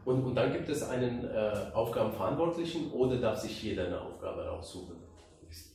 Und, 0.04 0.24
und 0.24 0.34
dann 0.34 0.52
gibt 0.52 0.68
es 0.68 0.82
einen 0.82 1.24
äh, 1.24 1.52
Aufgabenverantwortlichen 1.74 2.92
oder 2.92 3.20
darf 3.20 3.38
sich 3.38 3.62
jeder 3.62 3.86
eine 3.86 4.00
Aufgabe 4.00 4.44
raussuchen? 4.46 4.96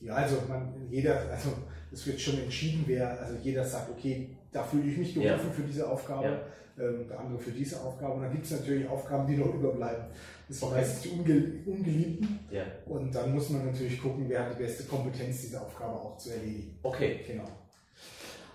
Ja, 0.00 0.14
also 0.14 0.36
man, 0.48 0.74
jeder, 0.90 1.30
also 1.30 1.50
es 1.92 2.06
wird 2.06 2.20
schon 2.20 2.38
entschieden, 2.38 2.84
wer, 2.86 3.20
also 3.20 3.34
jeder 3.42 3.64
sagt, 3.64 3.90
okay, 3.90 4.36
da 4.50 4.62
fühle 4.62 4.90
ich 4.90 4.98
mich 4.98 5.14
gerufen 5.14 5.46
ja. 5.46 5.52
für 5.52 5.62
diese 5.62 5.88
Aufgabe, 5.88 6.40
ja. 6.76 6.84
ähm, 6.84 7.06
der 7.06 7.20
andere 7.20 7.38
für 7.38 7.50
diese 7.50 7.80
Aufgabe. 7.80 8.14
Und 8.14 8.22
dann 8.22 8.32
gibt 8.32 8.44
es 8.44 8.52
natürlich 8.52 8.88
Aufgaben, 8.88 9.26
die 9.26 9.36
noch 9.36 9.54
überbleiben. 9.54 10.06
Das 10.48 10.62
okay. 10.62 10.74
meistens 10.76 11.02
die 11.02 11.08
Unge 11.10 11.52
Ungeliebten. 11.66 12.38
Ja. 12.50 12.62
Und 12.86 13.14
dann 13.14 13.34
muss 13.34 13.50
man 13.50 13.66
natürlich 13.66 14.00
gucken, 14.00 14.24
wer 14.28 14.44
hat 14.44 14.58
die 14.58 14.62
beste 14.62 14.84
Kompetenz, 14.84 15.42
diese 15.42 15.60
Aufgabe 15.60 15.92
auch 15.94 16.16
zu 16.16 16.30
erledigen. 16.30 16.78
Okay. 16.82 17.20
Genau. 17.26 17.48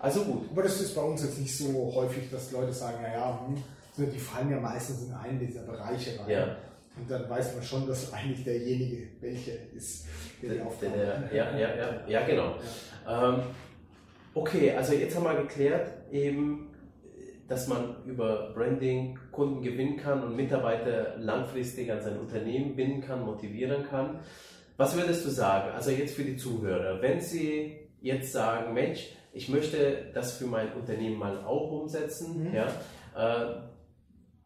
Also 0.00 0.24
gut. 0.24 0.50
Aber 0.50 0.62
das 0.64 0.80
ist 0.80 0.94
bei 0.94 1.02
uns 1.02 1.22
jetzt 1.22 1.38
nicht 1.38 1.56
so 1.56 1.92
häufig, 1.94 2.30
dass 2.30 2.50
Leute 2.50 2.72
sagen, 2.72 3.00
naja, 3.00 3.40
hm, 3.46 4.10
die 4.12 4.18
fallen 4.18 4.50
ja 4.50 4.58
meistens 4.58 5.04
in 5.04 5.12
einen 5.12 5.38
dieser 5.38 5.62
Bereiche 5.62 6.18
rein. 6.20 6.30
Ja. 6.30 6.56
Und 6.96 7.10
dann 7.10 7.28
weiß 7.28 7.54
man 7.54 7.62
schon, 7.62 7.86
dass 7.86 8.12
eigentlich 8.12 8.44
derjenige, 8.44 9.08
welche 9.20 9.52
ist, 9.74 10.06
der 10.42 10.54
die 10.54 10.60
Aufgabe 10.60 10.96
der, 10.96 11.30
Ja, 11.32 11.58
ja, 11.58 11.74
ja, 11.74 12.06
ja, 12.06 12.26
genau. 12.26 12.56
Ja. 13.06 13.34
Ähm, 13.34 13.42
okay, 14.34 14.72
also 14.72 14.92
jetzt 14.92 15.16
haben 15.16 15.24
wir 15.24 15.42
geklärt, 15.42 15.90
eben 16.12 16.73
dass 17.48 17.68
man 17.68 18.04
über 18.06 18.52
Branding 18.54 19.18
Kunden 19.30 19.62
gewinnen 19.62 19.96
kann 19.96 20.22
und 20.22 20.36
Mitarbeiter 20.36 21.16
langfristig 21.18 21.90
an 21.92 22.00
sein 22.00 22.18
Unternehmen 22.18 22.74
binden 22.76 23.00
kann, 23.00 23.24
motivieren 23.24 23.84
kann. 23.84 24.20
Was 24.76 24.96
würdest 24.96 25.24
du 25.24 25.30
sagen, 25.30 25.72
also 25.72 25.90
jetzt 25.90 26.16
für 26.16 26.24
die 26.24 26.36
Zuhörer, 26.36 27.00
wenn 27.00 27.20
sie 27.20 27.76
jetzt 28.00 28.32
sagen, 28.32 28.74
Mensch, 28.74 29.08
ich 29.32 29.48
möchte 29.48 30.10
das 30.14 30.38
für 30.38 30.46
mein 30.46 30.72
Unternehmen 30.72 31.18
mal 31.18 31.44
auch 31.44 31.70
umsetzen, 31.70 32.48
mhm. 32.48 32.54
ja, 32.54 32.66
äh, 33.16 33.56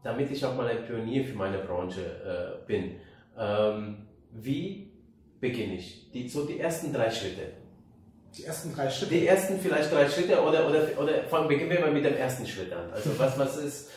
damit 0.03 0.31
ich 0.31 0.45
auch 0.45 0.57
mal 0.57 0.69
ein 0.69 0.85
Pionier 0.85 1.25
für 1.25 1.37
meine 1.37 1.59
Branche 1.59 2.01
äh, 2.01 2.67
bin. 2.67 2.97
Ähm, 3.39 4.07
wie 4.33 4.93
beginne 5.41 5.75
ich? 5.75 6.11
Die, 6.13 6.29
so 6.29 6.45
die 6.45 6.59
ersten 6.59 6.93
drei 6.93 7.11
Schritte. 7.11 7.43
Die 8.37 8.45
ersten 8.45 8.75
drei 8.75 8.91
Schritte? 8.91 9.15
Die 9.15 9.27
ersten 9.27 9.59
vielleicht 9.59 9.93
drei 9.93 10.09
Schritte 10.09 10.41
oder, 10.41 10.69
oder, 10.69 10.87
oder 11.01 11.25
fangen, 11.25 11.49
beginnen 11.49 11.71
wir 11.71 11.81
mal 11.81 11.91
mit 11.93 12.05
dem 12.05 12.15
ersten 12.15 12.47
Schritt 12.47 12.73
an. 12.73 12.91
Also 12.93 13.19
was, 13.19 13.39
was 13.39 13.57
ist... 13.57 13.89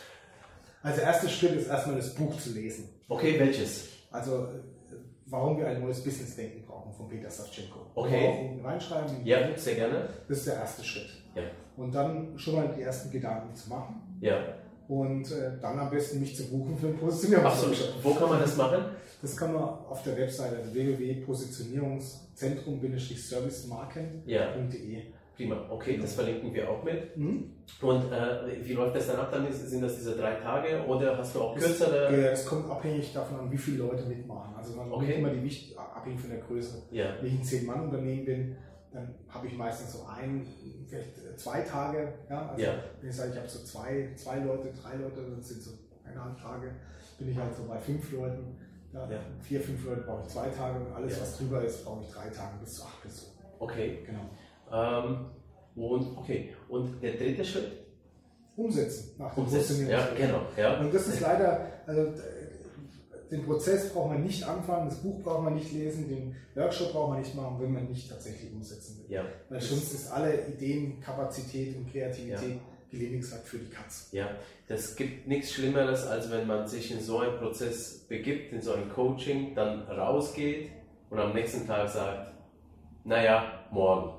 Also 0.82 0.98
der 0.98 1.06
erste 1.06 1.28
Schritt 1.28 1.52
ist 1.52 1.68
erstmal 1.68 1.96
das 1.96 2.14
Buch 2.14 2.36
zu 2.38 2.50
lesen. 2.50 2.88
Okay, 3.08 3.38
welches? 3.38 3.88
Also 4.10 4.48
warum 5.26 5.58
wir 5.58 5.66
ein 5.66 5.80
neues 5.80 6.02
Business-Denken 6.02 6.64
brauchen 6.66 6.92
von 6.92 7.08
Peter 7.08 7.30
Savchenko. 7.30 7.86
Okay. 7.94 8.58
Reinschreiben. 8.62 9.24
Ja, 9.24 9.56
sehr 9.56 9.76
gerne. 9.76 10.08
Das 10.28 10.38
ist 10.38 10.46
der 10.46 10.56
erste 10.56 10.84
Schritt. 10.84 11.08
Ja. 11.34 11.42
Und 11.76 11.94
dann 11.94 12.38
schon 12.38 12.56
mal 12.56 12.68
die 12.76 12.82
ersten 12.82 13.10
Gedanken 13.10 13.54
zu 13.54 13.68
machen. 13.70 14.18
Ja. 14.20 14.56
Und 14.88 15.30
äh, 15.30 15.52
dann 15.60 15.78
am 15.78 15.88
besten 15.90 16.20
mich 16.20 16.36
zu 16.36 16.50
buchen 16.50 16.76
für 16.76 16.88
ein 16.88 16.98
Positionierungsworkshop. 16.98 17.94
Wo 18.02 18.14
kann 18.14 18.28
man 18.28 18.40
das 18.40 18.56
machen? 18.56 18.84
Das 19.22 19.36
kann 19.36 19.54
man 19.54 19.62
auf 19.62 20.02
der 20.02 20.16
Webseite 20.18 20.56
www.positionierungszentrum-servicemarken.de. 22.38 24.94
Ja. 24.94 25.00
Prima, 25.34 25.66
okay, 25.70 25.96
das 25.96 26.12
verlinken 26.12 26.52
wir 26.52 26.68
auch 26.68 26.84
mit. 26.84 27.16
Mhm. 27.16 27.54
Und 27.80 28.12
äh, 28.12 28.62
wie 28.62 28.74
läuft 28.74 28.96
das 28.96 29.06
dann 29.06 29.16
ab? 29.16 29.32
Dann 29.32 29.50
sind 29.50 29.80
das 29.80 29.96
diese 29.96 30.14
drei 30.14 30.34
Tage 30.34 30.84
oder 30.86 31.16
hast 31.16 31.34
du 31.34 31.40
auch 31.40 31.56
kürzere? 31.56 32.12
Ja, 32.12 32.28
es 32.28 32.44
kommt 32.44 32.70
abhängig 32.70 33.14
davon 33.14 33.40
an, 33.40 33.50
wie 33.50 33.56
viele 33.56 33.78
Leute 33.78 34.04
mitmachen. 34.04 34.54
Also 34.54 34.76
man 34.76 34.92
okay. 34.92 35.14
immer 35.14 35.30
die 35.30 35.42
Wicht, 35.42 35.78
abhängig 35.78 36.20
von 36.20 36.28
der 36.30 36.40
Größe. 36.40 36.82
Ja. 36.90 37.16
Wenn 37.20 37.28
ich 37.28 37.40
ein 37.40 37.44
Zehn-Mann-Unternehmen 37.44 38.26
bin, 38.26 38.56
dann 38.92 39.14
habe 39.30 39.46
ich 39.46 39.56
meistens 39.56 39.94
so 39.94 40.04
ein, 40.04 40.46
vielleicht 40.86 41.40
zwei 41.40 41.62
Tage. 41.62 42.12
Ja? 42.28 42.50
Also 42.50 42.62
ja. 42.62 42.74
wenn 43.00 43.08
ich 43.08 43.16
sage, 43.16 43.32
ich 43.32 43.38
habe 43.38 43.48
so 43.48 43.64
zwei, 43.64 44.10
zwei 44.16 44.40
Leute, 44.40 44.70
drei 44.72 44.96
Leute, 44.96 45.22
dann 45.22 45.40
sind 45.40 45.62
so 45.62 45.70
eineinhalb 46.04 46.38
Tage, 46.38 46.74
bin 47.18 47.30
ich 47.30 47.38
halt 47.38 47.56
so 47.56 47.64
bei 47.64 47.78
fünf 47.78 48.12
Leuten. 48.12 48.54
Ja, 48.92 49.10
ja. 49.10 49.18
Vier, 49.40 49.60
fünf 49.60 49.84
Leute 49.86 50.02
brauche 50.02 50.22
ich 50.22 50.28
zwei 50.28 50.48
Tage 50.48 50.78
und 50.78 50.92
alles, 50.92 51.20
was 51.20 51.38
drüber 51.38 51.64
ist, 51.64 51.84
brauche 51.84 52.02
ich 52.02 52.10
drei 52.10 52.28
Tage 52.28 52.58
bis 52.60 52.74
zu 52.74 52.84
acht 52.84 53.00
Personen. 53.00 53.32
Okay. 53.58 53.98
Genau. 54.06 54.28
Ähm, 54.72 55.26
und, 55.74 56.18
okay. 56.18 56.54
und 56.68 57.02
der 57.02 57.14
dritte 57.14 57.44
Schritt? 57.44 57.72
Umsetzen. 58.56 59.14
Nach 59.18 59.34
dem 59.34 59.44
Umsetzen. 59.44 59.88
Ja, 59.88 60.08
genau. 60.14 60.42
Ja. 60.56 60.78
Und 60.80 60.92
das 60.92 61.06
ist 61.08 61.20
leider, 61.20 61.68
also 61.86 62.12
den 63.30 63.46
Prozess 63.46 63.90
braucht 63.92 64.10
man 64.10 64.22
nicht 64.22 64.44
anfangen, 64.44 64.90
das 64.90 64.98
Buch 64.98 65.22
braucht 65.22 65.44
man 65.44 65.54
nicht 65.54 65.72
lesen, 65.72 66.06
den 66.08 66.36
Workshop 66.54 66.92
braucht 66.92 67.10
man 67.10 67.20
nicht 67.20 67.34
machen, 67.34 67.56
wenn 67.60 67.72
man 67.72 67.88
nicht 67.88 68.10
tatsächlich 68.10 68.52
umsetzen 68.52 68.98
will. 68.98 69.10
Ja. 69.10 69.24
Weil 69.48 69.60
sonst 69.60 69.94
ist 69.94 70.12
alle 70.12 70.46
Ideen, 70.48 71.00
Kapazität 71.00 71.74
und 71.76 71.90
Kreativität 71.90 72.56
ja. 72.56 72.60
Gelegungsakt 72.92 73.48
für 73.48 73.58
die 73.58 73.70
Katz. 73.70 74.10
Ja, 74.12 74.28
das 74.68 74.94
gibt 74.94 75.26
nichts 75.26 75.52
Schlimmeres, 75.52 76.06
als 76.06 76.30
wenn 76.30 76.46
man 76.46 76.68
sich 76.68 76.92
in 76.92 77.00
so 77.00 77.18
einen 77.18 77.38
Prozess 77.38 78.04
begibt, 78.08 78.52
in 78.52 78.60
so 78.60 78.74
ein 78.74 78.88
Coaching, 78.90 79.54
dann 79.54 79.82
rausgeht 79.82 80.70
und 81.10 81.18
am 81.18 81.32
nächsten 81.32 81.66
Tag 81.66 81.88
sagt, 81.88 82.32
naja, 83.04 83.64
morgen 83.70 84.12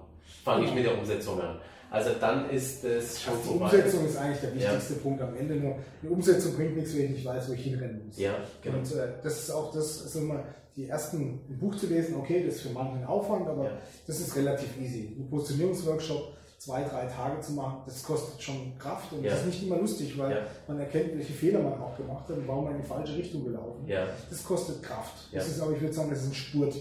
fange 0.44 0.66
ich 0.66 0.74
mit 0.74 0.86
der 0.86 0.98
Umsetzung 0.98 1.40
an. 1.40 1.60
Also 1.92 2.10
dann 2.20 2.50
ist 2.50 2.84
es 2.84 3.22
schon 3.22 3.36
also 3.36 3.54
Die 3.54 3.60
Umsetzung 3.60 4.06
ist 4.08 4.18
eigentlich 4.18 4.42
der 4.42 4.56
wichtigste 4.56 4.94
ja. 4.96 5.00
Punkt 5.00 5.22
am 5.22 5.38
Ende. 5.38 5.56
Nur 5.56 5.76
die 6.02 6.08
Umsetzung 6.08 6.56
bringt 6.56 6.76
nichts, 6.76 6.96
wenn 6.96 7.06
ich 7.06 7.12
nicht 7.12 7.26
weiß, 7.26 7.50
wo 7.50 7.54
ich 7.54 7.62
hinrennen 7.62 8.08
muss. 8.08 8.18
Ja, 8.18 8.34
genau. 8.64 8.80
Und 8.80 8.92
äh, 8.94 9.10
das 9.22 9.44
ist 9.44 9.52
auch 9.52 9.72
das, 9.72 10.02
ist 10.02 10.16
immer 10.16 10.44
die 10.76 10.88
ersten 10.88 11.40
ein 11.48 11.60
Buch 11.60 11.76
zu 11.76 11.86
lesen. 11.86 12.16
Okay, 12.16 12.44
das 12.44 12.56
ist 12.56 12.62
für 12.64 12.70
manche 12.70 12.98
ein 12.98 13.06
Aufwand, 13.06 13.48
aber 13.48 13.66
ja. 13.66 13.78
das 14.08 14.20
ist 14.20 14.36
relativ 14.36 14.70
easy. 14.82 15.16
Ein 15.20 15.30
Positionierungsworkshop 15.30 16.34
zwei, 16.64 16.84
drei 16.84 17.06
Tage 17.08 17.42
zu 17.42 17.54
machen, 17.54 17.82
das 17.86 18.04
kostet 18.04 18.42
schon 18.42 18.78
Kraft 18.80 19.12
und 19.12 19.24
ja. 19.24 19.32
das 19.32 19.42
ist 19.42 19.48
nicht 19.48 19.64
immer 19.64 19.78
lustig, 19.78 20.18
weil 20.18 20.32
ja. 20.32 20.38
man 20.66 20.80
erkennt, 20.80 21.18
welche 21.18 21.34
Fehler 21.34 21.60
man 21.60 21.74
auch 21.74 21.98
gemacht 21.98 22.24
hat 22.30 22.38
und 22.38 22.48
warum 22.48 22.66
man 22.66 22.76
in 22.76 22.82
die 22.82 22.88
falsche 22.88 23.18
Richtung 23.18 23.44
gelaufen. 23.44 23.86
Ja. 23.86 24.08
Das 24.30 24.44
kostet 24.46 24.82
Kraft. 24.82 25.28
Das 25.34 25.48
ist 25.48 25.60
aber, 25.60 25.74
ich 25.74 25.82
würde 25.82 25.94
sagen, 25.94 26.10
das 26.10 26.22
ist 26.22 26.30
ein 26.30 26.34
Spurt. 26.34 26.76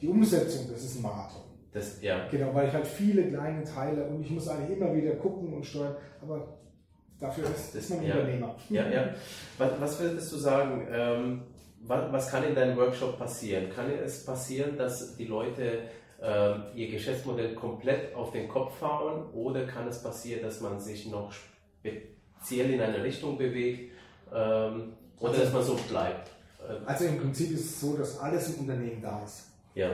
Die 0.00 0.08
Umsetzung, 0.08 0.68
das 0.70 0.82
ist 0.82 0.96
ein 0.96 1.02
Marathon. 1.02 1.42
Das. 1.72 2.00
Genau, 2.30 2.54
weil 2.54 2.68
ich 2.68 2.74
halt 2.74 2.86
viele 2.86 3.28
kleine 3.28 3.64
Teile 3.64 4.06
und 4.06 4.22
ich 4.22 4.30
muss 4.30 4.48
eigentlich 4.48 4.78
immer 4.78 4.94
wieder 4.94 5.12
gucken 5.16 5.52
und 5.52 5.66
steuern, 5.66 5.96
aber 6.22 6.58
dafür 7.18 7.44
ist, 7.50 7.74
ist 7.74 7.90
man 7.90 8.06
ja. 8.06 8.14
Unternehmer. 8.14 8.54
Ja, 8.70 8.88
ja. 8.88 9.08
Was, 9.58 9.70
was 9.80 10.00
würdest 10.00 10.32
du 10.32 10.36
sagen, 10.36 10.86
ähm, 10.90 11.42
was, 11.80 12.12
was, 12.12 12.30
kann 12.30 12.44
in 12.44 12.54
deinem 12.54 12.76
Workshop 12.76 13.18
passieren? 13.18 13.70
Kann 13.70 13.90
es 13.90 14.24
passieren, 14.24 14.78
dass 14.78 15.16
die 15.16 15.26
Leute 15.26 15.80
ihr 16.74 16.90
Geschäftsmodell 16.90 17.54
komplett 17.54 18.14
auf 18.14 18.32
den 18.32 18.48
Kopf 18.48 18.80
hauen 18.80 19.30
oder 19.32 19.66
kann 19.66 19.86
es 19.88 20.02
passieren, 20.02 20.42
dass 20.42 20.60
man 20.60 20.80
sich 20.80 21.06
noch 21.06 21.32
speziell 21.32 22.70
in 22.70 22.80
eine 22.80 23.02
Richtung 23.02 23.36
bewegt 23.36 23.92
ähm, 24.32 24.94
oder 25.18 25.32
also, 25.32 25.42
dass 25.42 25.52
man 25.52 25.62
so 25.62 25.74
bleibt? 25.88 26.30
Also 26.86 27.04
im 27.04 27.18
Prinzip 27.18 27.52
ist 27.52 27.64
es 27.64 27.80
so, 27.80 27.96
dass 27.96 28.18
alles 28.20 28.54
im 28.54 28.60
Unternehmen 28.60 29.02
da 29.02 29.22
ist. 29.22 29.50
Ja. 29.74 29.90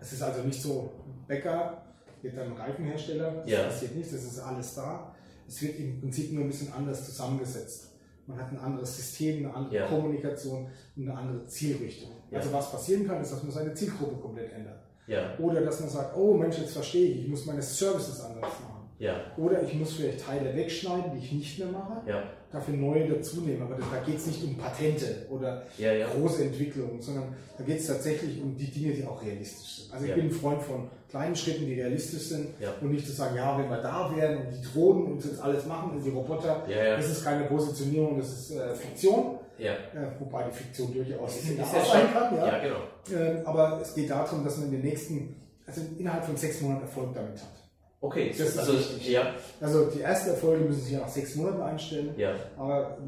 Es 0.00 0.12
ist 0.12 0.22
also 0.22 0.42
nicht 0.42 0.60
so, 0.60 0.92
Bäcker 1.26 1.82
wird 2.22 2.36
dann 2.36 2.52
Reifenhersteller, 2.52 3.42
das 3.42 3.50
ja. 3.50 3.62
passiert 3.64 3.96
nicht, 3.96 4.12
das 4.12 4.22
ist 4.22 4.38
alles 4.38 4.74
da. 4.74 5.14
Es 5.48 5.62
wird 5.62 5.78
im 5.78 6.00
Prinzip 6.00 6.32
nur 6.32 6.44
ein 6.44 6.48
bisschen 6.48 6.72
anders 6.72 7.06
zusammengesetzt. 7.06 7.92
man 8.26 8.38
hat 8.38 8.50
ein 8.50 8.58
anderes 8.58 8.96
System, 8.96 9.46
eine 9.46 9.54
andere 9.54 9.74
ja. 9.76 9.86
Kommunikation 9.86 10.68
und 10.96 11.08
eine 11.08 11.16
andere 11.18 11.46
Zielrichtung. 11.46 12.10
Ja. 12.30 12.38
Also 12.38 12.52
was 12.52 12.70
passieren 12.70 13.06
kann, 13.06 13.20
ist, 13.20 13.32
dass 13.32 13.42
man 13.42 13.52
seine 13.52 13.74
Zielgruppe 13.74 14.20
komplett 14.20 14.52
ändert. 14.52 14.80
Ja. 15.06 15.34
Oder 15.38 15.60
dass 15.60 15.80
man 15.80 15.88
sagt, 15.88 16.16
oh 16.16 16.34
Mensch, 16.34 16.58
jetzt 16.58 16.72
verstehe 16.72 17.10
ich, 17.10 17.22
ich 17.22 17.28
muss 17.28 17.46
meine 17.46 17.62
Services 17.62 18.20
anders 18.20 18.42
machen. 18.60 18.76
Ja. 18.98 19.20
Oder 19.36 19.62
ich 19.62 19.74
muss 19.74 19.92
vielleicht 19.92 20.24
Teile 20.24 20.56
wegschneiden, 20.56 21.12
die 21.12 21.18
ich 21.18 21.32
nicht 21.32 21.58
mehr 21.58 21.68
mache, 21.68 22.00
ja. 22.08 22.22
dafür 22.50 22.74
neue 22.74 23.06
dazunehmen. 23.06 23.62
Aber 23.62 23.76
da 23.76 23.98
geht 24.04 24.16
es 24.16 24.26
nicht 24.26 24.42
um 24.42 24.56
Patente 24.56 25.26
oder 25.28 25.64
ja, 25.76 26.06
große 26.08 26.44
Entwicklungen, 26.44 27.00
sondern 27.00 27.34
da 27.58 27.64
geht 27.64 27.78
es 27.78 27.86
tatsächlich 27.86 28.40
um 28.40 28.56
die 28.56 28.70
Dinge, 28.70 28.94
die 28.94 29.04
auch 29.04 29.22
realistisch 29.22 29.82
sind. 29.82 29.94
Also 29.94 30.06
ich 30.06 30.14
bin 30.14 30.24
ein 30.24 30.30
Freund 30.30 30.62
von 30.62 30.88
kleinen 31.16 31.36
Schritten, 31.36 31.66
die 31.66 31.74
realistisch 31.74 32.28
sind 32.28 32.48
und 32.80 32.90
nicht 32.90 33.06
zu 33.06 33.12
sagen, 33.12 33.36
ja, 33.36 33.58
wenn 33.58 33.68
wir 33.68 33.82
da 33.82 34.14
wären 34.14 34.38
und 34.38 34.52
die 34.52 34.62
Drohnen 34.62 35.12
uns 35.12 35.24
jetzt 35.24 35.40
alles 35.40 35.66
machen 35.66 35.92
und 35.92 36.04
die 36.04 36.10
Roboter, 36.10 36.64
das 36.68 37.08
ist 37.08 37.24
keine 37.24 37.44
Positionierung, 37.44 38.18
das 38.18 38.32
ist 38.32 38.50
äh, 38.52 38.74
Fiktion. 38.74 39.38
Ja. 39.58 39.72
Äh, 39.72 40.10
wobei 40.18 40.44
die 40.44 40.52
Fiktion 40.52 40.92
durchaus 40.92 41.36
ist, 41.36 41.48
ist 41.48 41.58
ja 41.58 41.64
sein 41.64 42.12
kann. 42.12 42.36
Ja. 42.36 42.46
ja 42.46 42.58
genau. 42.58 43.18
Äh, 43.18 43.42
aber 43.44 43.80
es 43.80 43.94
geht 43.94 44.10
darum, 44.10 44.44
dass 44.44 44.58
man 44.58 44.66
in 44.66 44.72
den 44.72 44.82
nächsten, 44.82 45.34
also 45.66 45.80
innerhalb 45.98 46.26
von 46.26 46.36
sechs 46.36 46.60
Monaten 46.60 46.82
Erfolg 46.82 47.14
damit 47.14 47.38
hat. 47.38 47.48
Okay, 48.02 48.34
das 48.36 48.48
ist 48.48 48.58
also, 48.58 48.74
wichtig. 48.74 49.08
Ja. 49.08 49.34
Also 49.58 49.86
die 49.86 50.02
ersten 50.02 50.28
Erfolge 50.30 50.64
müssen 50.64 50.82
sich 50.82 50.92
ja 50.92 51.00
nach 51.00 51.08
sechs 51.08 51.34
Monaten 51.36 51.62
einstellen, 51.62 52.14
ja. 52.18 52.34
aber 52.58 52.98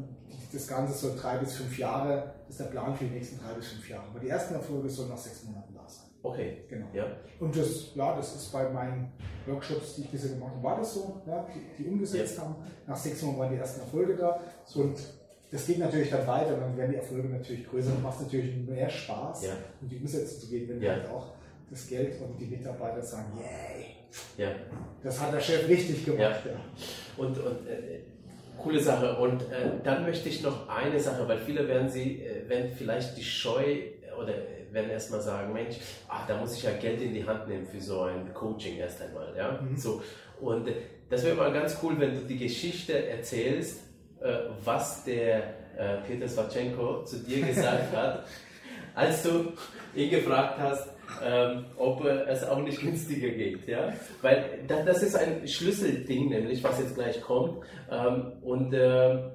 das 0.51 0.67
Ganze 0.67 0.97
soll 0.97 1.15
drei 1.15 1.37
bis 1.37 1.53
fünf 1.53 1.77
Jahre, 1.77 2.33
das 2.47 2.57
ist 2.57 2.59
der 2.59 2.71
Plan 2.71 2.95
für 2.95 3.05
die 3.05 3.11
nächsten 3.11 3.39
drei 3.39 3.53
bis 3.53 3.67
fünf 3.67 3.87
Jahre. 3.87 4.05
Aber 4.09 4.19
die 4.19 4.29
ersten 4.29 4.55
Erfolge 4.55 4.89
sollen 4.89 5.09
nach 5.09 5.17
sechs 5.19 5.43
Monaten. 5.43 5.78
Okay. 6.21 6.63
Genau. 6.69 6.87
Ja. 6.93 7.05
Und 7.39 7.55
das, 7.55 7.95
ja, 7.95 8.15
das 8.15 8.35
ist 8.35 8.51
bei 8.51 8.69
meinen 8.69 9.11
Workshops, 9.45 9.95
die 9.95 10.01
ich 10.01 10.09
bisher 10.09 10.31
gemacht 10.31 10.51
habe, 10.53 10.63
war 10.63 10.77
das 10.77 10.93
so, 10.93 11.21
ja, 11.25 11.45
die, 11.53 11.83
die 11.83 11.89
umgesetzt 11.89 12.37
ja. 12.37 12.43
haben. 12.43 12.55
Nach 12.87 12.97
sechs 12.97 13.21
Monaten 13.21 13.39
waren 13.39 13.53
die 13.53 13.59
ersten 13.59 13.81
Erfolge 13.81 14.15
da. 14.15 14.39
Und 14.75 14.97
das 15.51 15.65
geht 15.65 15.79
natürlich 15.79 16.09
dann 16.09 16.27
weiter, 16.27 16.57
dann 16.57 16.77
werden 16.77 16.91
die 16.91 16.97
Erfolge 16.97 17.27
natürlich 17.29 17.67
größer 17.67 17.91
und 17.91 18.03
macht 18.03 18.21
natürlich 18.21 18.55
mehr 18.67 18.89
Spaß, 18.89 19.45
ja. 19.45 19.53
um 19.81 19.89
die 19.89 19.97
Umsetzung 19.97 20.41
zu 20.41 20.47
gehen, 20.47 20.69
wenn 20.69 20.81
ja. 20.81 20.91
halt 20.91 21.09
auch 21.09 21.33
das 21.69 21.87
Geld 21.87 22.21
und 22.21 22.39
die 22.39 22.45
Mitarbeiter 22.45 23.01
sagen, 23.01 23.31
yay, 23.37 23.95
ja. 24.37 24.51
das 25.03 25.19
hat 25.19 25.33
der 25.33 25.39
Chef 25.39 25.67
richtig 25.67 26.05
gemacht. 26.05 26.41
Ja. 26.45 26.51
Und, 27.17 27.37
und 27.37 27.67
äh, 27.67 28.01
coole 28.57 28.79
Sache. 28.79 29.17
Und 29.17 29.41
äh, 29.43 29.71
dann 29.83 30.03
möchte 30.03 30.29
ich 30.29 30.43
noch 30.43 30.67
eine 30.67 30.99
Sache, 30.99 31.27
weil 31.27 31.39
viele 31.39 31.67
werden 31.67 31.89
sie, 31.89 32.21
äh, 32.21 32.47
werden 32.47 32.71
vielleicht 32.75 33.17
die 33.17 33.23
Scheu 33.23 33.77
oder 34.19 34.33
werden 34.73 34.89
erstmal 34.89 35.21
sagen, 35.21 35.53
Mensch, 35.53 35.77
ach, 36.07 36.27
da 36.27 36.37
muss 36.37 36.55
ich 36.55 36.63
ja 36.63 36.71
Geld 36.71 37.01
in 37.01 37.13
die 37.13 37.25
Hand 37.25 37.47
nehmen 37.47 37.65
für 37.65 37.81
so 37.81 38.03
ein 38.03 38.33
Coaching 38.33 38.77
erst 38.77 39.01
einmal. 39.01 39.33
Ja? 39.35 39.59
Mhm. 39.61 39.77
So. 39.77 40.01
Und 40.39 40.67
äh, 40.67 40.75
das 41.09 41.23
wäre 41.23 41.35
mal 41.35 41.51
ganz 41.51 41.77
cool, 41.83 41.99
wenn 41.99 42.13
du 42.13 42.21
die 42.21 42.37
Geschichte 42.37 43.07
erzählst, 43.07 43.81
äh, 44.21 44.33
was 44.63 45.03
der 45.03 45.37
äh, 45.77 45.97
Peter 46.07 46.27
Swatchenko 46.27 47.03
zu 47.03 47.17
dir 47.19 47.45
gesagt 47.45 47.95
hat, 47.95 48.25
als 48.95 49.23
du 49.23 49.53
ihn 49.95 50.09
gefragt 50.09 50.59
hast, 50.59 50.89
ähm, 51.23 51.65
ob 51.77 52.05
es 52.05 52.43
auch 52.43 52.59
nicht 52.59 52.81
günstiger 52.81 53.29
geht. 53.29 53.67
Ja? 53.67 53.93
Weil 54.21 54.63
das, 54.67 54.85
das 54.85 55.03
ist 55.03 55.15
ein 55.15 55.47
Schlüsselding, 55.47 56.29
nämlich 56.29 56.63
was 56.63 56.79
jetzt 56.79 56.95
gleich 56.95 57.21
kommt. 57.21 57.63
Ähm, 57.89 58.33
und 58.41 58.73
äh, 58.73 59.31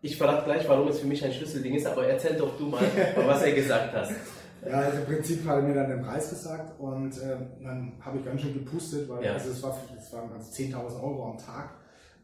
ich 0.00 0.16
verrate 0.16 0.44
gleich, 0.44 0.68
warum 0.68 0.88
es 0.88 1.00
für 1.00 1.06
mich 1.06 1.24
ein 1.24 1.32
Schlüsselding 1.32 1.74
ist, 1.74 1.86
aber 1.86 2.06
erzähl 2.06 2.36
doch 2.36 2.56
du 2.56 2.66
mal, 2.66 2.82
was 3.16 3.42
er 3.42 3.52
gesagt 3.52 3.92
hat. 3.92 4.08
Ja, 4.66 4.80
also 4.80 4.98
im 4.98 5.04
Prinzip 5.04 5.46
hat 5.46 5.56
er 5.56 5.62
mir 5.62 5.74
dann 5.74 5.88
den 5.88 6.02
Preis 6.02 6.30
gesagt 6.30 6.78
und 6.80 7.16
äh, 7.18 7.36
dann 7.62 7.92
habe 8.00 8.18
ich 8.18 8.24
ganz 8.24 8.40
schön 8.40 8.54
gepustet, 8.54 9.08
weil 9.08 9.24
ja. 9.24 9.34
also 9.34 9.50
es, 9.50 9.62
war, 9.62 9.78
es 9.96 10.12
waren 10.12 10.32
also 10.32 10.50
10.000 10.50 11.02
Euro 11.02 11.30
am 11.30 11.38
Tag 11.38 11.70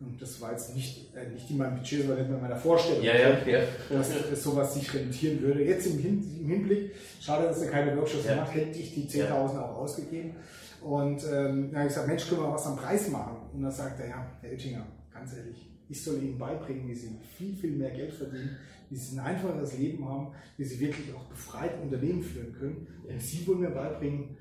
und 0.01 0.21
das 0.21 0.41
war 0.41 0.51
jetzt 0.51 0.75
nicht, 0.75 1.15
äh, 1.15 1.29
nicht 1.29 1.49
in 1.51 1.59
meinem 1.59 1.77
Budget, 1.77 2.07
sondern 2.07 2.27
in 2.27 2.41
meiner 2.41 2.57
Vorstellung, 2.57 3.03
ja, 3.03 3.15
ja, 3.15 3.29
ja. 3.47 3.61
dass 3.89 4.11
äh, 4.11 4.35
sowas 4.35 4.75
sich 4.75 4.93
rentieren 4.93 5.41
würde. 5.43 5.63
Jetzt 5.65 5.87
im, 5.87 5.99
Hin 5.99 6.39
im 6.41 6.49
Hinblick, 6.49 6.93
schade, 7.21 7.47
dass 7.47 7.63
er 7.63 7.71
keine 7.71 7.97
Workshops 7.97 8.27
ja. 8.27 8.37
macht, 8.37 8.55
hätte 8.55 8.79
ich 8.79 8.95
die 8.95 9.09
10.000 9.09 9.33
auch 9.33 9.77
ausgegeben. 9.79 10.35
Und 10.83 11.23
ähm, 11.25 11.71
dann 11.71 11.77
habe 11.77 11.89
ich 11.89 11.95
gesagt, 11.95 12.09
Mensch, 12.09 12.29
können 12.29 12.43
wir 12.43 12.53
was 12.53 12.67
am 12.67 12.77
Preis 12.77 13.09
machen? 13.09 13.37
Und 13.53 13.63
dann 13.63 13.71
sagt 13.71 14.01
er, 14.01 14.09
ja, 14.09 14.27
Herr 14.43 14.51
Oettinger, 14.51 14.85
ganz 15.13 15.35
ehrlich, 15.35 15.74
ich 15.89 16.03
soll 16.03 16.23
Ihnen 16.23 16.39
beibringen, 16.39 16.89
wie 16.89 16.95
Sie 16.95 17.11
viel, 17.37 17.55
viel 17.55 17.73
mehr 17.73 17.91
Geld 17.91 18.13
verdienen, 18.13 18.57
wie 18.91 18.97
Sie 18.97 19.19
ein 19.19 19.25
einfacheres 19.25 19.77
Leben 19.79 20.09
haben, 20.09 20.35
wie 20.57 20.65
Sie 20.65 20.81
wirklich 20.81 21.15
auch 21.15 21.25
befreit 21.25 21.81
Unternehmen 21.83 22.23
führen 22.23 22.53
können. 22.53 22.87
Und 23.09 23.21
Sie 23.21 23.47
wollen 23.47 23.61
mir 23.61 23.71
beibringen, 23.71 24.37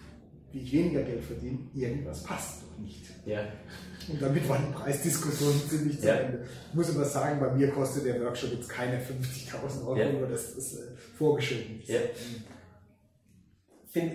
wie 0.54 0.60
ich 0.60 0.72
weniger 0.72 1.02
Geld 1.02 1.24
verdiene, 1.24 1.58
irgendwas 1.74 2.24
passt 2.24 2.62
doch 2.62 2.78
nicht. 2.78 3.06
Ja. 3.26 3.44
Und 4.08 4.22
damit 4.22 4.48
war 4.48 4.60
die 4.60 4.72
Preisdiskussion 4.72 5.54
ziemlich 5.68 6.00
zu 6.00 6.08
ja. 6.08 6.16
Ende. 6.16 6.46
Ich 6.70 6.76
muss 6.76 6.96
aber 6.96 7.06
sagen, 7.06 7.40
bei 7.40 7.52
mir 7.54 7.70
kostet 7.72 8.06
der 8.06 8.22
Workshop 8.22 8.52
jetzt 8.52 8.70
keine 8.70 9.00
50.000 9.00 9.82
Euro, 9.86 9.98
ja. 9.98 10.12
nur 10.12 10.28
das 10.28 10.52
ist 10.52 10.76
äh, 10.76 10.96
vorgeschrieben. 11.18 11.82
Ja. 11.86 12.00
Find, 13.90 14.14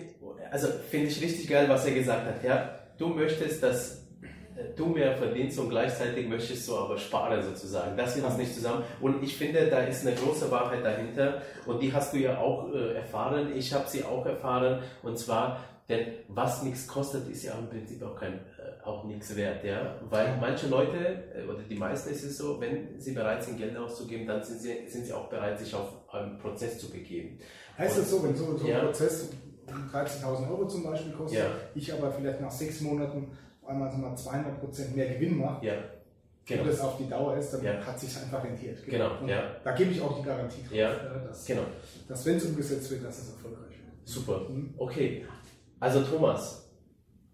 also 0.51 0.68
finde 0.91 1.09
ich 1.09 1.20
richtig 1.20 1.49
geil, 1.49 1.68
was 1.68 1.87
er 1.87 1.95
gesagt 1.95 2.26
hat. 2.26 2.45
Ja? 2.45 2.79
Du 2.99 3.09
möchtest, 3.09 3.62
dass 3.62 4.07
du 4.76 4.86
mehr 4.86 5.16
verdienst 5.16 5.59
und 5.59 5.70
gleichzeitig 5.70 6.28
möchtest 6.28 6.68
du 6.68 6.76
aber 6.76 6.98
sparen 6.98 7.42
sozusagen. 7.42 7.96
Das 7.96 8.20
passt 8.20 8.38
nicht 8.38 8.54
zusammen. 8.54 8.84
Und 9.00 9.22
ich 9.22 9.36
finde, 9.36 9.66
da 9.66 9.80
ist 9.80 10.06
eine 10.06 10.16
große 10.16 10.50
Wahrheit 10.50 10.84
dahinter 10.84 11.42
und 11.66 11.82
die 11.82 11.92
hast 11.92 12.12
du 12.12 12.18
ja 12.18 12.38
auch 12.38 12.72
äh, 12.72 12.94
erfahren. 12.94 13.52
Ich 13.54 13.72
habe 13.72 13.88
sie 13.88 14.04
auch 14.04 14.26
erfahren 14.26 14.82
und 15.02 15.18
zwar 15.18 15.61
denn 15.88 16.06
was 16.28 16.62
nichts 16.62 16.86
kostet, 16.86 17.28
ist 17.30 17.44
ja 17.44 17.54
im 17.54 17.66
Prinzip 17.66 18.02
auch, 18.02 18.14
kein, 18.14 18.34
äh, 18.34 18.84
auch 18.84 19.04
nichts 19.04 19.34
wert. 19.34 19.64
Ja? 19.64 19.96
Weil 20.11 20.36
manche 20.38 20.68
Leute, 20.68 20.98
äh, 21.34 21.48
oder 21.48 21.62
die 21.62 21.76
meisten 21.76 22.11
ist 22.11 22.24
es 22.24 22.36
so, 22.36 22.61
wenn 22.61 23.00
sie 23.00 23.12
bereit 23.12 23.42
sind, 23.42 23.56
Geld 23.56 23.74
auszugeben, 23.76 24.26
dann 24.26 24.42
sind 24.42 24.61
sie, 24.61 24.86
sind 24.86 25.06
sie 25.06 25.12
auch 25.14 25.28
bereit, 25.28 25.59
sich 25.59 25.74
auf 25.74 25.88
einen 26.12 26.38
Prozess 26.38 26.78
zu 26.78 26.90
begeben. 26.90 27.38
Heißt 27.78 27.98
das 27.98 28.11
so, 28.11 28.22
wenn 28.22 28.36
so, 28.36 28.56
so 28.59 28.66
ein 28.66 28.70
ja. 28.70 28.80
Prozess 28.80 29.30
13.000 29.92 30.50
Euro 30.50 30.66
zum 30.66 30.84
Beispiel 30.84 31.12
kostet, 31.12 31.40
ja. 31.40 31.50
ich 31.74 31.92
aber 31.92 32.12
vielleicht 32.12 32.40
nach 32.40 32.50
sechs 32.50 32.80
Monaten 32.82 33.30
einmal 33.68 33.96
mal 33.96 34.16
200 34.16 34.60
Prozent 34.60 34.96
mehr 34.96 35.14
Gewinn 35.14 35.38
mache, 35.38 35.66
ja. 35.66 35.74
Genau. 36.44 36.62
Wenn 36.62 36.70
das 36.70 36.80
auf 36.80 36.96
die 36.96 37.08
Dauer 37.08 37.36
ist, 37.36 37.50
dann 37.50 37.62
ja. 37.62 37.74
hat 37.74 38.00
sich 38.00 38.16
einfach 38.16 38.42
rentiert. 38.42 38.82
Genau. 38.86 39.18
genau. 39.20 39.30
Ja. 39.30 39.56
Da 39.62 39.72
gebe 39.72 39.90
ich 39.90 40.00
auch 40.00 40.18
die 40.18 40.24
Garantie 40.24 40.62
drauf, 40.62 40.72
ja. 40.72 40.94
dass, 41.26 41.44
genau. 41.44 41.60
dass 42.08 42.24
wenn 42.24 42.36
es 42.36 42.44
umgesetzt 42.46 42.90
wird, 42.90 43.04
dass 43.04 43.18
es 43.18 43.34
erfolgreich 43.34 43.72
wird. 43.72 44.08
Super. 44.08 44.46
Mhm. 44.48 44.72
Okay. 44.78 45.26
Also 45.78 46.00
Thomas, 46.00 46.70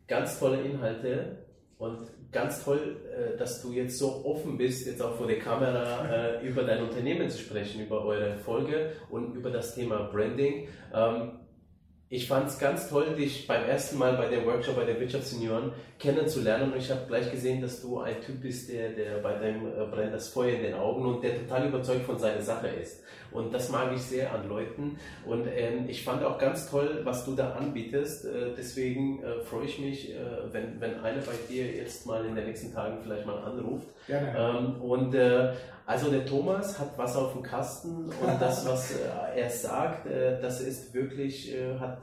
ganz 0.08 0.36
tolle 0.40 0.62
Inhalte 0.62 1.46
und 1.78 2.08
ganz 2.32 2.64
toll, 2.64 2.96
äh, 3.12 3.36
dass 3.36 3.62
du 3.62 3.70
jetzt 3.70 3.98
so 3.98 4.24
offen 4.24 4.58
bist, 4.58 4.84
jetzt 4.84 5.00
auch 5.00 5.14
vor 5.14 5.28
der 5.28 5.38
Kamera 5.38 6.40
äh, 6.40 6.46
über 6.46 6.64
dein 6.64 6.82
Unternehmen 6.82 7.30
zu 7.30 7.38
sprechen, 7.38 7.86
über 7.86 8.04
eure 8.04 8.36
Folge 8.38 8.94
und 9.10 9.36
über 9.36 9.50
das 9.50 9.76
Thema 9.76 10.08
Branding. 10.12 10.66
Ähm, 10.92 11.38
ich 12.08 12.28
fand 12.28 12.48
es 12.48 12.58
ganz 12.58 12.88
toll, 12.88 13.14
dich 13.16 13.46
beim 13.46 13.64
ersten 13.64 13.98
Mal 13.98 14.16
bei 14.16 14.28
dem 14.28 14.44
Workshop 14.44 14.76
bei 14.76 14.84
den 14.84 15.00
Wirtschaftssenioren 15.00 15.72
kennenzulernen 16.04 16.72
und 16.72 16.78
ich 16.78 16.90
habe 16.90 17.00
gleich 17.08 17.30
gesehen, 17.30 17.62
dass 17.62 17.80
du 17.80 17.98
ein 17.98 18.20
Typ 18.20 18.42
bist, 18.42 18.70
der, 18.70 18.90
der 18.90 19.18
bei 19.18 19.32
deinem 19.32 19.66
äh, 19.66 19.86
brennt 19.90 20.12
das 20.12 20.28
Feuer 20.28 20.54
in 20.56 20.62
den 20.62 20.74
Augen 20.74 21.04
und 21.06 21.24
der 21.24 21.38
total 21.40 21.68
überzeugt 21.68 22.04
von 22.04 22.18
seiner 22.18 22.42
Sache 22.42 22.68
ist. 22.68 23.02
Und 23.34 23.52
das 23.52 23.68
mag 23.68 23.92
ich 23.92 24.00
sehr 24.00 24.32
an 24.32 24.48
Leuten. 24.48 24.96
Und 25.26 25.48
ähm, 25.48 25.86
ich 25.88 26.04
fand 26.04 26.22
auch 26.22 26.38
ganz 26.38 26.70
toll, 26.70 27.00
was 27.02 27.24
du 27.24 27.34
da 27.34 27.54
anbietest. 27.54 28.26
Äh, 28.26 28.52
deswegen 28.56 29.24
äh, 29.24 29.40
freue 29.40 29.64
ich 29.64 29.78
mich, 29.80 30.14
äh, 30.14 30.18
wenn, 30.52 30.80
wenn 30.80 31.00
einer 31.00 31.20
bei 31.20 31.32
dir 31.50 31.66
jetzt 31.66 32.06
mal 32.06 32.24
in 32.24 32.36
den 32.36 32.46
nächsten 32.46 32.72
Tagen 32.72 32.98
vielleicht 33.02 33.26
mal 33.26 33.38
anruft. 33.38 33.88
Gerne. 34.06 34.34
Ähm, 34.38 34.80
und 34.80 35.14
äh, 35.16 35.52
also 35.84 36.10
der 36.10 36.24
Thomas 36.24 36.78
hat 36.78 36.96
was 36.96 37.16
auf 37.16 37.32
dem 37.32 37.42
Kasten 37.42 38.04
und 38.04 38.40
das, 38.40 38.66
was 38.66 38.92
äh, 38.92 39.40
er 39.40 39.50
sagt, 39.50 40.06
das 40.06 40.62
ist 40.62 40.94
wirklich, 40.94 41.54
hat 41.78 41.98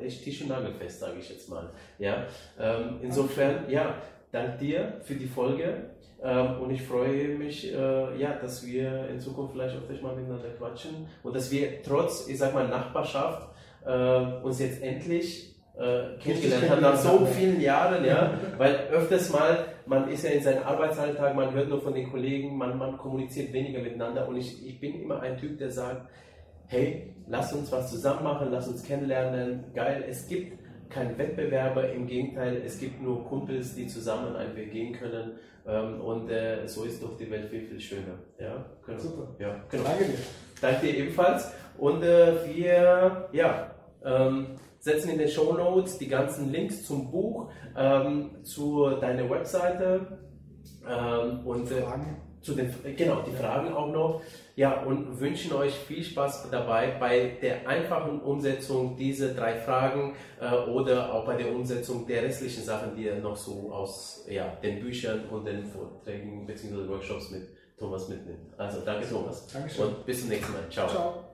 echt 0.00 0.22
Tisch 0.22 0.42
und 0.42 0.50
Nagelfest, 0.50 1.00
sage 1.00 1.18
ich 1.18 1.28
jetzt 1.28 1.48
mal. 1.48 1.68
Ja, 1.98 2.26
ähm, 2.60 3.00
insofern, 3.02 3.27
ja, 3.68 3.94
dank 4.32 4.58
dir 4.58 5.00
für 5.02 5.14
die 5.14 5.26
Folge. 5.26 5.90
Ähm, 6.22 6.60
und 6.60 6.70
ich 6.70 6.82
freue 6.82 7.28
mich, 7.36 7.72
äh, 7.72 8.20
ja, 8.20 8.32
dass 8.40 8.66
wir 8.66 9.08
in 9.08 9.20
Zukunft 9.20 9.52
vielleicht 9.52 9.76
öfters 9.76 10.02
mal 10.02 10.16
miteinander 10.16 10.48
quatschen 10.58 11.06
und 11.22 11.36
dass 11.36 11.50
wir 11.52 11.82
trotz, 11.82 12.26
ich 12.28 12.38
sag 12.38 12.54
mal, 12.54 12.66
Nachbarschaft 12.66 13.48
äh, 13.86 14.42
uns 14.42 14.58
jetzt 14.58 14.82
endlich 14.82 15.54
äh, 15.76 16.18
kennengelernt 16.18 16.70
haben 16.70 16.82
nach 16.82 16.96
so 16.96 17.24
vielen 17.24 17.60
Jahren, 17.60 18.04
ja, 18.04 18.32
weil 18.58 18.74
öfters 18.90 19.30
mal, 19.30 19.66
man 19.86 20.10
ist 20.10 20.24
ja 20.24 20.30
in 20.30 20.42
seinem 20.42 20.64
Arbeitsalltag, 20.64 21.36
man 21.36 21.54
hört 21.54 21.68
nur 21.68 21.80
von 21.80 21.94
den 21.94 22.10
Kollegen, 22.10 22.56
man, 22.58 22.76
man 22.76 22.98
kommuniziert 22.98 23.52
weniger 23.52 23.80
miteinander 23.80 24.26
und 24.28 24.36
ich, 24.36 24.66
ich 24.66 24.80
bin 24.80 25.00
immer 25.00 25.20
ein 25.20 25.38
Typ, 25.38 25.56
der 25.58 25.70
sagt, 25.70 26.08
hey, 26.66 27.14
lass 27.28 27.52
uns 27.52 27.70
was 27.70 27.90
zusammen 27.90 28.24
machen, 28.24 28.48
lass 28.50 28.66
uns 28.66 28.82
kennenlernen, 28.82 29.66
geil, 29.72 30.04
es 30.08 30.26
gibt 30.26 30.58
keinen 30.90 31.16
Wettbewerber, 31.18 31.90
im 31.90 32.06
Gegenteil, 32.06 32.62
es 32.64 32.78
gibt 32.78 33.02
nur 33.02 33.24
Kumpels, 33.24 33.74
die 33.74 33.86
zusammen 33.86 34.36
einen 34.36 34.56
Weg 34.56 34.72
gehen 34.72 34.92
können 34.92 35.32
ähm, 35.66 36.00
und 36.00 36.30
äh, 36.30 36.66
so 36.66 36.84
ist 36.84 37.02
doch 37.02 37.16
die 37.16 37.30
Welt 37.30 37.50
viel, 37.50 37.62
viel 37.62 37.80
schöner. 37.80 38.18
Ja, 38.38 38.64
genau. 38.86 38.98
Super. 38.98 39.28
Ja, 39.38 39.56
genau. 39.68 39.84
Danke 39.84 40.04
dir. 40.04 40.18
Danke 40.60 40.86
dir 40.86 40.96
ebenfalls. 40.96 41.52
Und 41.76 42.02
äh, 42.02 42.32
wir 42.46 43.28
ja, 43.32 43.70
ähm, 44.04 44.46
setzen 44.78 45.10
in 45.10 45.18
den 45.18 45.28
Show 45.28 45.52
Notes 45.52 45.98
die 45.98 46.08
ganzen 46.08 46.50
Links 46.50 46.84
zum 46.84 47.10
Buch, 47.10 47.50
ähm, 47.76 48.44
zu 48.44 48.88
deiner 49.00 49.28
Webseite 49.28 50.18
ähm, 50.88 51.46
und 51.46 51.70
äh, 51.70 51.82
zu 52.48 52.54
den, 52.54 52.74
genau, 52.96 53.22
die 53.22 53.36
Fragen 53.36 53.72
auch 53.72 53.92
noch. 53.92 54.22
Ja, 54.56 54.82
und 54.82 55.20
wünschen 55.20 55.52
euch 55.52 55.72
viel 55.72 56.02
Spaß 56.02 56.50
dabei 56.50 56.96
bei 56.98 57.36
der 57.40 57.68
einfachen 57.68 58.20
Umsetzung 58.20 58.96
dieser 58.96 59.34
drei 59.34 59.54
Fragen 59.54 60.14
äh, 60.40 60.52
oder 60.68 61.14
auch 61.14 61.24
bei 61.24 61.36
der 61.36 61.52
Umsetzung 61.54 62.06
der 62.06 62.22
restlichen 62.22 62.64
Sachen, 62.64 62.96
die 62.96 63.04
ihr 63.04 63.16
noch 63.16 63.36
so 63.36 63.70
aus 63.72 64.26
ja, 64.28 64.48
den 64.62 64.80
Büchern 64.80 65.28
und 65.30 65.44
den 65.44 65.64
Vorträgen 65.64 66.44
bzw. 66.46 66.88
Workshops 66.88 67.30
mit 67.30 67.48
Thomas 67.78 68.08
mitnimmt. 68.08 68.58
Also 68.58 68.80
danke 68.84 69.08
Thomas. 69.08 69.46
Dankeschön. 69.46 69.86
Und 69.86 70.06
bis 70.06 70.20
zum 70.20 70.30
nächsten 70.30 70.52
Mal. 70.52 70.62
Ciao. 70.68 70.88
Ciao. 70.88 71.24